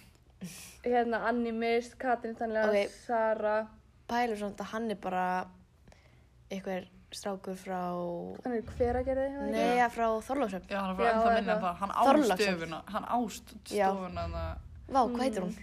hérna 0.84 1.22
Anni 1.28 1.52
Mist, 1.52 1.98
Katrin 2.00 2.34
Tannlega, 2.36 2.70
Ok. 2.86 2.94
Sara, 3.06 3.56
pælur 4.08 4.36
svona 4.40 4.56
að 4.64 4.70
hann 4.74 4.90
er 4.90 5.00
bara 5.00 5.26
einhver 6.50 6.86
strákur 7.12 7.56
frá 7.58 7.80
hann 8.44 8.54
er 8.54 8.62
hveragerði, 8.76 9.28
nei, 9.50 9.76
ja, 9.80 9.88
frá 9.90 10.06
Þorlásöfn 10.22 10.70
Já, 10.70 10.80
hann 10.80 10.94
Já, 10.94 10.98
var 10.98 11.12
ennþá 11.12 11.34
minni 11.34 11.52
eitthvað. 11.52 11.56
en 11.56 11.62
það, 11.64 11.76
hann 11.80 11.90
Þorláksson. 11.90 12.36
ástöfuna, 12.38 12.82
hann 12.86 13.04
Já. 13.70 13.88
ástofuna 13.90 14.26
það 14.30 14.58
vá, 14.90 15.00
hvað 15.10 15.22
heitir 15.24 15.42
hún? 15.42 15.56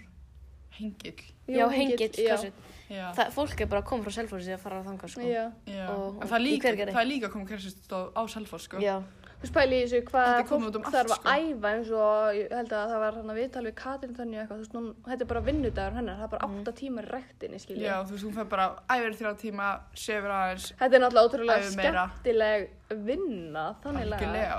hengill. 0.78 1.22
já, 1.48 1.68
hengill, 1.68 2.12
já. 2.12 2.28
crossfit 2.28 2.64
Já, 2.88 3.12
það, 3.12 3.32
fólk 3.36 3.60
er 3.60 3.66
bara 3.68 3.82
að 3.82 3.88
koma 3.90 4.04
frá 4.06 4.12
Selfossi 4.16 4.52
að 4.54 4.60
fara 4.62 4.76
að 4.80 4.86
þanga 4.88 5.08
sko. 5.12 5.20
Já, 5.20 5.42
já. 5.68 5.88
og- 5.92 6.22
En 6.22 6.28
það 6.28 6.36
er 6.38 6.40
í 6.40 6.44
líka, 6.48 6.68
Hveragerði. 6.68 6.92
það 6.94 7.02
er 7.02 7.08
líka 7.10 7.28
komið 7.34 7.48
kersistóð 7.50 8.06
á 8.16 8.22
Selfoss, 8.32 8.64
sko. 8.64 8.78
já, 8.80 9.02
þú 9.38 9.44
veist 9.46 9.54
pæli 9.54 9.76
í 9.78 9.82
þessu 9.86 9.98
hvað 10.08 10.28
er 10.40 10.46
fólk 10.48 10.64
út 10.66 10.76
um 10.78 10.82
allt, 10.88 10.94
þarf 10.96 11.12
að 11.14 11.18
sko. 11.20 11.34
æfa 11.38 11.68
eins 11.70 11.90
og 11.94 12.34
ég 12.34 12.54
held 12.58 12.72
að 12.74 12.88
það 12.90 13.02
var 13.04 13.14
hann 13.18 13.30
að 13.30 13.36
viðtal 13.38 13.62
við 13.68 13.74
Katrin 13.78 14.14
Tannlega 14.16 14.40
eitthvað, 14.42 14.58
þú 14.58 14.64
veist, 14.64 14.72
hún, 14.74 14.88
þetta 15.06 15.22
er 15.24 15.28
bara 15.32 15.42
vinnudagur 15.46 15.94
hennar, 15.98 16.16
það 16.18 16.24
er 16.26 16.32
bara 16.32 16.48
Mhm. 16.48 16.56
átta 16.58 16.72
tímar 16.80 17.06
rektinni, 17.12 17.58
skilja. 17.62 17.86
Já, 17.86 17.96
þú 18.02 18.10
veist, 18.16 18.24
hún 18.26 18.34
fær 18.34 18.48
bara 18.48 18.66
æfir 18.90 19.14
þrjá 19.20 19.32
tíma, 19.38 19.68
sefur 19.94 20.30
aðeins, 20.34 20.66
Þetta 20.80 20.94
er 20.94 21.00
náttúrulega 21.04 21.28
ótrúlega 21.28 21.76
meira. 21.76 22.10
skemmtileg 22.18 22.68
vinna, 22.90 23.64
þannig 23.84 24.08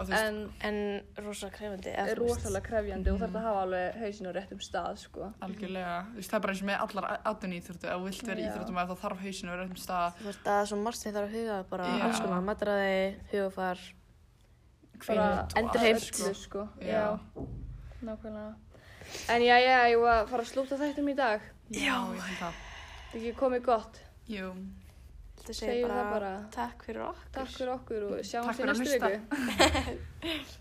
veist- 0.07 0.23
en 0.23 0.51
en 0.61 1.03
rosa 1.25 1.49
krefandi 1.49 1.87
er 1.89 1.95
eða 1.99 2.15
þú 2.15 2.23
veist. 2.23 2.39
rosalega 2.39 2.61
krefjandi 2.69 3.09
og 3.11 3.19
þarf 3.19 3.35
að 3.35 3.41
hafa 3.41 3.61
alveg 3.65 3.95
hausin 3.99 4.27
á 4.27 4.31
réttum 4.31 4.61
stað, 4.63 4.97
sko. 4.97 5.33
algjörlega. 5.41 6.05
Þú 6.07 6.15
veist, 6.15 6.29
það 6.31 6.35
er 6.35 6.39
bara 6.39 6.53
eins 6.53 6.61
og 6.61 6.67
með 6.69 6.79
allar 6.79 7.19
atvinni 7.25 7.59
íþróttu, 7.59 7.83
ef 7.83 7.97
þú 7.99 8.03
vilt 8.07 8.23
vera 8.23 8.41
íþróttum 8.47 8.77
að 8.79 8.87
það 8.87 8.99
þarf 9.03 9.17
að 9.19 9.51
vera 9.51 9.63
réttum 9.65 9.83
stað. 9.83 10.13
þú 10.15 10.23
veist 10.23 10.43
að 10.45 10.67
svo 10.67 10.77
margt 10.83 10.97
sem 10.97 11.13
þarf 11.13 11.27
að 11.27 11.35
huga 11.35 11.63
bara 15.07 15.47
endurheimt, 15.55 16.03
allt, 16.03 16.19
Öllu, 16.19 16.33
sko. 16.35 16.67
Já. 16.81 16.87
Já, 16.89 17.45
nákvæmlega. 18.01 18.55
En 19.29 19.41
já, 19.41 19.55
já, 19.63 19.77
ég 19.89 19.99
var 20.01 20.19
að 20.23 20.29
fara 20.33 20.43
að 20.43 20.51
slúta 20.51 20.77
þættum 20.77 21.09
í 21.09 21.15
dag. 21.17 21.41
Já, 21.73 21.95
ég 22.13 22.21
held 22.27 22.39
það. 22.43 22.53
Er 23.09 23.19
ekki 23.19 23.33
komið 23.39 23.63
gott. 23.65 23.99
Jú. 24.29 24.51
Þetta 25.39 25.53
segir 25.57 25.87
bara, 25.87 26.03
bara. 26.11 26.31
takk 26.53 26.83
fyrir 26.85 27.01
okkur 27.07 27.29
Takk 27.33 27.51
fyrir 27.55 27.71
okkur 27.73 28.03
og 28.09 28.25
sjáum 28.27 28.49
Takk 28.49 28.57
sér 28.57 28.61
fyrir 28.61 28.73
að 28.73 28.79
næstu 28.79 28.99
hlusta. 28.99 29.09
viku. 30.19 30.57